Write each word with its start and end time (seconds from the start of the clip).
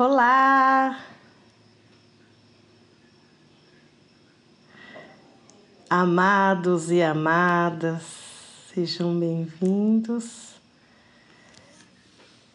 Olá! 0.00 1.04
Amados 5.90 6.88
e 6.92 7.02
amadas, 7.02 8.04
sejam 8.72 9.18
bem-vindos. 9.18 10.54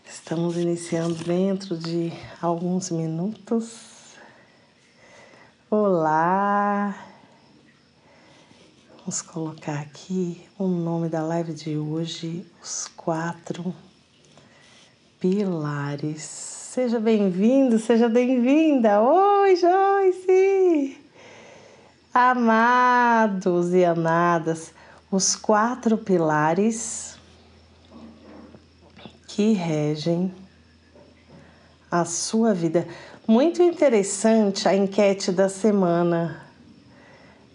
Estamos 0.05 0.55
iniciando 0.55 1.15
dentro 1.15 1.75
de 1.77 2.13
alguns 2.41 2.89
minutos. 2.89 4.13
Olá! 5.69 6.95
Vamos 8.99 9.21
colocar 9.21 9.81
aqui 9.81 10.47
o 10.57 10.69
nome 10.69 11.09
da 11.09 11.21
live 11.21 11.53
de 11.53 11.77
hoje, 11.77 12.49
os 12.61 12.87
quatro 12.87 13.75
pilares 15.19 16.62
Seja 16.73 16.99
bem-vindo, 16.99 17.77
seja 17.77 18.09
bem-vinda. 18.09 18.99
Oi, 18.99 19.55
Joyce! 19.55 20.97
Amados 22.11 23.75
e 23.75 23.85
amadas, 23.85 24.73
os 25.11 25.35
quatro 25.35 25.99
pilares 25.99 27.15
que 29.27 29.51
regem 29.53 30.33
a 31.91 32.05
sua 32.05 32.55
vida. 32.55 32.87
Muito 33.27 33.61
interessante 33.61 34.67
a 34.67 34.75
enquete 34.75 35.31
da 35.31 35.49
semana. 35.49 36.41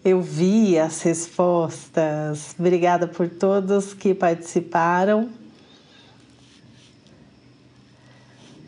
Eu 0.01 0.21
vi 0.21 0.79
as 0.79 1.01
respostas. 1.01 2.55
Obrigada 2.57 3.05
por 3.05 3.27
todos 3.27 3.93
que 3.93 4.13
participaram. 4.13 5.29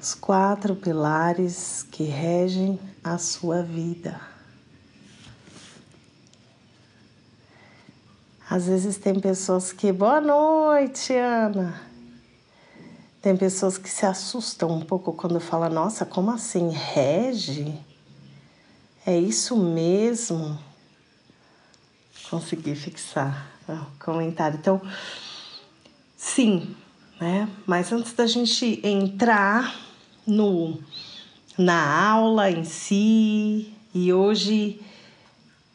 Os 0.01 0.15
quatro 0.15 0.75
pilares 0.75 1.85
que 1.91 2.03
regem 2.03 2.79
a 3.03 3.19
sua 3.19 3.61
vida. 3.61 4.19
Às 8.49 8.65
vezes 8.65 8.97
tem 8.97 9.19
pessoas 9.19 9.71
que, 9.71 9.91
boa 9.91 10.19
noite, 10.19 11.13
Ana. 11.13 11.79
Tem 13.21 13.37
pessoas 13.37 13.77
que 13.77 13.87
se 13.87 14.03
assustam 14.03 14.71
um 14.71 14.81
pouco 14.81 15.13
quando 15.13 15.39
fala, 15.39 15.69
nossa, 15.69 16.03
como 16.03 16.31
assim? 16.31 16.69
Rege? 16.69 17.79
É 19.05 19.15
isso 19.15 19.55
mesmo? 19.55 20.57
Consegui 22.27 22.75
fixar 22.75 23.51
o 23.69 24.03
comentário. 24.03 24.57
Então, 24.57 24.81
sim, 26.17 26.75
né? 27.19 27.47
Mas 27.67 27.91
antes 27.91 28.13
da 28.13 28.25
gente 28.25 28.81
entrar 28.83 29.90
no 30.25 30.79
na 31.57 32.09
aula 32.11 32.49
em 32.49 32.63
si 32.63 33.73
e 33.93 34.11
hoje 34.13 34.79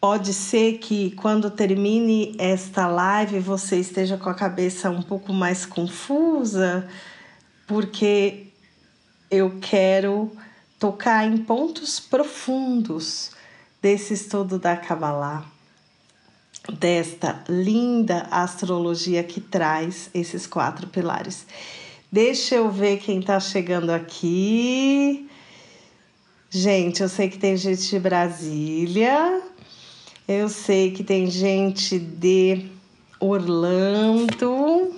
pode 0.01 0.33
ser 0.33 0.79
que 0.79 1.11
quando 1.13 1.51
termine 1.51 2.35
esta 2.39 2.87
live 2.87 3.39
você 3.41 3.79
esteja 3.79 4.17
com 4.17 4.29
a 4.29 4.35
cabeça 4.35 4.91
um 4.91 5.03
pouco 5.03 5.33
mais 5.33 5.67
confusa, 5.67 6.89
porque 7.67 8.47
eu 9.31 9.59
quero 9.61 10.31
tocar 10.79 11.27
em 11.27 11.39
pontos 11.39 11.99
profundos 11.99 13.33
desse 13.83 14.15
estudo 14.15 14.59
da 14.59 14.77
Kabbalah, 14.77 15.45
desta 16.79 17.43
linda 17.49 18.27
astrologia 18.31 19.23
que 19.23 19.41
traz 19.41 20.11
esses 20.15 20.47
quatro 20.47 20.87
pilares. 20.87 21.47
Deixa 22.11 22.55
eu 22.55 22.71
ver 22.71 22.99
quem 22.99 23.21
tá 23.21 23.41
chegando 23.41 23.91
aqui. 23.91 25.29
Gente, 26.49 27.03
eu 27.03 27.09
sei 27.09 27.29
que 27.29 27.37
tem 27.37 27.57
gente 27.57 27.91
de 27.91 27.99
Brasília. 27.99 29.43
Eu 30.29 30.49
sei 30.49 30.93
que 30.93 31.03
tem 31.03 31.29
gente 31.29 31.99
de 31.99 32.71
Orlando. 33.19 34.95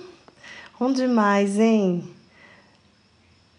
Onde 0.79 1.07
mais, 1.07 1.59
hein? 1.59 2.07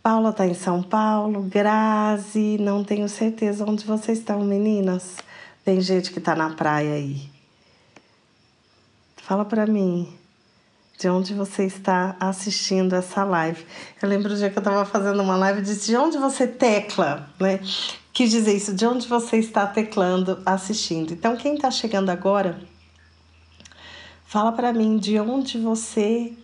Paula 0.02 0.32
tá 0.32 0.46
em 0.46 0.54
São 0.54 0.82
Paulo, 0.82 1.42
Grazi, 1.42 2.56
não 2.58 2.82
tenho 2.82 3.06
certeza 3.08 3.66
onde 3.68 3.84
vocês 3.84 4.18
estão, 4.18 4.42
meninas. 4.42 5.16
Tem 5.64 5.80
gente 5.80 6.10
que 6.10 6.20
tá 6.20 6.34
na 6.34 6.50
praia 6.50 6.94
aí. 6.94 7.28
Fala 9.16 9.44
pra 9.44 9.66
mim 9.66 10.19
de 11.00 11.08
onde 11.08 11.32
você 11.32 11.64
está 11.64 12.14
assistindo 12.20 12.94
essa 12.94 13.24
live. 13.24 13.64
Eu 14.02 14.06
lembro 14.06 14.34
o 14.34 14.36
dia 14.36 14.50
que 14.50 14.58
eu 14.58 14.60
estava 14.60 14.84
fazendo 14.84 15.22
uma 15.22 15.34
live 15.34 15.60
e 15.60 15.62
disse 15.62 15.86
de 15.86 15.96
onde 15.96 16.18
você 16.18 16.46
tecla, 16.46 17.26
né? 17.40 17.58
Quis 18.12 18.30
dizer 18.30 18.54
isso, 18.54 18.74
de 18.74 18.84
onde 18.84 19.08
você 19.08 19.38
está 19.38 19.66
teclando, 19.66 20.42
assistindo. 20.44 21.14
Então, 21.14 21.38
quem 21.38 21.54
está 21.54 21.70
chegando 21.70 22.10
agora, 22.10 22.60
fala 24.26 24.52
para 24.52 24.74
mim 24.74 24.98
de 24.98 25.18
onde 25.18 25.58
você 25.58 26.36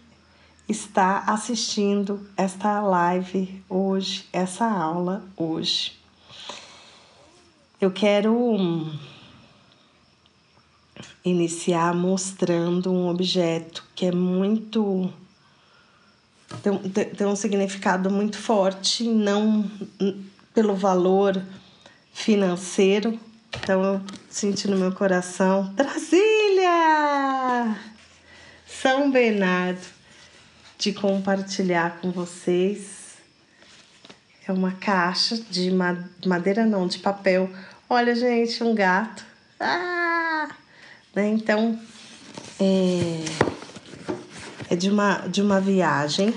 está 0.67 1.25
assistindo 1.27 2.27
esta 2.35 2.81
live 2.81 3.63
hoje, 3.69 4.27
essa 4.33 4.65
aula 4.65 5.23
hoje. 5.37 6.01
Eu 7.79 7.91
quero 7.91 8.91
iniciar 11.31 11.93
mostrando 11.93 12.93
um 12.93 13.09
objeto 13.09 13.85
que 13.95 14.07
é 14.07 14.13
muito. 14.13 15.13
tem, 16.63 16.79
tem 16.79 17.27
um 17.27 17.35
significado 17.35 18.09
muito 18.11 18.39
forte, 18.39 19.03
não 19.03 19.69
pelo 20.55 20.77
valor 20.77 21.43
financeiro. 22.13 23.19
Então 23.61 23.83
eu 23.83 24.01
senti 24.31 24.69
no 24.69 24.77
meu 24.77 24.93
coração, 24.93 25.65
Brasília! 25.75 26.67
São 28.67 29.11
Bernardo, 29.11 29.85
de 30.79 30.93
compartilhar 30.93 31.99
com 32.01 32.13
vocês. 32.13 33.17
É 34.47 34.53
uma 34.53 34.73
caixa 34.73 35.37
de 35.51 35.73
madeira, 36.25 36.65
não, 36.65 36.87
de 36.87 36.99
papel. 37.01 37.51
Olha, 37.91 38.15
gente, 38.15 38.63
um 38.63 38.75
gato. 38.75 39.25
Ah! 39.59 40.26
Né? 41.17 41.31
Então, 41.31 41.81
é, 42.61 43.25
é 44.69 44.77
de, 44.77 44.91
uma, 44.91 45.27
de 45.27 45.41
uma 45.41 45.59
viagem. 45.59 46.35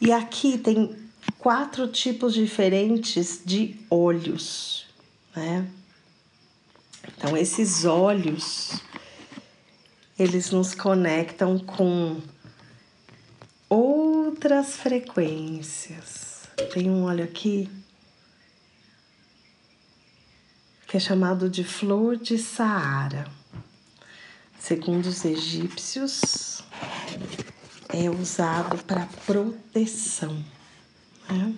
E 0.00 0.10
aqui 0.10 0.56
tem 0.56 0.96
quatro 1.38 1.86
tipos 1.86 2.32
diferentes 2.32 3.42
de 3.44 3.78
olhos, 3.90 4.86
né? 5.36 5.68
Então, 7.18 7.36
esses 7.36 7.84
olhos, 7.84 8.80
eles 10.18 10.50
nos 10.50 10.74
conectam 10.74 11.58
com 11.58 12.18
outras 13.68 14.76
frequências. 14.76 16.44
Tem 16.72 16.88
um 16.88 17.04
olho 17.04 17.24
aqui 17.24 17.68
que 20.86 20.96
é 20.96 21.00
chamado 21.00 21.48
de 21.50 21.62
flor 21.62 22.16
de 22.16 22.38
Saara 22.38 23.39
segundo 24.60 25.06
os 25.06 25.24
egípcios, 25.24 26.62
é 27.88 28.08
usado 28.10 28.78
para 28.84 29.08
proteção. 29.26 30.44
Né? 31.28 31.54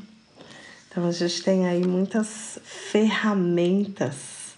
Então 0.89 1.07
a 1.07 1.13
gente 1.13 1.43
tem 1.43 1.67
aí 1.67 1.85
muitas 1.85 2.59
ferramentas 2.65 4.55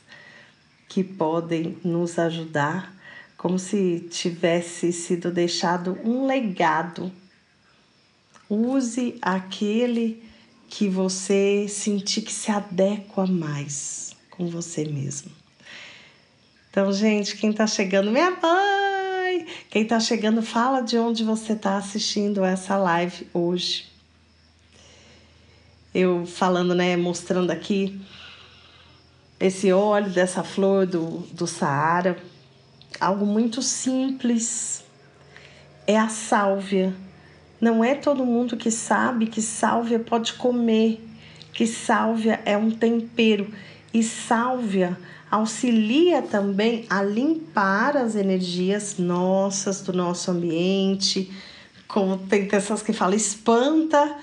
que 0.88 1.02
podem 1.02 1.78
nos 1.82 2.18
ajudar, 2.18 2.94
como 3.36 3.58
se 3.58 4.06
tivesse 4.10 4.92
sido 4.92 5.30
deixado 5.30 5.98
um 6.04 6.26
legado. 6.26 7.10
Use 8.48 9.18
aquele 9.22 10.22
que 10.68 10.88
você 10.88 11.66
sentir 11.68 12.22
que 12.22 12.32
se 12.32 12.50
adequa 12.50 13.26
mais 13.26 14.14
com 14.30 14.48
você 14.48 14.84
mesmo. 14.84 15.43
Então, 16.74 16.92
gente, 16.92 17.36
quem 17.36 17.50
está 17.50 17.68
chegando, 17.68 18.10
minha 18.10 18.32
mãe! 18.32 19.46
Quem 19.70 19.82
está 19.82 20.00
chegando, 20.00 20.42
fala 20.42 20.80
de 20.80 20.98
onde 20.98 21.22
você 21.22 21.52
está 21.52 21.76
assistindo 21.76 22.44
essa 22.44 22.76
live 22.76 23.28
hoje. 23.32 23.86
Eu 25.94 26.26
falando, 26.26 26.74
né, 26.74 26.96
mostrando 26.96 27.52
aqui 27.52 28.00
esse 29.38 29.72
óleo 29.72 30.10
dessa 30.10 30.42
flor 30.42 30.84
do, 30.84 31.18
do 31.30 31.46
Saara, 31.46 32.18
algo 32.98 33.24
muito 33.24 33.62
simples, 33.62 34.82
é 35.86 35.96
a 35.96 36.08
sálvia. 36.08 36.92
Não 37.60 37.84
é 37.84 37.94
todo 37.94 38.26
mundo 38.26 38.56
que 38.56 38.72
sabe 38.72 39.28
que 39.28 39.40
sálvia 39.40 40.00
pode 40.00 40.32
comer, 40.32 41.00
que 41.52 41.68
sálvia 41.68 42.42
é 42.44 42.56
um 42.56 42.72
tempero 42.72 43.48
e 43.92 44.02
sálvia 44.02 44.98
auxilia 45.34 46.22
também 46.22 46.86
a 46.88 47.02
limpar 47.02 47.96
as 47.96 48.14
energias 48.14 48.98
nossas 48.98 49.80
do 49.80 49.92
nosso 49.92 50.30
ambiente, 50.30 51.32
como 51.88 52.16
tem 52.16 52.46
pessoas 52.46 52.82
que 52.82 52.92
falam, 52.92 53.16
espanta 53.16 54.16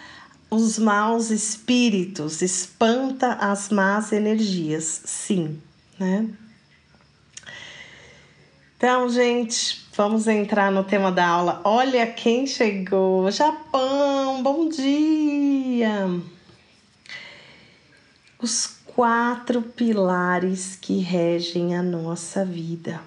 os 0.50 0.80
maus 0.80 1.30
espíritos, 1.30 2.42
espanta 2.42 3.34
as 3.34 3.70
más 3.70 4.12
energias, 4.12 5.02
sim, 5.06 5.62
né? 6.00 6.28
Então, 8.78 9.10
gente, 9.10 9.86
vamos 9.96 10.28
entrar 10.28 10.72
no 10.72 10.84
tema 10.84 11.12
da 11.12 11.28
aula. 11.28 11.62
Olha 11.64 12.08
quem 12.08 12.48
chegou! 12.48 13.30
Japão, 13.30 14.42
bom 14.42 14.68
dia! 14.70 16.10
Os 18.40 18.81
quatro 19.02 19.64
pilares 19.64 20.76
que 20.80 21.00
regem 21.00 21.76
a 21.76 21.82
nossa 21.82 22.46
vida, 22.46 23.02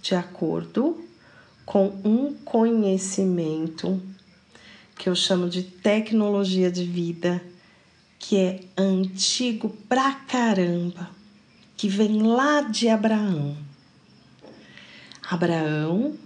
de 0.00 0.14
acordo 0.14 1.06
com 1.66 1.88
um 2.02 2.32
conhecimento 2.32 4.00
que 4.96 5.10
eu 5.10 5.14
chamo 5.14 5.46
de 5.46 5.62
tecnologia 5.62 6.70
de 6.70 6.84
vida, 6.84 7.44
que 8.18 8.38
é 8.38 8.60
antigo 8.78 9.68
pra 9.86 10.10
caramba, 10.10 11.10
que 11.76 11.86
vem 11.86 12.22
lá 12.22 12.62
de 12.62 12.88
Abraão. 12.88 13.58
Abraão, 15.30 16.16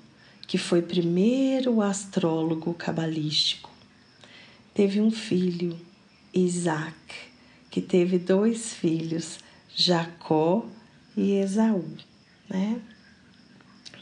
que 0.46 0.56
foi 0.56 0.80
primeiro 0.80 1.82
astrólogo 1.82 2.72
cabalístico, 2.74 3.70
teve 4.72 5.00
um 5.00 5.10
filho, 5.10 5.76
Isaac, 6.32 7.33
que 7.74 7.82
teve 7.82 8.20
dois 8.20 8.72
filhos, 8.72 9.40
Jacó 9.74 10.64
e 11.16 11.32
Esaú, 11.38 11.84
né? 12.48 12.80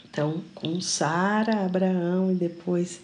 Então, 0.05 0.43
com 0.53 0.79
Sara, 0.79 1.65
Abraão 1.65 2.31
e 2.31 2.35
depois 2.35 3.01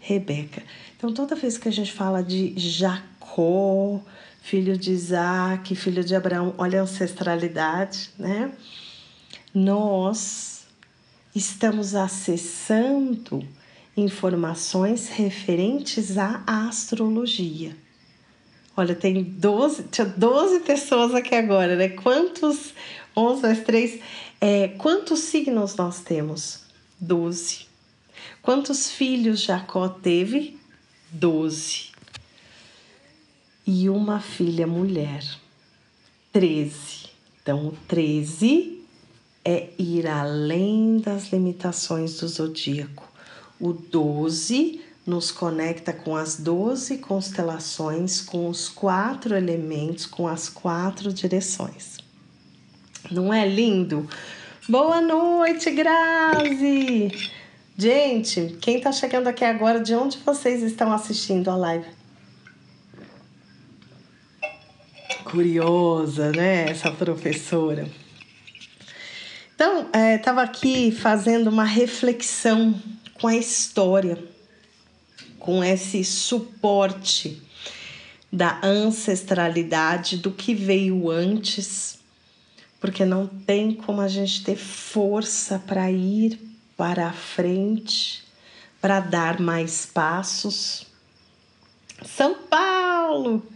Rebeca. 0.00 0.62
Então, 0.96 1.12
toda 1.12 1.36
vez 1.36 1.58
que 1.58 1.68
a 1.68 1.70
gente 1.70 1.92
fala 1.92 2.22
de 2.22 2.54
Jacó, 2.58 4.00
filho 4.40 4.78
de 4.78 4.90
Isaac, 4.90 5.76
filho 5.76 6.02
de 6.02 6.16
Abraão, 6.16 6.54
olha 6.56 6.80
a 6.80 6.84
ancestralidade, 6.84 8.08
né? 8.18 8.50
Nós 9.52 10.64
estamos 11.34 11.94
acessando 11.94 13.46
informações 13.94 15.10
referentes 15.10 16.16
à 16.16 16.42
astrologia. 16.46 17.76
Olha, 18.76 18.94
tem 18.94 19.22
12, 19.22 19.84
tinha 19.84 20.06
12 20.06 20.60
pessoas 20.60 21.14
aqui 21.14 21.34
agora, 21.34 21.76
né? 21.76 21.88
Quantos? 21.88 22.74
11 23.16 23.42
mais 23.42 23.64
3. 23.64 24.00
É, 24.38 24.68
quantos 24.68 25.20
signos 25.20 25.76
nós 25.76 26.00
temos? 26.00 26.60
12. 27.00 27.66
Quantos 28.42 28.90
filhos 28.90 29.40
Jacó 29.40 29.88
teve? 29.88 30.58
12. 31.10 31.92
E 33.66 33.88
uma 33.88 34.20
filha 34.20 34.66
mulher? 34.66 35.24
13. 36.32 37.06
Então, 37.42 37.72
13 37.88 38.84
é 39.44 39.70
ir 39.78 40.06
além 40.06 40.98
das 40.98 41.32
limitações 41.32 42.20
do 42.20 42.28
zodíaco. 42.28 43.10
O 43.58 43.72
12 43.72 44.82
nos 45.06 45.30
conecta 45.30 45.92
com 45.92 46.16
as 46.16 46.36
12 46.36 46.98
constelações, 46.98 48.20
com 48.20 48.48
os 48.48 48.68
quatro 48.68 49.36
elementos, 49.36 50.04
com 50.04 50.26
as 50.26 50.48
quatro 50.48 51.12
direções. 51.12 51.98
Não 53.10 53.32
é 53.32 53.46
lindo? 53.46 54.08
Boa 54.68 55.00
noite, 55.00 55.70
Grazi! 55.70 57.30
Gente, 57.78 58.56
quem 58.60 58.78
está 58.78 58.90
chegando 58.90 59.28
aqui 59.28 59.44
agora, 59.44 59.78
de 59.78 59.94
onde 59.94 60.18
vocês 60.18 60.62
estão 60.62 60.92
assistindo 60.92 61.50
a 61.50 61.56
live? 61.56 61.86
Curiosa, 65.22 66.32
né? 66.32 66.70
Essa 66.70 66.90
professora. 66.90 67.88
Então, 69.54 69.88
estava 70.14 70.42
é, 70.42 70.44
aqui 70.44 70.90
fazendo 70.90 71.48
uma 71.48 71.64
reflexão 71.64 72.74
com 73.20 73.28
a 73.28 73.36
história, 73.36 74.18
com 75.46 75.62
esse 75.62 76.02
suporte 76.02 77.40
da 78.32 78.60
ancestralidade, 78.64 80.16
do 80.16 80.32
que 80.32 80.52
veio 80.52 81.08
antes, 81.08 82.00
porque 82.80 83.04
não 83.04 83.28
tem 83.28 83.72
como 83.72 84.00
a 84.00 84.08
gente 84.08 84.42
ter 84.42 84.56
força 84.56 85.60
para 85.60 85.88
ir 85.88 86.36
para 86.76 87.06
a 87.06 87.12
frente, 87.12 88.24
para 88.80 88.98
dar 88.98 89.40
mais 89.40 89.86
passos. 89.86 90.84
São 92.04 92.34
Paulo! 92.34 93.46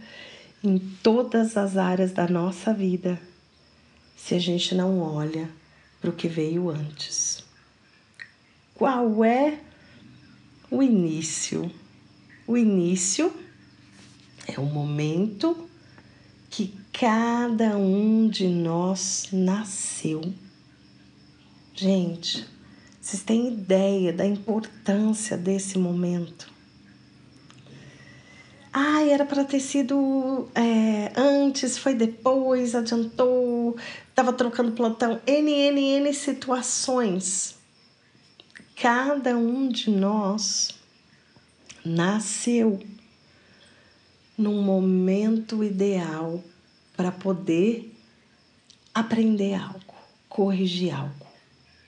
Em 0.63 0.79
todas 1.03 1.57
as 1.57 1.75
áreas 1.75 2.13
da 2.13 2.27
nossa 2.27 2.73
vida, 2.73 3.19
se 4.15 4.33
a 4.33 4.39
gente 4.39 4.73
não 4.73 4.99
olha 5.01 5.49
para 5.99 6.09
o 6.09 6.13
que 6.13 6.29
veio 6.29 6.69
antes. 6.69 7.43
Qual 8.75 9.25
é 9.25 9.59
o 10.69 10.81
início? 10.81 11.69
O 12.51 12.57
início 12.57 13.33
é 14.45 14.59
o 14.59 14.65
momento 14.65 15.69
que 16.49 16.75
cada 16.91 17.77
um 17.77 18.27
de 18.27 18.45
nós 18.45 19.29
nasceu. 19.31 20.21
Gente, 21.73 22.45
vocês 22.99 23.23
têm 23.23 23.53
ideia 23.53 24.11
da 24.11 24.25
importância 24.25 25.37
desse 25.37 25.77
momento? 25.77 26.51
Ai, 28.73 29.11
era 29.11 29.23
para 29.23 29.45
ter 29.45 29.61
sido 29.61 30.49
é, 30.53 31.13
antes, 31.15 31.77
foi 31.77 31.93
depois, 31.93 32.75
adiantou, 32.75 33.77
estava 34.09 34.33
trocando 34.33 34.73
plantão. 34.73 35.21
N, 35.25 35.49
N, 35.49 35.81
N 35.81 36.13
situações. 36.13 37.55
Cada 38.75 39.37
um 39.37 39.69
de 39.69 39.89
nós 39.89 40.80
nasceu 41.85 42.79
num 44.37 44.61
momento 44.61 45.63
ideal 45.63 46.43
para 46.95 47.11
poder 47.11 47.93
aprender 48.93 49.53
algo, 49.53 49.95
corrigir 50.27 50.93
algo. 50.93 51.27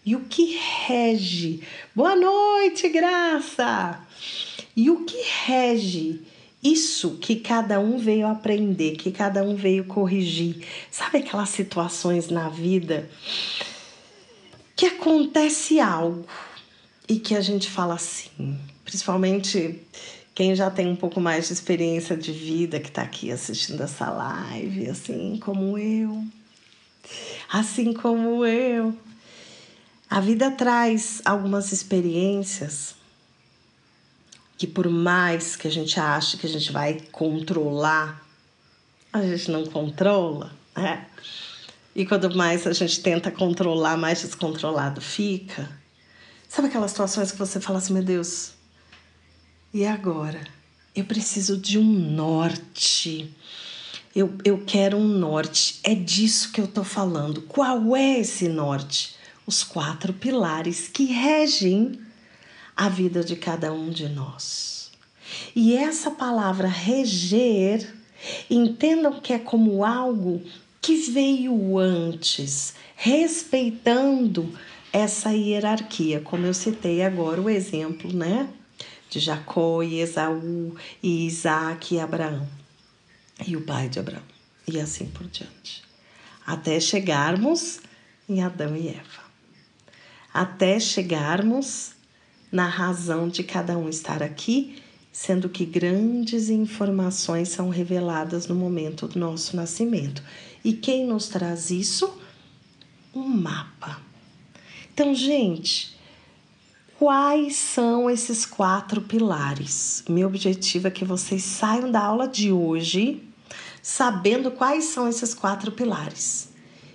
E 0.05 0.15
o 0.15 0.21
que 0.21 0.57
rege? 0.85 1.61
Boa 1.95 2.15
noite, 2.15 2.89
graça! 2.89 4.05
E 4.75 4.89
o 4.89 5.05
que 5.05 5.21
rege 5.45 6.21
isso 6.63 7.17
que 7.17 7.35
cada 7.35 7.79
um 7.79 7.97
veio 7.97 8.25
aprender, 8.25 8.95
que 8.95 9.11
cada 9.11 9.43
um 9.43 9.55
veio 9.55 9.83
corrigir. 9.85 10.65
Sabe 10.89 11.17
aquelas 11.17 11.49
situações 11.49 12.29
na 12.29 12.47
vida 12.47 13.09
que 14.75 14.85
acontece 14.85 15.79
algo 15.79 16.25
e 17.07 17.19
que 17.19 17.35
a 17.35 17.41
gente 17.41 17.69
fala 17.69 17.95
assim, 17.95 18.57
principalmente 18.93 19.81
quem 20.35 20.55
já 20.55 20.69
tem 20.69 20.87
um 20.87 20.95
pouco 20.95 21.19
mais 21.19 21.47
de 21.47 21.53
experiência 21.53 22.15
de 22.15 22.31
vida 22.31 22.79
que 22.79 22.89
está 22.89 23.01
aqui 23.01 23.31
assistindo 23.31 23.81
essa 23.81 24.07
live, 24.11 24.87
assim 24.87 25.39
como 25.39 25.79
eu, 25.79 26.23
assim 27.51 27.91
como 27.91 28.45
eu. 28.45 28.95
A 30.07 30.19
vida 30.19 30.51
traz 30.51 31.23
algumas 31.25 31.71
experiências 31.71 32.93
que 34.59 34.67
por 34.67 34.87
mais 34.87 35.55
que 35.55 35.67
a 35.67 35.71
gente 35.71 35.99
ache 35.99 36.37
que 36.37 36.45
a 36.45 36.49
gente 36.49 36.71
vai 36.71 37.01
controlar, 37.11 38.23
a 39.11 39.23
gente 39.23 39.49
não 39.49 39.65
controla, 39.65 40.53
né? 40.77 41.07
E 41.95 42.05
quanto 42.05 42.35
mais 42.37 42.67
a 42.67 42.73
gente 42.73 43.01
tenta 43.01 43.31
controlar, 43.31 43.97
mais 43.97 44.21
descontrolado 44.21 45.01
fica. 45.01 45.67
Sabe 46.47 46.67
aquelas 46.67 46.91
situações 46.91 47.31
que 47.31 47.39
você 47.39 47.59
fala 47.59 47.79
assim, 47.79 47.93
meu 47.93 48.03
Deus, 48.03 48.53
e 49.73 49.85
agora? 49.85 50.39
Eu 50.95 51.03
preciso 51.03 51.57
de 51.57 51.79
um 51.79 51.83
norte. 51.83 53.33
Eu, 54.15 54.37
eu 54.45 54.63
quero 54.63 54.97
um 54.97 55.07
norte. 55.07 55.79
É 55.83 55.95
disso 55.95 56.51
que 56.51 56.61
eu 56.61 56.67
tô 56.67 56.83
falando. 56.83 57.41
Qual 57.41 57.95
é 57.95 58.19
esse 58.19 58.47
norte? 58.47 59.15
Os 59.47 59.63
quatro 59.63 60.13
pilares 60.13 60.87
que 60.87 61.05
regem 61.05 61.99
a 62.75 62.87
vida 62.87 63.23
de 63.23 63.35
cada 63.35 63.73
um 63.73 63.89
de 63.89 64.07
nós. 64.07 64.91
E 65.55 65.75
essa 65.75 66.11
palavra 66.11 66.67
reger, 66.67 67.91
entendam 68.49 69.19
que 69.19 69.33
é 69.33 69.39
como 69.39 69.83
algo 69.83 70.43
que 70.79 70.95
veio 71.11 71.79
antes, 71.79 72.75
respeitando 72.95 74.53
essa 74.91 75.31
hierarquia, 75.31 76.19
como 76.19 76.45
eu 76.45 76.53
citei 76.53 77.01
agora 77.01 77.41
o 77.41 77.49
exemplo, 77.49 78.13
né? 78.13 78.47
De 79.13 79.19
Jacó 79.19 79.83
e 79.83 79.99
Esaú 79.99 80.75
e 81.03 81.27
Isaac 81.27 81.93
e 81.93 81.99
Abraão 81.99 82.49
e 83.45 83.55
o 83.55 83.61
pai 83.61 83.87
de 83.87 83.99
Abraão 83.99 84.23
e 84.67 84.79
assim 84.79 85.05
por 85.05 85.27
diante, 85.27 85.83
até 86.43 86.79
chegarmos 86.79 87.79
em 88.27 88.41
Adão 88.41 88.75
e 88.75 88.87
Eva, 88.87 89.23
até 90.33 90.79
chegarmos 90.79 91.91
na 92.51 92.65
razão 92.65 93.29
de 93.29 93.43
cada 93.43 93.77
um 93.77 93.87
estar 93.87 94.23
aqui 94.23 94.81
sendo 95.11 95.47
que 95.47 95.63
grandes 95.63 96.49
informações 96.49 97.49
são 97.49 97.69
reveladas 97.69 98.47
no 98.47 98.55
momento 98.55 99.07
do 99.07 99.19
nosso 99.19 99.55
nascimento. 99.55 100.23
E 100.63 100.73
quem 100.73 101.05
nos 101.05 101.27
traz 101.27 101.69
isso? 101.69 102.19
Um 103.13 103.27
mapa. 103.27 104.01
Então, 104.91 105.13
gente, 105.13 105.92
quais 107.03 107.57
são 107.57 108.09
esses 108.09 108.45
quatro 108.45 109.01
pilares? 109.01 110.05
Meu 110.07 110.25
objetivo 110.25 110.87
é 110.87 110.89
que 110.89 111.03
vocês 111.03 111.43
saiam 111.43 111.91
da 111.91 111.99
aula 111.99 112.29
de 112.29 112.49
hoje 112.49 113.21
sabendo 113.81 114.49
quais 114.49 114.85
são 114.85 115.09
esses 115.09 115.33
quatro 115.33 115.73
pilares. 115.73 116.53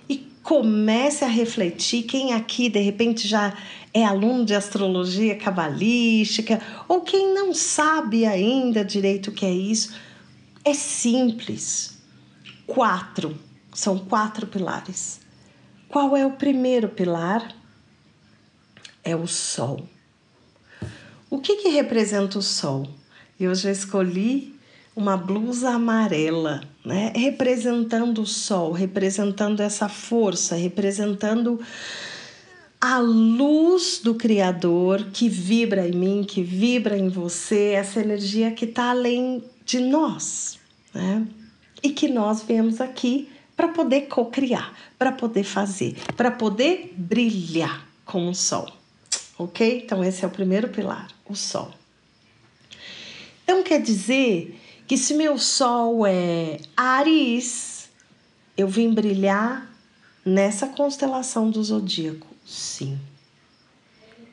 E 0.09 0.27
comece 0.41 1.23
a 1.23 1.27
refletir 1.27 2.07
quem 2.07 2.33
aqui 2.33 2.69
de 2.69 2.79
repente 2.79 3.27
já 3.27 3.55
é 3.93 4.03
aluno 4.03 4.45
de 4.45 4.55
astrologia 4.55 5.37
cabalística 5.37 6.59
ou 6.87 7.01
quem 7.01 7.31
não 7.31 7.53
sabe 7.53 8.25
ainda 8.25 8.83
direito 8.83 9.27
o 9.27 9.31
que 9.31 9.45
é 9.45 9.53
isso. 9.53 9.93
É 10.65 10.73
simples. 10.73 11.99
Quatro. 12.65 13.37
São 13.75 13.99
quatro 13.99 14.47
pilares. 14.47 15.19
Qual 15.87 16.17
é 16.17 16.25
o 16.25 16.31
primeiro 16.31 16.89
pilar? 16.89 17.53
É 19.03 19.15
o 19.15 19.27
Sol. 19.27 19.87
O 21.29 21.39
que, 21.39 21.57
que 21.57 21.69
representa 21.69 22.39
o 22.39 22.41
Sol? 22.41 22.87
Eu 23.39 23.53
já 23.53 23.71
escolhi 23.71 24.55
uma 24.95 25.15
blusa 25.15 25.69
amarela, 25.69 26.61
né? 26.83 27.13
Representando 27.15 28.23
o 28.23 28.25
Sol, 28.25 28.71
representando 28.71 29.61
essa 29.61 29.87
força, 29.87 30.55
representando 30.55 31.59
a 32.81 32.97
luz 32.97 33.99
do 34.03 34.15
Criador 34.15 35.07
que 35.13 35.29
vibra 35.29 35.87
em 35.87 35.91
mim, 35.91 36.23
que 36.23 36.41
vibra 36.41 36.97
em 36.97 37.09
você, 37.09 37.73
essa 37.75 37.99
energia 37.99 38.51
que 38.51 38.65
está 38.65 38.89
além 38.89 39.43
de 39.65 39.79
nós, 39.79 40.57
né? 40.93 41.27
E 41.83 41.91
que 41.91 42.07
nós 42.07 42.41
viemos 42.41 42.81
aqui 42.81 43.29
para 43.55 43.67
poder 43.67 44.07
co-criar, 44.07 44.73
para 44.97 45.11
poder 45.11 45.43
fazer, 45.43 45.95
para 46.17 46.31
poder 46.31 46.93
brilhar 46.97 47.85
como 48.05 48.31
o 48.31 48.35
sol, 48.35 48.71
ok? 49.39 49.81
Então, 49.83 50.03
esse 50.03 50.23
é 50.23 50.27
o 50.27 50.31
primeiro 50.31 50.69
pilar, 50.69 51.07
o 51.27 51.35
sol. 51.35 51.73
Então, 53.43 53.63
quer 53.63 53.81
dizer 53.81 54.59
que 54.85 54.95
se 54.95 55.15
meu 55.15 55.39
sol 55.39 56.05
é 56.05 56.59
Ares, 56.77 57.89
eu 58.55 58.67
vim 58.67 58.93
brilhar 58.93 59.67
nessa 60.23 60.67
constelação 60.67 61.49
do 61.49 61.63
zodíaco 61.63 62.29
Sim. 62.49 62.99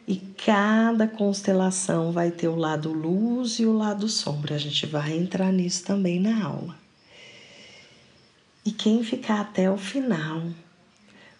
E 0.08 0.16
cada 0.16 1.06
constelação 1.06 2.12
vai 2.12 2.30
ter 2.30 2.48
o 2.48 2.56
lado 2.56 2.90
luz 2.90 3.58
e 3.58 3.66
o 3.66 3.76
lado 3.76 4.08
sombra. 4.08 4.54
A 4.54 4.58
gente 4.58 4.86
vai 4.86 5.14
entrar 5.14 5.52
nisso 5.52 5.84
também 5.84 6.18
na 6.18 6.44
aula. 6.44 6.74
E 8.64 8.72
quem 8.72 9.04
ficar 9.04 9.40
até 9.42 9.70
o 9.70 9.76
final 9.76 10.42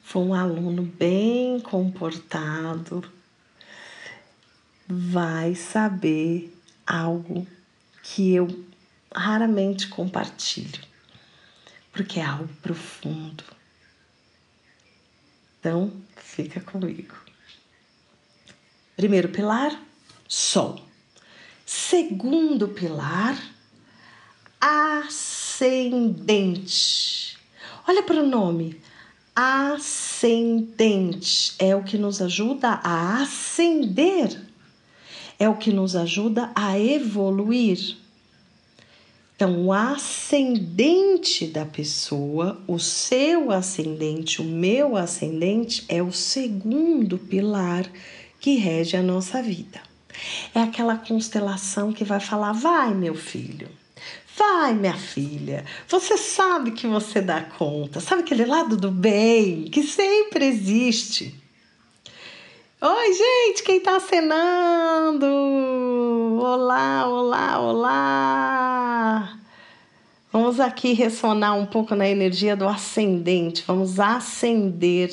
for 0.03 0.21
um 0.21 0.35
aluno 0.35 0.83
bem 0.83 1.61
comportado, 1.61 3.03
vai 4.89 5.55
saber 5.55 6.57
algo 6.87 7.47
que 8.03 8.35
eu 8.35 8.67
raramente 9.15 9.89
compartilho, 9.89 10.81
porque 11.93 12.21
é 12.21 12.25
algo 12.25 12.49
profundo 12.63 13.45
então, 15.67 15.91
fica 16.15 16.61
comigo. 16.61 17.17
Primeiro 18.95 19.31
pilar, 19.31 19.77
Sol. 20.29 20.81
Segundo 21.67 22.69
pilar, 22.69 23.37
ascendente. 24.61 25.27
Olha 27.89 28.05
para 28.05 28.23
o 28.23 28.29
nome. 28.29 28.81
Ascendente 29.35 30.77
é 31.59 31.75
o 31.75 31.83
que 31.83 31.99
nos 31.99 32.23
ajuda 32.23 32.81
a 32.85 33.23
ascender, 33.23 34.46
é 35.39 35.49
o 35.49 35.57
que 35.57 35.73
nos 35.73 35.95
ajuda 35.95 36.51
a 36.55 36.79
evoluir. 36.79 37.97
Então, 39.37 39.67
o 39.67 39.73
ascendente 39.73 41.47
da 41.47 41.67
pessoa, 41.67 42.59
o 42.67 42.79
seu 42.79 43.53
ascendente, 43.53 44.41
o 44.41 44.45
meu 44.45 44.97
ascendente, 44.97 45.85
é 45.91 46.03
o 46.03 46.11
segundo 46.11 47.19
pilar 47.19 47.87
que 48.41 48.57
rege 48.57 48.97
a 48.97 49.03
nossa 49.03 49.43
vida. 49.43 49.83
É 50.55 50.63
aquela 50.63 50.97
constelação 50.97 51.93
que 51.93 52.03
vai 52.03 52.19
falar: 52.19 52.53
vai, 52.53 52.95
meu 52.95 53.15
filho, 53.15 53.69
vai, 54.39 54.75
minha 54.75 54.97
filha, 54.97 55.67
você 55.87 56.17
sabe 56.17 56.71
que 56.71 56.87
você 56.87 57.21
dá 57.21 57.43
conta, 57.43 58.01
sabe 58.01 58.23
aquele 58.23 58.47
lado 58.47 58.75
do 58.75 58.91
bem 58.91 59.65
que 59.65 59.83
sempre 59.83 60.47
existe. 60.47 61.35
Oi, 62.79 63.13
gente, 63.15 63.63
quem 63.63 63.81
tá 63.81 63.97
acenando? 63.97 65.25
Olá, 66.39 67.09
olá, 67.09 67.59
olá. 67.59 69.39
Vamos 70.31 70.61
aqui 70.61 70.93
ressonar 70.93 71.57
um 71.57 71.65
pouco 71.65 71.95
na 71.95 72.07
energia 72.07 72.55
do 72.55 72.69
ascendente. 72.69 73.65
Vamos 73.67 73.99
acender. 73.99 75.11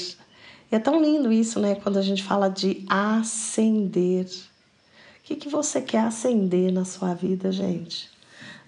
É 0.69 0.77
tão 0.77 1.01
lindo 1.01 1.31
isso, 1.31 1.57
né? 1.57 1.75
Quando 1.75 1.97
a 1.97 2.01
gente 2.01 2.21
fala 2.21 2.49
de 2.49 2.83
acender. 2.89 4.25
O 4.25 5.23
que, 5.23 5.37
que 5.37 5.47
você 5.47 5.79
quer 5.79 6.01
acender 6.01 6.69
na 6.69 6.83
sua 6.83 7.13
vida, 7.13 7.49
gente? 7.49 8.09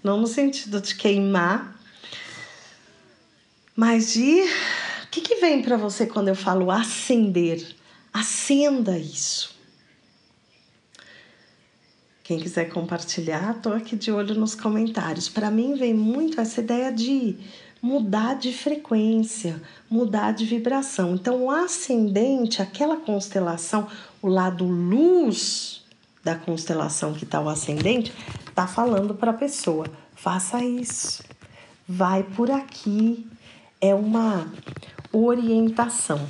Não 0.02 0.22
no 0.22 0.28
sentido 0.28 0.80
de 0.80 0.96
queimar, 0.96 1.78
mas 3.76 4.14
de. 4.14 4.42
O 5.04 5.08
que, 5.12 5.20
que 5.20 5.36
vem 5.36 5.62
para 5.62 5.76
você 5.76 6.06
quando 6.06 6.30
eu 6.30 6.36
falo 6.36 6.72
acender? 6.72 7.76
Acenda 8.16 8.98
isso. 8.98 9.54
Quem 12.24 12.40
quiser 12.40 12.70
compartilhar, 12.70 13.58
estou 13.58 13.74
aqui 13.74 13.98
de 13.98 14.10
olho 14.10 14.34
nos 14.36 14.56
comentários. 14.56 15.28
Para 15.28 15.52
mim 15.52 15.76
vem 15.76 15.94
muito 15.94 16.40
essa 16.40 16.62
ideia 16.62 16.94
de 16.94 17.36
mudar 17.82 18.36
de 18.36 18.54
frequência, 18.54 19.62
mudar 19.90 20.32
de 20.32 20.46
vibração. 20.46 21.14
Então, 21.14 21.44
o 21.44 21.52
ascendente, 21.52 22.62
aquela 22.62 22.96
constelação, 22.96 23.86
o 24.22 24.30
lado 24.30 24.66
luz 24.66 25.84
da 26.24 26.36
constelação 26.36 27.14
que 27.14 27.26
está 27.26 27.42
o 27.42 27.50
ascendente, 27.50 28.14
está 28.48 28.66
falando 28.66 29.14
para 29.14 29.32
a 29.32 29.34
pessoa: 29.34 29.88
faça 30.16 30.64
isso, 30.64 31.22
vai 31.86 32.24
por 32.24 32.50
aqui. 32.50 33.28
É 33.82 33.94
uma 33.94 34.50
orientação 35.12 36.26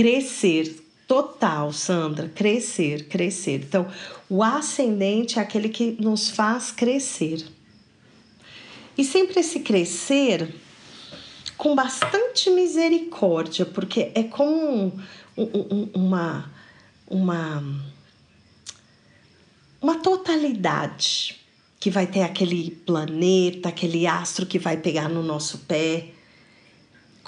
crescer 0.00 0.82
total, 1.06 1.74
Sandra, 1.74 2.26
crescer, 2.26 3.06
crescer. 3.06 3.64
Então, 3.64 3.86
o 4.30 4.42
ascendente 4.42 5.38
é 5.38 5.42
aquele 5.42 5.68
que 5.68 5.94
nos 6.00 6.30
faz 6.30 6.72
crescer. 6.72 7.46
E 8.96 9.04
sempre 9.04 9.40
esse 9.40 9.60
crescer 9.60 10.54
com 11.54 11.74
bastante 11.74 12.48
misericórdia, 12.48 13.66
porque 13.66 14.10
é 14.14 14.22
como 14.22 14.98
um, 15.36 15.42
um, 15.42 15.90
uma, 15.92 16.50
uma, 17.06 17.62
uma 19.82 19.96
totalidade 19.96 21.38
que 21.78 21.90
vai 21.90 22.06
ter 22.06 22.22
aquele 22.22 22.70
planeta, 22.70 23.68
aquele 23.68 24.06
astro 24.06 24.46
que 24.46 24.58
vai 24.58 24.78
pegar 24.78 25.10
no 25.10 25.22
nosso 25.22 25.58
pé 25.58 26.14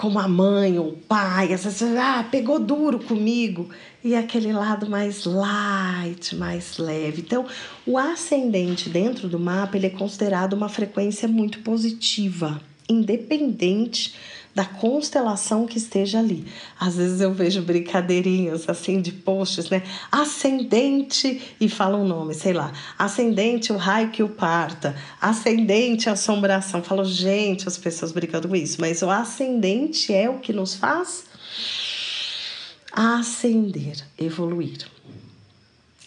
como 0.03 0.19
a 0.19 0.27
mãe 0.27 0.77
ou 0.77 0.89
o 0.89 0.97
pai, 0.97 1.53
às 1.53 1.81
ah, 1.81 2.27
pegou 2.29 2.59
duro 2.59 2.99
comigo, 2.99 3.69
e 4.03 4.13
aquele 4.13 4.51
lado 4.51 4.89
mais 4.89 5.23
light, 5.23 6.35
mais 6.35 6.77
leve. 6.77 7.21
Então, 7.21 7.45
o 7.87 7.97
ascendente 7.97 8.89
dentro 8.89 9.29
do 9.29 9.39
mapa, 9.39 9.77
ele 9.77 9.87
é 9.87 9.89
considerado 9.89 10.51
uma 10.51 10.67
frequência 10.67 11.25
muito 11.25 11.59
positiva, 11.59 12.59
independente 12.89 14.13
da 14.53 14.65
constelação 14.65 15.65
que 15.65 15.77
esteja 15.77 16.19
ali. 16.19 16.45
Às 16.79 16.95
vezes 16.95 17.21
eu 17.21 17.33
vejo 17.33 17.61
brincadeirinhas 17.61 18.69
assim 18.69 19.01
de 19.01 19.11
posts, 19.11 19.69
né? 19.69 19.83
Ascendente 20.11 21.55
e 21.59 21.67
fala 21.67 21.97
um 21.97 22.07
nome, 22.07 22.33
sei 22.33 22.53
lá. 22.53 22.71
Ascendente, 22.97 23.73
o 23.73 23.77
raio 23.77 24.09
que 24.09 24.21
o 24.21 24.29
parta. 24.29 24.95
Ascendente, 25.19 26.09
assombração. 26.09 26.83
Falo, 26.83 27.03
gente, 27.03 27.67
as 27.67 27.77
pessoas 27.77 28.11
brincando 28.11 28.47
com 28.47 28.55
isso, 28.55 28.77
mas 28.79 29.01
o 29.01 29.09
ascendente 29.09 30.13
é 30.13 30.29
o 30.29 30.39
que 30.39 30.53
nos 30.53 30.75
faz 30.75 31.25
ascender, 32.93 33.97
evoluir. 34.19 34.92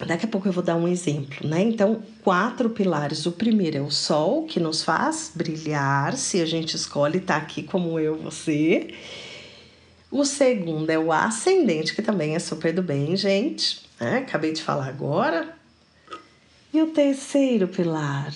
Daqui 0.05 0.27
a 0.27 0.29
pouco 0.29 0.47
eu 0.47 0.53
vou 0.53 0.63
dar 0.63 0.77
um 0.77 0.87
exemplo, 0.87 1.49
né? 1.49 1.63
Então, 1.63 2.03
quatro 2.23 2.69
pilares. 2.69 3.25
O 3.25 3.33
primeiro 3.33 3.79
é 3.79 3.81
o 3.81 3.91
sol, 3.91 4.45
que 4.45 4.61
nos 4.61 4.83
faz 4.83 5.33
brilhar, 5.35 6.15
se 6.19 6.41
a 6.43 6.45
gente 6.45 6.77
escolhe 6.77 7.17
estar 7.17 7.41
tá 7.41 7.41
aqui 7.41 7.63
como 7.63 7.99
eu, 7.99 8.15
você. 8.17 8.93
O 10.11 10.23
segundo 10.25 10.91
é 10.91 10.99
o 10.99 11.11
ascendente, 11.11 11.95
que 11.95 12.03
também 12.03 12.35
é 12.35 12.39
super 12.39 12.75
do 12.75 12.83
bem, 12.83 13.17
gente. 13.17 13.89
Né? 13.99 14.19
Acabei 14.19 14.53
de 14.53 14.63
falar 14.63 14.87
agora. 14.87 15.57
E 16.75 16.83
o 16.83 16.89
terceiro 16.89 17.67
pilar? 17.67 18.35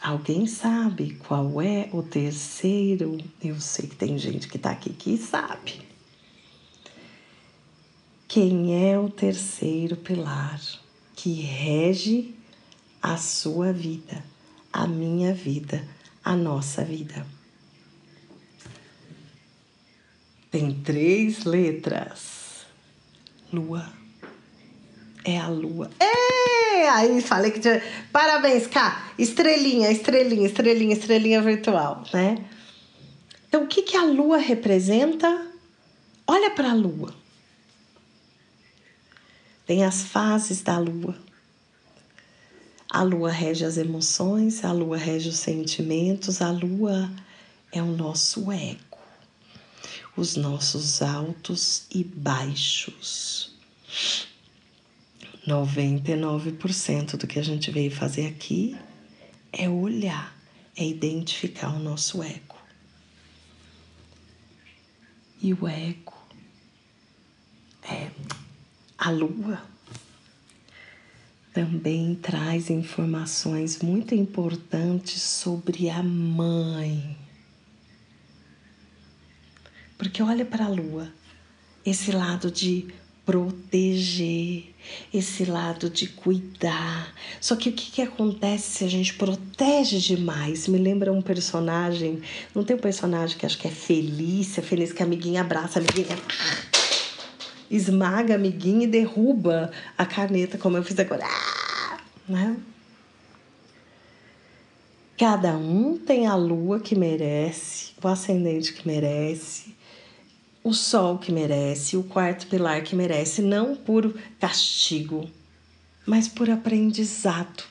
Alguém 0.00 0.48
sabe 0.48 1.16
qual 1.26 1.62
é 1.62 1.88
o 1.92 2.02
terceiro? 2.02 3.18
Eu 3.42 3.60
sei 3.60 3.86
que 3.86 3.94
tem 3.94 4.18
gente 4.18 4.48
que 4.48 4.56
está 4.56 4.72
aqui 4.72 4.90
que 4.90 5.16
sabe. 5.16 5.80
Quem 8.26 8.90
é 8.90 8.98
o 8.98 9.08
terceiro 9.08 9.96
pilar 9.96 10.60
que 11.18 11.32
rege 11.32 12.32
a 13.02 13.16
sua 13.16 13.72
vida, 13.72 14.24
a 14.72 14.86
minha 14.86 15.34
vida, 15.34 15.84
a 16.24 16.36
nossa 16.36 16.84
vida? 16.84 17.26
Tem 20.48 20.72
três 20.80 21.44
letras. 21.44 22.66
Lua. 23.52 23.84
É 25.24 25.38
a 25.38 25.48
lua. 25.48 25.90
É! 25.98 26.88
Aí 26.88 27.20
falei 27.20 27.50
que 27.50 27.58
tinha. 27.58 27.82
Parabéns, 28.12 28.68
Cá. 28.68 29.10
Estrelinha, 29.18 29.90
estrelinha, 29.90 30.46
estrelinha, 30.46 30.92
estrelinha 30.92 31.42
virtual, 31.42 32.04
né? 32.14 32.46
Então, 33.48 33.64
o 33.64 33.66
que, 33.66 33.82
que 33.82 33.96
a 33.96 34.04
lua 34.04 34.38
representa? 34.38 35.48
Olha 36.28 36.52
para 36.52 36.70
a 36.70 36.74
lua. 36.74 37.12
Tem 39.68 39.84
as 39.84 40.02
fases 40.02 40.62
da 40.62 40.78
lua. 40.78 41.14
A 42.88 43.02
lua 43.02 43.30
rege 43.30 43.66
as 43.66 43.76
emoções, 43.76 44.64
a 44.64 44.72
lua 44.72 44.96
rege 44.96 45.28
os 45.28 45.36
sentimentos, 45.36 46.40
a 46.40 46.50
lua 46.50 47.12
é 47.70 47.82
o 47.82 47.94
nosso 47.94 48.50
ego, 48.50 48.96
os 50.16 50.36
nossos 50.36 51.02
altos 51.02 51.84
e 51.94 52.02
baixos. 52.02 53.54
99% 55.46 57.18
do 57.18 57.26
que 57.26 57.38
a 57.38 57.44
gente 57.44 57.70
veio 57.70 57.90
fazer 57.90 58.26
aqui 58.26 58.74
é 59.52 59.68
olhar, 59.68 60.34
é 60.74 60.86
identificar 60.86 61.76
o 61.76 61.78
nosso 61.78 62.22
ego. 62.22 62.56
E 65.42 65.52
o 65.52 65.68
ego 65.68 66.14
é 67.82 68.10
a 68.98 69.10
lua 69.10 69.62
também 71.54 72.14
traz 72.14 72.70
informações 72.70 73.80
muito 73.80 74.14
importantes 74.14 75.22
sobre 75.22 75.88
a 75.88 76.02
mãe. 76.02 77.16
Porque 79.96 80.22
olha 80.22 80.44
para 80.44 80.66
a 80.66 80.68
lua, 80.68 81.12
esse 81.84 82.12
lado 82.12 82.50
de 82.50 82.86
proteger, 83.26 84.72
esse 85.12 85.44
lado 85.44 85.90
de 85.90 86.06
cuidar. 86.06 87.12
Só 87.40 87.56
que 87.56 87.68
o 87.68 87.72
que, 87.72 87.90
que 87.90 88.02
acontece 88.02 88.78
se 88.78 88.84
a 88.84 88.88
gente 88.88 89.14
protege 89.14 89.98
demais? 89.98 90.68
Me 90.68 90.78
lembra 90.78 91.12
um 91.12 91.20
personagem, 91.20 92.22
não 92.54 92.62
tem 92.62 92.76
um 92.76 92.80
personagem 92.80 93.36
que 93.36 93.44
acho 93.44 93.58
que 93.58 93.66
é 93.66 93.70
Felícia, 93.70 94.62
feliz 94.62 94.92
que 94.92 95.02
a 95.02 95.06
amiguinha 95.06 95.40
abraça 95.40 95.78
a 95.78 95.82
amiguinha 95.82 96.16
esmaga 97.70 98.34
a 98.34 98.36
amiguinha 98.36 98.84
e 98.84 98.90
derruba 98.90 99.70
a 99.96 100.06
caneta, 100.06 100.58
como 100.58 100.76
eu 100.76 100.84
fiz 100.84 100.98
agora. 100.98 101.24
Ah! 101.24 102.00
Né? 102.28 102.56
Cada 105.18 105.56
um 105.56 105.98
tem 105.98 106.26
a 106.26 106.36
lua 106.36 106.78
que 106.78 106.94
merece, 106.94 107.92
o 108.00 108.06
ascendente 108.06 108.72
que 108.72 108.86
merece, 108.86 109.74
o 110.62 110.72
sol 110.72 111.18
que 111.18 111.32
merece, 111.32 111.96
o 111.96 112.04
quarto 112.04 112.46
pilar 112.46 112.82
que 112.82 112.94
merece, 112.94 113.42
não 113.42 113.74
por 113.74 114.14
castigo, 114.38 115.28
mas 116.06 116.28
por 116.28 116.48
aprendizado. 116.48 117.64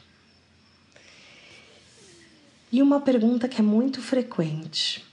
E 2.70 2.82
uma 2.82 3.00
pergunta 3.00 3.48
que 3.48 3.62
é 3.62 3.64
muito 3.64 4.02
frequente: 4.02 5.06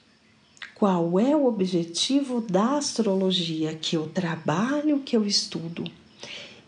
qual 0.75 1.21
é 1.21 1.37
o 1.37 1.47
objetivo 1.47 2.41
da 2.41 2.79
astrologia 2.79 3.73
que 3.77 3.97
eu 3.97 4.09
trabalho, 4.09 4.99
que 5.01 5.17
eu 5.17 5.25
estudo? 5.25 5.85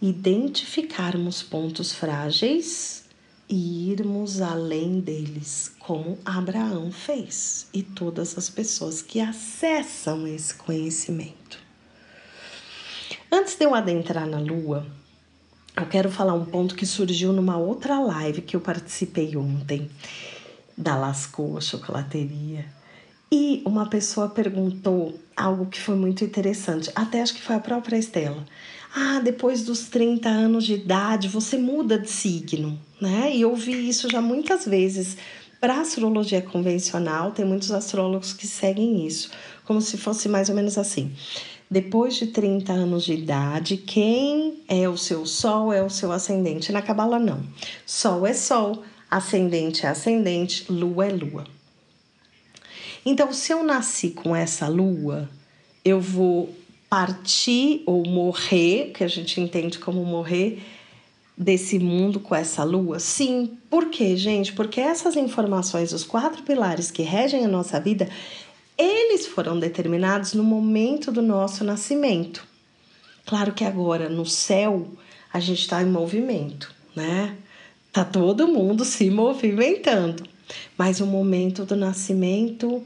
Identificarmos 0.01 1.43
pontos 1.43 1.93
frágeis 1.93 3.05
e 3.49 3.91
irmos 3.91 4.41
além 4.41 5.01
deles, 5.01 5.73
como 5.81 6.19
Abraão 6.25 6.93
fez 6.93 7.67
e 7.75 7.83
todas 7.83 8.39
as 8.39 8.49
pessoas 8.49 9.03
que 9.03 9.19
acessam 9.19 10.25
esse 10.25 10.55
conhecimento. 10.55 11.59
Antes 13.31 13.57
de 13.57 13.65
eu 13.65 13.75
adentrar 13.75 14.27
na 14.27 14.39
Lua, 14.39 14.87
eu 15.77 15.87
quero 15.87 16.13
falar 16.13 16.35
um 16.35 16.45
ponto 16.45 16.77
que 16.77 16.87
surgiu 16.87 17.33
numa 17.33 17.57
outra 17.57 17.99
live 17.99 18.41
que 18.43 18.55
eu 18.55 18.61
participei 18.61 19.37
ontem 19.37 19.91
da 20.79 20.97
Lascou 20.97 21.61
Chocolateria 21.61 22.76
e 23.31 23.63
uma 23.65 23.87
pessoa 23.87 24.29
perguntou 24.29 25.19
algo 25.37 25.67
que 25.67 25.81
foi 25.81 25.97
muito 25.97 26.25
interessante, 26.25 26.91
até 26.95 27.21
acho 27.21 27.35
que 27.35 27.43
foi 27.43 27.57
a 27.57 27.61
própria 27.61 27.97
Estela. 27.97 28.47
Ah, 28.95 29.21
depois 29.23 29.65
dos 29.65 29.89
30 29.89 30.29
anos 30.29 30.65
de 30.65 30.75
idade 30.75 31.29
você 31.29 31.59
muda 31.59 31.99
de 31.99 32.09
signo, 32.11 32.79
né? 33.01 33.31
E 33.35 33.43
eu 33.43 33.51
ouvi 33.51 33.89
isso 33.89 34.09
já 34.09 34.23
muitas 34.23 34.65
vezes. 34.65 35.17
Para 35.61 35.81
astrologia 35.81 36.41
convencional, 36.41 37.33
tem 37.33 37.45
muitos 37.45 37.71
astrólogos 37.73 38.33
que 38.33 38.47
seguem 38.47 39.07
isso, 39.07 39.31
como 39.65 39.81
se 39.81 39.97
fosse 39.97 40.29
mais 40.29 40.49
ou 40.49 40.55
menos 40.55 40.79
assim. 40.79 41.13
Depois 41.69 42.15
de 42.15 42.29
30 42.29 42.73
anos 42.73 43.05
de 43.05 43.15
idade, 43.15 43.77
quem 43.77 44.63
é 44.69 44.89
o 44.89 44.97
seu 44.97 45.27
sol 45.27 45.73
é 45.73 45.83
o 45.83 45.91
seu 45.91 46.13
ascendente. 46.13 46.71
Na 46.71 46.81
Cabala, 46.81 47.19
não. 47.19 47.43
Sol 47.85 48.27
é 48.27 48.33
sol, 48.33 48.85
ascendente 49.11 49.85
é 49.85 49.89
ascendente, 49.89 50.71
lua 50.71 51.07
é 51.07 51.11
lua. 51.11 51.56
Então, 53.09 53.33
se 53.33 53.53
eu 53.53 53.63
nasci 53.63 54.11
com 54.11 54.35
essa 54.35 54.67
lua, 54.67 55.31
eu 55.85 56.01
vou 56.01 56.53
partir 56.91 57.85
ou 57.87 58.05
morrer, 58.05 58.91
que 58.93 59.05
a 59.05 59.09
gente 59.09 59.41
entende 59.41 59.79
como 59.79 60.05
morrer, 60.05 60.61
desse 61.39 61.79
mundo 61.79 62.19
com 62.19 62.35
essa 62.35 62.65
lua? 62.65 62.99
Sim. 62.99 63.57
Por 63.71 63.91
quê, 63.91 64.17
gente? 64.17 64.53
Porque 64.53 64.81
essas 64.81 65.15
informações, 65.15 65.93
os 65.93 66.03
quatro 66.03 66.43
pilares 66.43 66.91
que 66.91 67.03
regem 67.03 67.45
a 67.45 67.49
nossa 67.49 67.79
vida, 67.79 68.09
eles 68.77 69.25
foram 69.25 69.57
determinados 69.57 70.33
no 70.33 70.43
momento 70.43 71.13
do 71.13 71.23
nosso 71.23 71.63
nascimento. 71.63 72.45
Claro 73.25 73.53
que 73.53 73.65
agora 73.65 74.09
no 74.09 74.27
céu 74.27 74.85
a 75.33 75.39
gente 75.39 75.61
está 75.61 75.81
em 75.81 75.87
movimento, 75.87 76.75
né? 76.97 77.37
Tá 77.93 78.05
todo 78.05 78.49
mundo 78.49 78.85
se 78.85 79.09
movimentando, 79.11 80.25
mas 80.77 81.01
o 81.01 81.07
momento 81.07 81.65
do 81.65 81.77
nascimento 81.77 82.83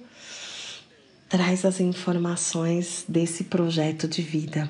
traz 1.31 1.64
as 1.64 1.81
informações 1.81 3.05
desse 3.09 3.45
projeto 3.45 4.09
de 4.09 4.21
vida. 4.21 4.69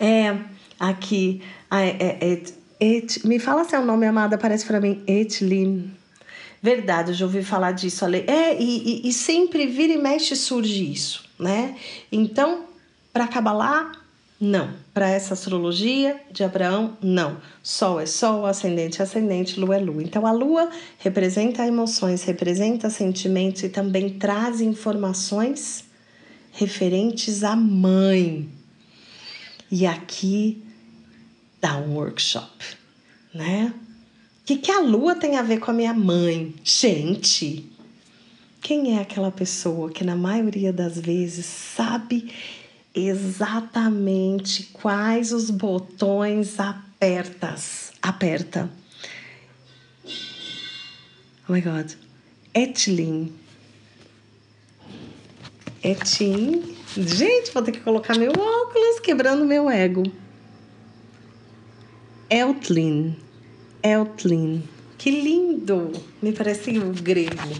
É, 0.00 0.36
aqui, 0.80 1.42
é, 1.70 2.16
é, 2.22 2.42
et, 2.80 3.24
me 3.24 3.38
fala 3.38 3.64
seu 3.64 3.84
nome, 3.84 4.06
amada, 4.06 4.38
parece 4.38 4.64
para 4.64 4.80
mim, 4.80 5.04
Etlin. 5.06 5.92
Verdade, 6.62 7.10
eu 7.10 7.14
já 7.14 7.26
ouvi 7.26 7.44
falar 7.44 7.72
disso. 7.72 8.06
É, 8.06 8.56
e, 8.58 9.02
e, 9.04 9.08
e 9.08 9.12
sempre 9.12 9.66
vira 9.66 9.92
e 9.92 9.98
mexe 9.98 10.34
surge 10.34 10.90
isso, 10.90 11.28
né? 11.38 11.76
Então, 12.10 12.64
para 13.12 13.24
acabar 13.24 13.52
lá, 13.52 13.92
não. 14.40 14.74
Para 14.92 15.08
essa 15.08 15.34
astrologia 15.34 16.20
de 16.30 16.44
Abraão, 16.44 16.96
não. 17.02 17.38
Sol 17.62 17.98
é 17.98 18.06
sol, 18.06 18.44
ascendente 18.44 19.00
é 19.00 19.04
ascendente, 19.04 19.58
lua 19.58 19.76
é 19.76 19.78
lua. 19.78 20.02
Então 20.02 20.26
a 20.26 20.32
lua 20.32 20.70
representa 20.98 21.66
emoções, 21.66 22.22
representa 22.22 22.90
sentimentos 22.90 23.62
e 23.62 23.68
também 23.68 24.10
traz 24.10 24.60
informações 24.60 25.84
referentes 26.52 27.42
à 27.42 27.56
mãe. 27.56 28.48
E 29.70 29.86
aqui 29.86 30.62
dá 31.60 31.78
um 31.78 31.96
workshop, 31.96 32.64
né? 33.34 33.72
O 34.42 34.46
que, 34.46 34.56
que 34.56 34.70
a 34.70 34.80
lua 34.80 35.16
tem 35.16 35.36
a 35.36 35.42
ver 35.42 35.58
com 35.58 35.72
a 35.72 35.74
minha 35.74 35.92
mãe? 35.92 36.54
Gente, 36.62 37.68
quem 38.60 38.96
é 38.96 39.00
aquela 39.00 39.30
pessoa 39.30 39.90
que 39.90 40.04
na 40.04 40.14
maioria 40.14 40.72
das 40.72 40.98
vezes 40.98 41.46
sabe 41.46 42.30
exatamente 42.96 44.70
quais 44.72 45.30
os 45.30 45.50
botões 45.50 46.58
apertas, 46.58 47.92
aperta. 48.00 48.70
Oh 51.46 51.52
my 51.52 51.60
god. 51.60 51.92
Etlin. 52.54 53.32
Etin. 55.84 56.74
Gente, 56.96 57.52
vou 57.52 57.62
ter 57.62 57.72
que 57.72 57.80
colocar 57.80 58.16
meu 58.16 58.32
óculos 58.32 58.98
quebrando 59.00 59.44
meu 59.44 59.70
ego. 59.70 60.02
Eltlin. 62.30 63.14
Eltlin. 63.82 64.64
Que 64.98 65.10
lindo! 65.10 65.92
Me 66.20 66.32
parece 66.32 66.78
o 66.78 66.92
grego. 66.92 67.52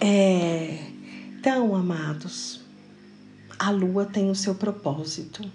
É... 0.00 0.78
Então, 1.38 1.74
amados, 1.74 2.55
a 3.58 3.70
lua 3.70 4.04
tem 4.04 4.30
o 4.30 4.34
seu 4.34 4.54
propósito. 4.54 5.50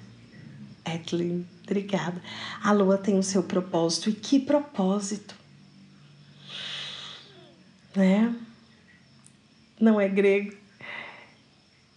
Edlin, 0.86 1.46
Obrigada. 1.72 2.22
A 2.62 2.74
lua 2.74 2.98
tem 2.98 3.18
o 3.18 3.24
seu 3.24 3.44
propósito. 3.44 4.10
E 4.10 4.14
que 4.14 4.40
propósito? 4.40 5.34
Né? 7.96 8.36
Não 9.80 10.00
é 10.00 10.10
grego? 10.10 10.54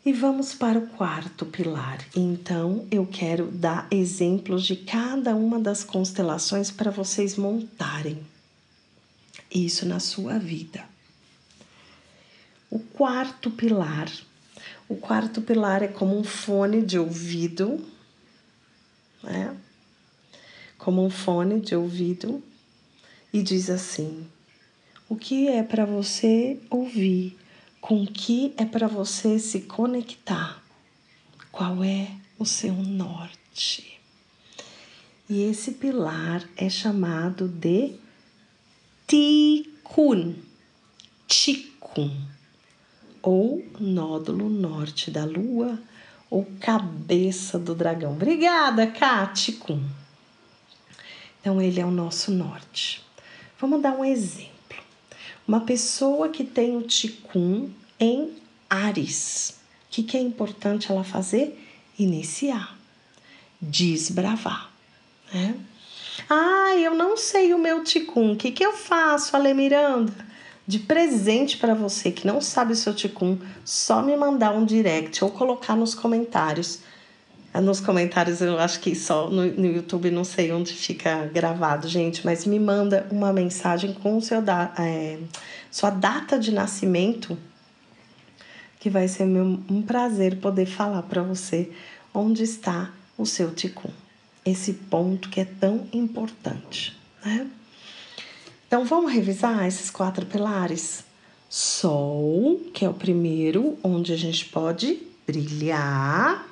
E 0.06 0.12
vamos 0.12 0.54
para 0.54 0.78
o 0.78 0.86
quarto 0.86 1.44
pilar. 1.44 1.98
Então, 2.14 2.86
eu 2.88 3.04
quero 3.04 3.50
dar 3.50 3.88
exemplos 3.90 4.64
de 4.64 4.76
cada 4.76 5.34
uma 5.34 5.58
das 5.58 5.82
constelações 5.82 6.70
para 6.70 6.92
vocês 6.92 7.36
montarem 7.36 8.24
isso 9.52 9.84
na 9.86 9.98
sua 9.98 10.38
vida. 10.38 10.84
O 12.70 12.78
quarto 12.78 13.50
pilar. 13.50 14.08
O 14.88 14.96
quarto 14.96 15.40
pilar 15.40 15.82
é 15.82 15.88
como 15.88 16.18
um 16.18 16.24
fone 16.24 16.82
de 16.82 16.98
ouvido, 16.98 17.84
né? 19.22 19.56
Como 20.78 21.04
um 21.04 21.10
fone 21.10 21.60
de 21.60 21.74
ouvido 21.74 22.42
e 23.32 23.42
diz 23.42 23.70
assim: 23.70 24.26
o 25.08 25.16
que 25.16 25.48
é 25.48 25.62
para 25.62 25.84
você 25.84 26.60
ouvir 26.70 27.36
com 27.80 28.06
que 28.06 28.54
é 28.56 28.64
para 28.64 28.86
você 28.86 29.38
se 29.38 29.60
conectar? 29.60 30.62
Qual 31.52 31.84
é 31.84 32.10
o 32.38 32.46
seu 32.46 32.72
norte? 32.74 34.00
E 35.28 35.42
esse 35.42 35.72
pilar 35.72 36.48
é 36.56 36.68
chamado 36.68 37.48
de 37.48 37.96
Tikkun, 39.06 40.34
Tikkun, 41.26 42.33
ou 43.24 43.64
nódulo 43.80 44.50
norte 44.50 45.10
da 45.10 45.24
lua, 45.24 45.78
ou 46.28 46.46
cabeça 46.60 47.58
do 47.58 47.74
dragão. 47.74 48.12
Obrigada, 48.12 48.86
Katikun. 48.86 49.82
Então, 51.40 51.60
ele 51.60 51.80
é 51.80 51.86
o 51.86 51.90
nosso 51.90 52.30
norte. 52.30 53.02
Vamos 53.58 53.80
dar 53.80 53.92
um 53.92 54.04
exemplo. 54.04 54.78
Uma 55.48 55.60
pessoa 55.60 56.28
que 56.28 56.44
tem 56.44 56.76
o 56.76 56.82
Ticum 56.82 57.70
em 57.98 58.32
Ares, 58.68 59.58
o 59.86 59.90
que, 59.90 60.02
que 60.02 60.16
é 60.16 60.20
importante 60.20 60.90
ela 60.90 61.04
fazer? 61.04 61.58
Iniciar, 61.98 62.76
desbravar. 63.60 64.70
Né? 65.32 65.54
Ah, 66.28 66.74
eu 66.76 66.94
não 66.94 67.16
sei 67.16 67.54
o 67.54 67.58
meu 67.58 67.84
Ticum, 67.84 68.32
o 68.32 68.36
que, 68.36 68.50
que 68.50 68.64
eu 68.64 68.72
faço, 68.72 69.36
Ale 69.36 69.54
Miranda? 69.54 70.33
De 70.66 70.78
presente 70.78 71.58
para 71.58 71.74
você 71.74 72.10
que 72.10 72.26
não 72.26 72.40
sabe 72.40 72.72
o 72.72 72.76
seu 72.76 72.94
Ticum, 72.94 73.38
só 73.64 74.02
me 74.02 74.16
mandar 74.16 74.52
um 74.52 74.64
direct 74.64 75.22
ou 75.22 75.30
colocar 75.30 75.76
nos 75.76 75.94
comentários 75.94 76.80
nos 77.60 77.80
comentários, 77.80 78.40
eu 78.40 78.58
acho 78.58 78.80
que 78.80 78.94
só 78.94 79.30
no, 79.30 79.44
no 79.44 79.66
YouTube, 79.66 80.10
não 80.10 80.24
sei 80.24 80.52
onde 80.52 80.72
fica 80.72 81.26
gravado, 81.32 81.88
gente, 81.88 82.24
mas 82.24 82.44
me 82.44 82.58
manda 82.58 83.06
uma 83.10 83.32
mensagem 83.32 83.92
com 83.92 84.20
seu 84.20 84.42
da, 84.42 84.72
é, 84.78 85.18
sua 85.70 85.90
data 85.90 86.38
de 86.38 86.52
nascimento, 86.52 87.38
que 88.80 88.90
vai 88.90 89.06
ser 89.06 89.24
meu, 89.24 89.60
um 89.70 89.82
prazer 89.82 90.36
poder 90.38 90.66
falar 90.66 91.02
para 91.02 91.22
você 91.22 91.70
onde 92.12 92.42
está 92.42 92.90
o 93.16 93.24
seu 93.24 93.52
ticum. 93.52 93.90
Esse 94.44 94.74
ponto 94.74 95.30
que 95.30 95.40
é 95.40 95.44
tão 95.44 95.86
importante, 95.92 96.98
né? 97.24 97.46
Então 98.74 98.84
vamos 98.84 99.12
revisar 99.12 99.68
esses 99.68 99.88
quatro 99.88 100.26
pilares. 100.26 101.04
Sol, 101.48 102.60
que 102.74 102.84
é 102.84 102.88
o 102.88 102.92
primeiro, 102.92 103.78
onde 103.84 104.12
a 104.12 104.16
gente 104.16 104.46
pode 104.46 105.00
brilhar 105.24 106.44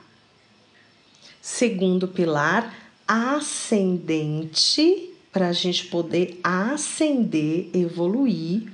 Segundo 1.41 2.07
pilar, 2.07 2.73
ascendente, 3.09 5.11
para 5.33 5.49
a 5.49 5.53
gente 5.53 5.87
poder 5.87 6.39
ascender, 6.45 7.71
evoluir. 7.75 8.73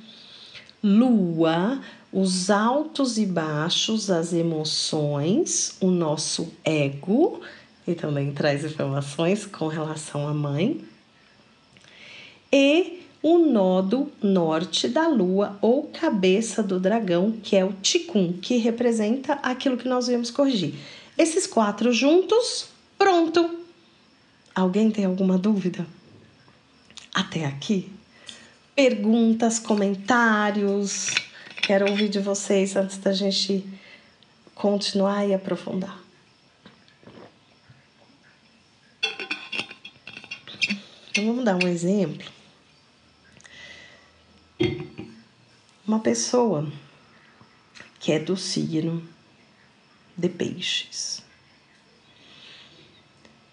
Lua, 0.84 1.80
os 2.12 2.50
altos 2.50 3.16
e 3.16 3.24
baixos, 3.24 4.10
as 4.10 4.34
emoções, 4.34 5.74
o 5.80 5.90
nosso 5.90 6.52
ego, 6.62 7.40
e 7.86 7.94
também 7.94 8.30
traz 8.30 8.62
informações 8.62 9.46
com 9.46 9.68
relação 9.68 10.28
à 10.28 10.34
mãe. 10.34 10.84
E 12.52 13.07
o 13.22 13.38
nodo 13.38 14.10
norte 14.22 14.88
da 14.88 15.08
lua 15.08 15.58
ou 15.60 15.84
cabeça 15.84 16.62
do 16.62 16.78
dragão, 16.78 17.32
que 17.42 17.56
é 17.56 17.64
o 17.64 17.72
Ticum, 17.72 18.32
que 18.32 18.56
representa 18.56 19.34
aquilo 19.42 19.76
que 19.76 19.88
nós 19.88 20.06
viemos 20.06 20.30
corrigir. 20.30 20.74
Esses 21.16 21.46
quatro 21.46 21.92
juntos, 21.92 22.68
pronto! 22.96 23.58
Alguém 24.54 24.90
tem 24.90 25.04
alguma 25.04 25.36
dúvida? 25.36 25.86
Até 27.12 27.44
aqui? 27.44 27.90
Perguntas, 28.74 29.58
comentários? 29.58 31.14
Quero 31.62 31.90
ouvir 31.90 32.08
de 32.08 32.20
vocês 32.20 32.76
antes 32.76 32.98
da 32.98 33.12
gente 33.12 33.64
continuar 34.54 35.26
e 35.26 35.34
aprofundar. 35.34 35.98
Então, 41.10 41.26
vamos 41.26 41.44
dar 41.44 41.56
um 41.56 41.66
exemplo. 41.66 42.37
Uma 45.88 46.00
pessoa 46.00 46.70
que 47.98 48.12
é 48.12 48.18
do 48.18 48.36
signo 48.36 49.02
de 50.14 50.28
peixes. 50.28 51.24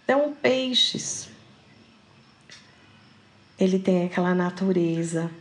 Então, 0.04 0.36
peixes, 0.42 1.30
ele 3.58 3.80
tem 3.80 4.04
aquela 4.04 4.36
natureza 4.36 5.32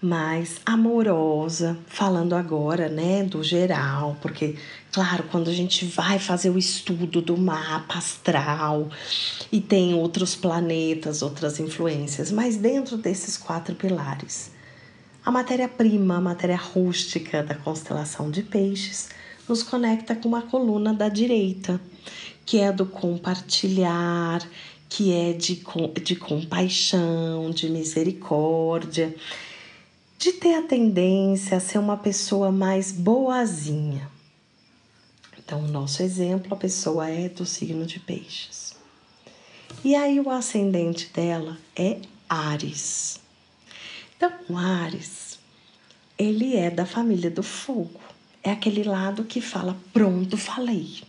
mais 0.00 0.60
amorosa, 0.64 1.76
falando 1.88 2.36
agora, 2.36 2.88
né, 2.88 3.24
do 3.24 3.42
geral, 3.42 4.16
porque, 4.22 4.56
claro, 4.92 5.24
quando 5.24 5.50
a 5.50 5.52
gente 5.52 5.84
vai 5.84 6.20
fazer 6.20 6.50
o 6.50 6.58
estudo 6.58 7.20
do 7.20 7.36
mapa 7.36 7.98
astral 7.98 8.88
e 9.50 9.60
tem 9.60 9.94
outros 9.94 10.36
planetas, 10.36 11.22
outras 11.22 11.58
influências, 11.58 12.30
mas 12.30 12.56
dentro 12.56 12.96
desses 12.96 13.36
quatro 13.36 13.74
pilares, 13.74 14.54
a 15.26 15.30
matéria-prima, 15.32 16.18
a 16.18 16.20
matéria 16.20 16.56
rústica 16.56 17.42
da 17.42 17.56
constelação 17.56 18.30
de 18.30 18.44
peixes, 18.44 19.08
nos 19.48 19.60
conecta 19.60 20.14
com 20.14 20.28
uma 20.28 20.42
coluna 20.42 20.94
da 20.94 21.08
direita, 21.08 21.80
que 22.44 22.60
é 22.60 22.70
do 22.70 22.86
compartilhar, 22.86 24.48
que 24.88 25.12
é 25.12 25.32
de, 25.32 25.64
de 26.00 26.14
compaixão, 26.14 27.50
de 27.50 27.68
misericórdia, 27.68 29.12
de 30.16 30.30
ter 30.30 30.54
a 30.54 30.62
tendência 30.62 31.56
a 31.56 31.60
ser 31.60 31.78
uma 31.78 31.96
pessoa 31.96 32.52
mais 32.52 32.92
boazinha. 32.92 34.08
Então, 35.36 35.64
o 35.64 35.68
nosso 35.68 36.04
exemplo, 36.04 36.54
a 36.54 36.56
pessoa 36.56 37.10
é 37.10 37.28
do 37.28 37.44
signo 37.44 37.84
de 37.84 37.98
Peixes. 37.98 38.76
E 39.84 39.96
aí, 39.96 40.20
o 40.20 40.30
ascendente 40.30 41.10
dela 41.12 41.58
é 41.74 41.98
Ares. 42.28 43.25
Então, 44.16 44.32
o 44.48 44.56
Ares, 44.56 45.38
ele 46.18 46.56
é 46.56 46.70
da 46.70 46.86
família 46.86 47.30
do 47.30 47.42
fogo 47.42 48.00
é 48.46 48.52
aquele 48.52 48.84
lado 48.84 49.24
que 49.24 49.40
fala: 49.40 49.76
pronto, 49.92 50.36
falei, 50.36 51.02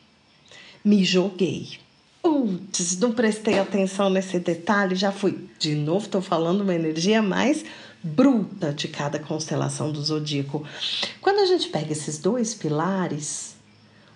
me 0.84 1.06
joguei. 1.06 1.80
Putz, 2.22 2.98
não 2.98 3.14
prestei 3.14 3.60
atenção 3.60 4.10
nesse 4.10 4.40
detalhe, 4.40 4.96
já 4.96 5.12
fui. 5.12 5.48
De 5.60 5.76
novo, 5.76 6.06
estou 6.06 6.22
falando 6.22 6.62
uma 6.62 6.74
energia 6.74 7.22
mais 7.22 7.64
bruta 8.04 8.74
de 8.74 8.88
cada 8.88 9.20
constelação 9.20 9.92
do 9.92 10.04
zodíaco. 10.04 10.66
Quando 11.22 11.40
a 11.40 11.46
gente 11.46 11.70
pega 11.70 11.92
esses 11.92 12.18
dois 12.18 12.54
pilares, 12.54 13.56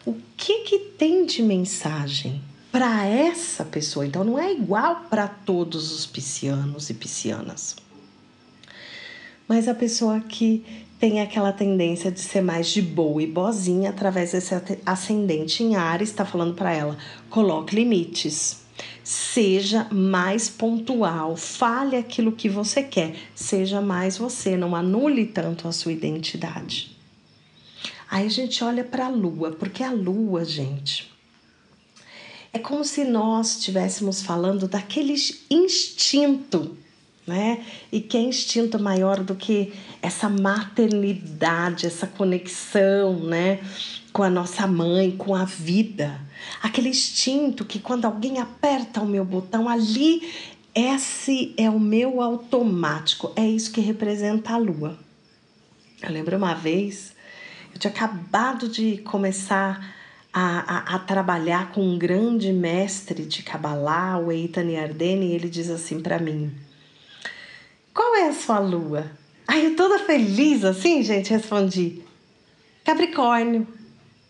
o 0.06 0.16
que, 0.36 0.64
que 0.64 0.80
tem 0.80 1.26
de 1.26 1.42
mensagem 1.42 2.42
para 2.72 3.06
essa 3.06 3.64
pessoa? 3.64 4.06
Então, 4.06 4.24
não 4.24 4.38
é 4.38 4.52
igual 4.52 5.06
para 5.10 5.28
todos 5.28 5.92
os 5.92 6.06
piscianos 6.06 6.90
e 6.90 6.94
piscianas. 6.94 7.76
Mas 9.52 9.68
a 9.68 9.76
pessoa 9.76 10.22
que 10.22 10.64
tem 10.98 11.20
aquela 11.20 11.52
tendência 11.52 12.10
de 12.10 12.22
ser 12.22 12.40
mais 12.40 12.70
de 12.70 12.82
boa 12.82 13.22
e 13.22 13.28
boazinha 13.28 13.90
através 13.90 14.32
desse 14.32 14.54
ascendente 14.86 15.62
em 15.62 15.76
Ares, 15.76 16.08
está 16.08 16.24
falando 16.24 16.54
para 16.54 16.72
ela: 16.72 16.98
coloque 17.30 17.76
limites. 17.76 18.62
Seja 19.04 19.90
mais 19.92 20.48
pontual, 20.48 21.36
fale 21.36 21.98
aquilo 21.98 22.32
que 22.32 22.48
você 22.48 22.82
quer, 22.82 23.14
seja 23.36 23.82
mais 23.82 24.18
você, 24.18 24.56
não 24.56 24.74
anule 24.74 25.26
tanto 25.26 25.68
a 25.68 25.74
sua 25.74 25.92
identidade. 25.92 26.96
Aí 28.10 28.26
a 28.28 28.30
gente 28.30 28.64
olha 28.64 28.86
para 28.86 29.08
a 29.08 29.10
lua, 29.10 29.52
porque 29.52 29.84
a 29.84 29.92
lua, 29.92 30.46
gente, 30.46 31.12
é 32.54 32.58
como 32.58 32.86
se 32.86 33.04
nós 33.04 33.58
estivéssemos 33.58 34.22
falando 34.22 34.66
daquele 34.66 35.16
instinto 35.50 36.78
né? 37.26 37.64
E 37.92 38.02
que 38.02 38.18
é 38.18 38.22
instinto 38.22 38.80
maior 38.80 39.24
do 39.24 39.36
que 39.36 39.74
essa 40.02 40.28
maternidade, 40.28 41.86
essa 41.86 42.08
conexão, 42.08 43.20
né? 43.20 43.60
com 44.12 44.24
a 44.24 44.30
nossa 44.30 44.68
mãe, 44.68 45.12
com 45.12 45.34
a 45.34 45.46
vida. 45.46 46.20
Aquele 46.62 46.90
instinto 46.90 47.66
que 47.66 47.80
quando 47.80 48.06
alguém 48.06 48.40
aperta 48.40 49.02
o 49.02 49.08
meu 49.08 49.24
botão 49.24 49.70
ali, 49.70 50.30
esse 50.76 51.54
é 51.58 51.70
o 51.70 51.80
meu 51.80 52.22
automático. 52.22 53.32
É 53.36 53.48
isso 53.48 53.72
que 53.72 53.82
representa 53.82 54.54
a 54.54 54.58
lua. 54.58 54.98
Eu 56.02 56.12
lembro 56.12 56.36
uma 56.36 56.54
vez, 56.54 57.14
eu 57.74 57.80
tinha 57.80 57.92
acabado 57.92 58.68
de 58.68 58.98
começar 58.98 59.96
a, 60.34 60.94
a, 60.94 60.96
a 60.96 61.00
trabalhar 61.00 61.72
com 61.72 61.82
um 61.82 61.98
grande 61.98 62.52
mestre 62.52 63.26
de 63.26 63.44
Kabbalah, 63.44 64.18
o 64.18 64.32
Eitan 64.32 64.64
Yardeni, 64.64 65.28
e 65.28 65.34
ele 65.34 65.50
diz 65.50 65.70
assim 65.70 66.02
para 66.02 66.20
mim: 66.20 66.52
Qual 67.94 68.16
é 68.16 68.28
a 68.28 68.34
sua 68.34 68.60
lua? 68.60 69.12
Aí 69.48 69.66
eu 69.66 69.76
toda 69.76 70.00
feliz 70.00 70.64
assim, 70.64 71.04
gente, 71.04 71.32
respondi: 71.32 72.02
Capricórnio. 72.86 73.68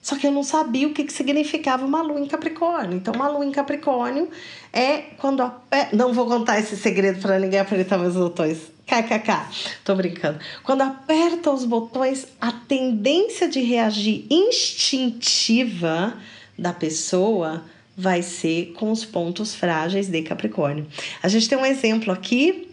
Só 0.01 0.15
que 0.15 0.25
eu 0.25 0.31
não 0.31 0.41
sabia 0.41 0.87
o 0.87 0.93
que, 0.93 1.03
que 1.03 1.13
significava 1.13 1.85
uma 1.85 2.01
lua 2.01 2.19
em 2.19 2.25
Capricórnio. 2.25 2.97
Então, 2.97 3.13
uma 3.13 3.27
lua 3.27 3.45
em 3.45 3.51
Capricórnio 3.51 4.29
é 4.73 4.97
quando. 5.19 5.41
A... 5.41 5.61
Não 5.93 6.11
vou 6.11 6.25
contar 6.25 6.59
esse 6.59 6.75
segredo 6.75 7.21
para 7.21 7.37
ninguém 7.37 7.59
apertar 7.59 7.99
meus 7.99 8.15
botões. 8.15 8.71
KKK, 8.87 9.31
tô 9.85 9.95
brincando. 9.95 10.39
Quando 10.63 10.81
aperta 10.81 11.51
os 11.51 11.63
botões, 11.63 12.27
a 12.41 12.51
tendência 12.51 13.47
de 13.47 13.61
reagir 13.61 14.25
instintiva 14.29 16.17
da 16.57 16.73
pessoa 16.73 17.63
vai 17.95 18.21
ser 18.21 18.73
com 18.73 18.91
os 18.91 19.05
pontos 19.05 19.53
frágeis 19.53 20.07
de 20.07 20.21
Capricórnio. 20.23 20.87
A 21.21 21.27
gente 21.27 21.47
tem 21.47 21.57
um 21.57 21.65
exemplo 21.65 22.11
aqui. 22.11 22.70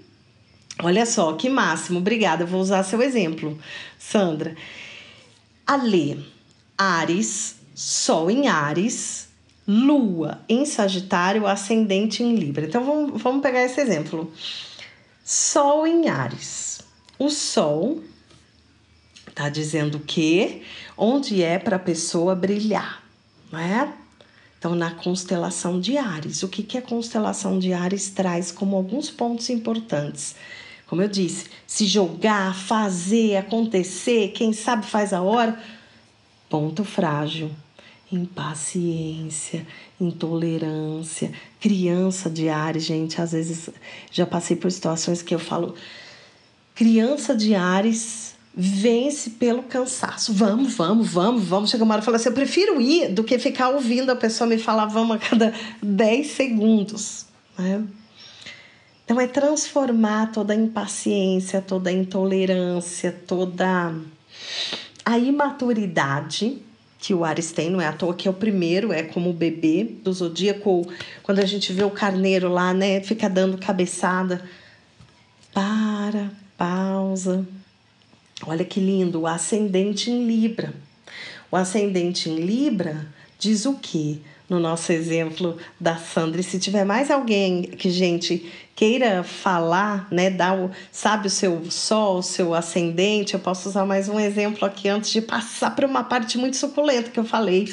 Olha 0.82 1.04
só, 1.04 1.32
que 1.32 1.48
máximo. 1.48 1.98
Obrigada, 1.98 2.46
vou 2.46 2.60
usar 2.60 2.82
seu 2.84 3.02
exemplo, 3.02 3.58
Sandra. 3.98 4.56
Ale 5.66 6.24
Ares, 6.76 7.56
Sol 7.74 8.30
em 8.30 8.46
Ares, 8.48 9.28
Lua 9.66 10.40
em 10.48 10.64
Sagitário, 10.64 11.46
Ascendente 11.46 12.22
em 12.22 12.36
Libra. 12.36 12.64
Então 12.64 12.84
vamos, 12.84 13.20
vamos 13.20 13.42
pegar 13.42 13.64
esse 13.64 13.80
exemplo. 13.80 14.32
Sol 15.24 15.86
em 15.86 16.08
Ares. 16.08 16.80
O 17.18 17.28
Sol 17.28 18.02
tá 19.34 19.48
dizendo 19.48 19.98
que 20.00 20.62
onde 20.96 21.42
é 21.42 21.58
para 21.58 21.76
a 21.76 21.80
pessoa 21.80 22.34
brilhar, 22.34 23.02
não 23.50 23.58
é? 23.58 23.92
Então, 24.58 24.74
na 24.74 24.90
constelação 24.90 25.80
de 25.80 25.96
Ares, 25.96 26.42
o 26.42 26.48
que, 26.48 26.64
que 26.64 26.76
a 26.76 26.82
constelação 26.82 27.60
de 27.60 27.72
Ares 27.72 28.10
traz 28.10 28.50
como 28.50 28.74
alguns 28.76 29.08
pontos 29.08 29.48
importantes? 29.50 30.34
Como 30.88 31.02
eu 31.02 31.08
disse, 31.08 31.46
se 31.66 31.86
jogar, 31.86 32.54
fazer, 32.54 33.36
acontecer, 33.36 34.28
quem 34.28 34.52
sabe 34.52 34.86
faz 34.86 35.12
a 35.12 35.20
hora 35.20 35.60
ponto 36.48 36.82
frágil, 36.82 37.50
impaciência, 38.10 39.66
intolerância, 40.00 41.30
criança 41.60 42.30
de 42.30 42.48
Ares, 42.48 42.84
gente, 42.84 43.20
às 43.20 43.32
vezes 43.32 43.68
já 44.10 44.24
passei 44.24 44.56
por 44.56 44.72
situações 44.72 45.20
que 45.20 45.34
eu 45.34 45.38
falo, 45.38 45.74
criança 46.74 47.36
de 47.36 47.54
Ares 47.54 48.34
vence 48.54 49.30
pelo 49.30 49.62
cansaço. 49.62 50.32
Vamos, 50.32 50.74
vamos, 50.74 51.08
vamos, 51.10 51.44
vamos. 51.44 51.70
Chega 51.70 51.84
uma 51.84 51.94
hora 51.94 52.02
e 52.02 52.04
fala 52.04 52.16
assim: 52.16 52.30
eu 52.30 52.34
prefiro 52.34 52.80
ir 52.80 53.08
do 53.12 53.22
que 53.22 53.38
ficar 53.38 53.68
ouvindo 53.68 54.10
a 54.10 54.16
pessoa 54.16 54.48
me 54.48 54.58
falar 54.58 54.86
vamos 54.86 55.16
a 55.16 55.18
cada 55.18 55.54
10 55.82 56.26
segundos. 56.28 57.26
Né? 57.58 57.84
Então, 59.08 59.18
é 59.18 59.26
transformar 59.26 60.32
toda 60.32 60.52
a 60.52 60.56
impaciência, 60.56 61.62
toda 61.62 61.88
a 61.88 61.92
intolerância, 61.94 63.10
toda 63.26 63.94
a 65.02 65.18
imaturidade 65.18 66.60
que 66.98 67.14
o 67.14 67.24
Ares 67.24 67.50
tem, 67.50 67.70
não 67.70 67.80
é 67.80 67.86
à 67.86 67.92
toa 67.94 68.12
que 68.12 68.28
é 68.28 68.30
o 68.30 68.34
primeiro, 68.34 68.92
é 68.92 69.02
como 69.02 69.30
o 69.30 69.32
bebê 69.32 69.82
do 69.82 70.12
zodíaco, 70.12 70.86
quando 71.22 71.38
a 71.38 71.46
gente 71.46 71.72
vê 71.72 71.82
o 71.84 71.90
carneiro 71.90 72.50
lá, 72.52 72.74
né, 72.74 73.00
fica 73.00 73.30
dando 73.30 73.56
cabeçada. 73.56 74.44
Para, 75.54 76.30
pausa. 76.58 77.48
Olha 78.46 78.62
que 78.62 78.78
lindo, 78.78 79.22
o 79.22 79.26
ascendente 79.26 80.10
em 80.10 80.26
Libra. 80.26 80.74
O 81.50 81.56
ascendente 81.56 82.28
em 82.28 82.36
Libra 82.40 83.06
diz 83.38 83.64
o 83.64 83.78
quê? 83.78 84.18
No 84.48 84.58
nosso 84.58 84.92
exemplo 84.92 85.56
da 85.78 85.96
Sandra. 85.96 86.40
E 86.40 86.44
se 86.44 86.58
tiver 86.58 86.84
mais 86.84 87.10
alguém 87.10 87.62
que, 87.62 87.90
gente, 87.90 88.50
queira 88.74 89.22
falar, 89.22 90.08
né, 90.10 90.30
dar 90.30 90.56
o, 90.56 90.70
sabe 90.90 91.26
o 91.26 91.30
seu 91.30 91.70
sol, 91.70 92.18
o 92.18 92.22
seu 92.22 92.54
ascendente, 92.54 93.34
eu 93.34 93.40
posso 93.40 93.68
usar 93.68 93.84
mais 93.84 94.08
um 94.08 94.18
exemplo 94.18 94.64
aqui 94.64 94.88
antes 94.88 95.10
de 95.10 95.20
passar 95.20 95.74
para 95.76 95.86
uma 95.86 96.04
parte 96.04 96.38
muito 96.38 96.56
suculenta 96.56 97.10
que 97.10 97.20
eu 97.20 97.24
falei, 97.24 97.72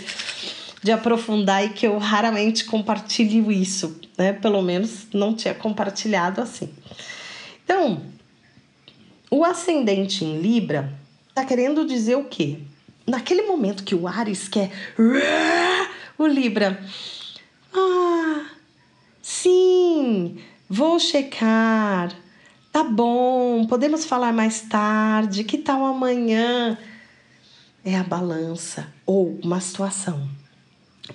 de 0.83 0.91
aprofundar 0.91 1.65
e 1.65 1.69
que 1.69 1.87
eu 1.87 1.97
raramente 1.97 2.65
compartilho 2.65 3.51
isso, 3.51 3.99
né? 4.17 4.33
Pelo 4.33 4.61
menos 4.61 5.07
não 5.13 5.33
tinha 5.33 5.53
compartilhado 5.53 6.41
assim. 6.41 6.69
Então, 7.63 8.01
o 9.31 9.43
ascendente 9.43 10.23
em 10.23 10.39
Libra 10.39 10.93
tá 11.33 11.43
querendo 11.43 11.85
dizer 11.85 12.15
o 12.15 12.25
quê? 12.25 12.59
Naquele 13.07 13.43
momento 13.43 13.83
que 13.83 13.93
o 13.93 14.07
Ares 14.07 14.47
quer 14.47 14.71
o 16.17 16.25
Libra. 16.25 16.79
Ah, 17.73 18.45
sim, 19.21 20.37
vou 20.69 20.99
checar. 20.99 22.13
Tá 22.71 22.83
bom, 22.83 23.65
podemos 23.67 24.05
falar 24.05 24.33
mais 24.33 24.61
tarde. 24.61 25.43
Que 25.43 25.57
tal 25.57 25.85
amanhã? 25.85 26.77
É 27.83 27.97
a 27.97 28.03
balança 28.03 28.93
ou 29.05 29.39
uma 29.43 29.59
situação. 29.59 30.27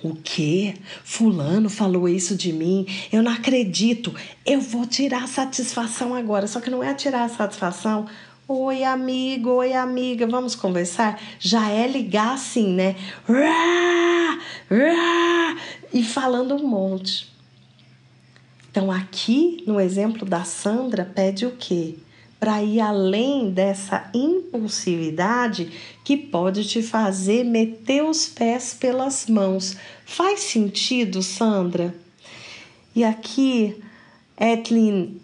O 0.01 0.15
que? 0.15 0.75
Fulano 1.03 1.69
falou 1.69 2.07
isso 2.07 2.35
de 2.35 2.53
mim. 2.53 2.87
Eu 3.11 3.21
não 3.21 3.31
acredito. 3.31 4.15
Eu 4.45 4.61
vou 4.61 4.85
tirar 4.85 5.23
a 5.23 5.27
satisfação 5.27 6.15
agora. 6.15 6.47
Só 6.47 6.61
que 6.61 6.69
não 6.69 6.81
é 6.81 6.93
tirar 6.93 7.25
a 7.25 7.29
satisfação 7.29 8.07
Oi, 8.53 8.83
amigo, 8.83 9.49
oi, 9.49 9.71
amiga, 9.71 10.27
vamos 10.27 10.55
conversar? 10.55 11.21
Já 11.39 11.69
é 11.69 11.87
ligar 11.87 12.33
assim, 12.33 12.73
né? 12.73 12.97
E 15.93 16.03
falando 16.03 16.55
um 16.55 16.67
monte. 16.67 17.31
Então, 18.69 18.91
aqui 18.91 19.63
no 19.65 19.79
exemplo 19.79 20.25
da 20.25 20.43
Sandra, 20.43 21.05
pede 21.05 21.45
o 21.45 21.51
quê? 21.51 21.95
Para 22.41 22.61
ir 22.61 22.81
além 22.81 23.51
dessa 23.51 24.11
impulsividade 24.13 25.71
que 26.03 26.17
pode 26.17 26.67
te 26.67 26.83
fazer 26.83 27.45
meter 27.45 28.03
os 28.03 28.25
pés 28.25 28.73
pelas 28.77 29.27
mãos. 29.27 29.77
Faz 30.05 30.41
sentido, 30.41 31.21
Sandra? 31.21 31.95
E 32.93 33.01
aqui, 33.05 33.81
Etlin, 34.37 35.21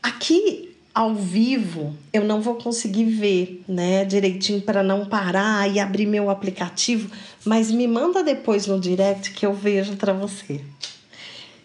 aqui 0.00 0.65
ao 0.96 1.14
vivo 1.14 1.94
eu 2.10 2.24
não 2.24 2.40
vou 2.40 2.54
conseguir 2.54 3.04
ver, 3.04 3.62
né, 3.68 4.02
direitinho 4.02 4.62
para 4.62 4.82
não 4.82 5.04
parar 5.04 5.70
e 5.70 5.78
abrir 5.78 6.06
meu 6.06 6.30
aplicativo, 6.30 7.10
mas 7.44 7.70
me 7.70 7.86
manda 7.86 8.24
depois 8.24 8.66
no 8.66 8.80
direct 8.80 9.32
que 9.32 9.44
eu 9.44 9.52
vejo 9.52 9.94
para 9.96 10.14
você. 10.14 10.62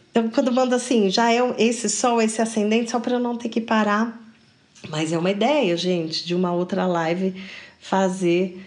Então, 0.09 0.29
quando 0.29 0.51
manda 0.51 0.75
assim, 0.75 1.09
já 1.09 1.31
é 1.31 1.39
esse 1.57 1.87
sol, 1.87 2.21
esse 2.21 2.41
ascendente, 2.41 2.91
só 2.91 2.99
para 2.99 3.13
eu 3.13 3.19
não 3.21 3.37
ter 3.37 3.47
que 3.47 3.61
parar. 3.61 4.21
Mas 4.89 5.13
é 5.13 5.17
uma 5.17 5.31
ideia, 5.31 5.77
gente, 5.77 6.25
de 6.25 6.35
uma 6.35 6.51
outra 6.51 6.85
live 6.85 7.33
fazer 7.79 8.61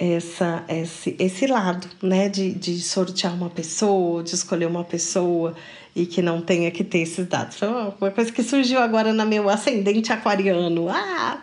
essa, 0.00 0.64
esse, 0.68 1.14
esse 1.16 1.46
lado, 1.46 1.86
né? 2.02 2.28
De, 2.28 2.50
de 2.52 2.80
sortear 2.80 3.32
uma 3.32 3.50
pessoa, 3.50 4.24
de 4.24 4.34
escolher 4.34 4.66
uma 4.66 4.82
pessoa 4.82 5.54
e 5.98 6.06
que 6.06 6.22
não 6.22 6.40
tenha 6.40 6.70
que 6.70 6.84
ter 6.84 7.00
esses 7.00 7.26
dados. 7.26 7.56
Foi 7.56 7.68
uma 7.68 8.10
coisa 8.10 8.30
que 8.30 8.42
surgiu 8.42 8.78
agora 8.78 9.12
no 9.12 9.26
meu 9.26 9.48
ascendente 9.48 10.12
aquariano. 10.12 10.88
Ah! 10.88 11.42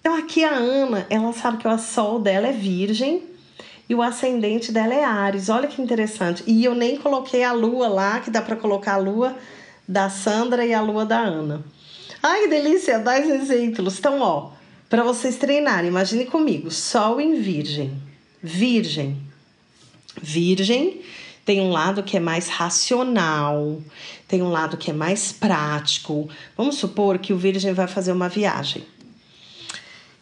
Então 0.00 0.14
aqui 0.14 0.44
a 0.44 0.54
Ana, 0.54 1.06
ela 1.10 1.32
sabe 1.32 1.58
que 1.58 1.68
o 1.68 1.78
sol 1.78 2.20
dela 2.20 2.46
é 2.46 2.52
virgem 2.52 3.22
e 3.88 3.94
o 3.94 4.00
ascendente 4.00 4.70
dela 4.70 4.94
é 4.94 5.04
Ares. 5.04 5.48
Olha 5.48 5.66
que 5.66 5.82
interessante. 5.82 6.44
E 6.46 6.64
eu 6.64 6.74
nem 6.74 6.96
coloquei 6.96 7.42
a 7.42 7.52
lua 7.52 7.88
lá, 7.88 8.20
que 8.20 8.30
dá 8.30 8.40
para 8.40 8.56
colocar 8.56 8.94
a 8.94 8.98
lua 8.98 9.36
da 9.86 10.08
Sandra 10.08 10.64
e 10.64 10.72
a 10.72 10.80
lua 10.80 11.04
da 11.04 11.18
Ana. 11.18 11.64
Ai, 12.22 12.42
que 12.42 12.48
delícia, 12.48 12.98
dá 12.98 13.18
exemplos. 13.18 13.98
Então, 13.98 14.20
ó, 14.20 14.52
para 14.88 15.02
vocês 15.02 15.36
treinarem, 15.36 15.88
imagine 15.88 16.24
comigo, 16.24 16.70
sol 16.70 17.20
em 17.20 17.40
virgem. 17.40 17.92
Virgem. 18.42 19.16
Virgem 20.22 21.02
tem 21.50 21.60
um 21.60 21.70
lado 21.70 22.04
que 22.04 22.16
é 22.16 22.20
mais 22.20 22.46
racional, 22.46 23.80
tem 24.28 24.40
um 24.40 24.50
lado 24.50 24.76
que 24.76 24.88
é 24.88 24.94
mais 24.94 25.32
prático. 25.32 26.28
Vamos 26.56 26.76
supor 26.76 27.18
que 27.18 27.32
o 27.32 27.36
Virgem 27.36 27.72
vai 27.72 27.88
fazer 27.88 28.12
uma 28.12 28.28
viagem. 28.28 28.84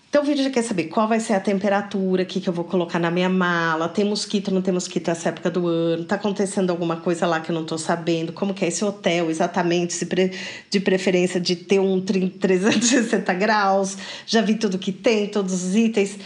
Então 0.08 0.22
o 0.22 0.24
Virgem 0.24 0.50
quer 0.50 0.62
saber 0.62 0.84
qual 0.84 1.06
vai 1.06 1.20
ser 1.20 1.34
a 1.34 1.40
temperatura, 1.40 2.22
o 2.22 2.26
que, 2.26 2.48
eu 2.48 2.50
vou 2.50 2.64
colocar 2.64 2.98
na 2.98 3.10
minha 3.10 3.28
mala, 3.28 3.90
tem 3.90 4.06
mosquito, 4.06 4.50
não 4.50 4.62
tem 4.62 4.72
mosquito 4.72 5.08
nessa 5.08 5.28
época 5.28 5.50
do 5.50 5.66
ano, 5.66 6.06
tá 6.06 6.14
acontecendo 6.14 6.70
alguma 6.70 6.96
coisa 6.96 7.26
lá 7.26 7.40
que 7.40 7.50
eu 7.50 7.54
não 7.54 7.66
tô 7.66 7.76
sabendo, 7.76 8.32
como 8.32 8.54
que 8.54 8.64
é 8.64 8.68
esse 8.68 8.82
hotel 8.82 9.28
exatamente, 9.28 9.92
se 9.92 10.06
pre... 10.06 10.32
de 10.70 10.80
preferência 10.80 11.38
de 11.38 11.56
ter 11.56 11.78
um 11.78 12.00
360 12.00 13.34
graus, 13.34 13.98
já 14.26 14.40
vi 14.40 14.54
tudo 14.54 14.78
que 14.78 14.92
tem, 14.92 15.28
todos 15.28 15.52
os 15.52 15.76
itens. 15.76 16.16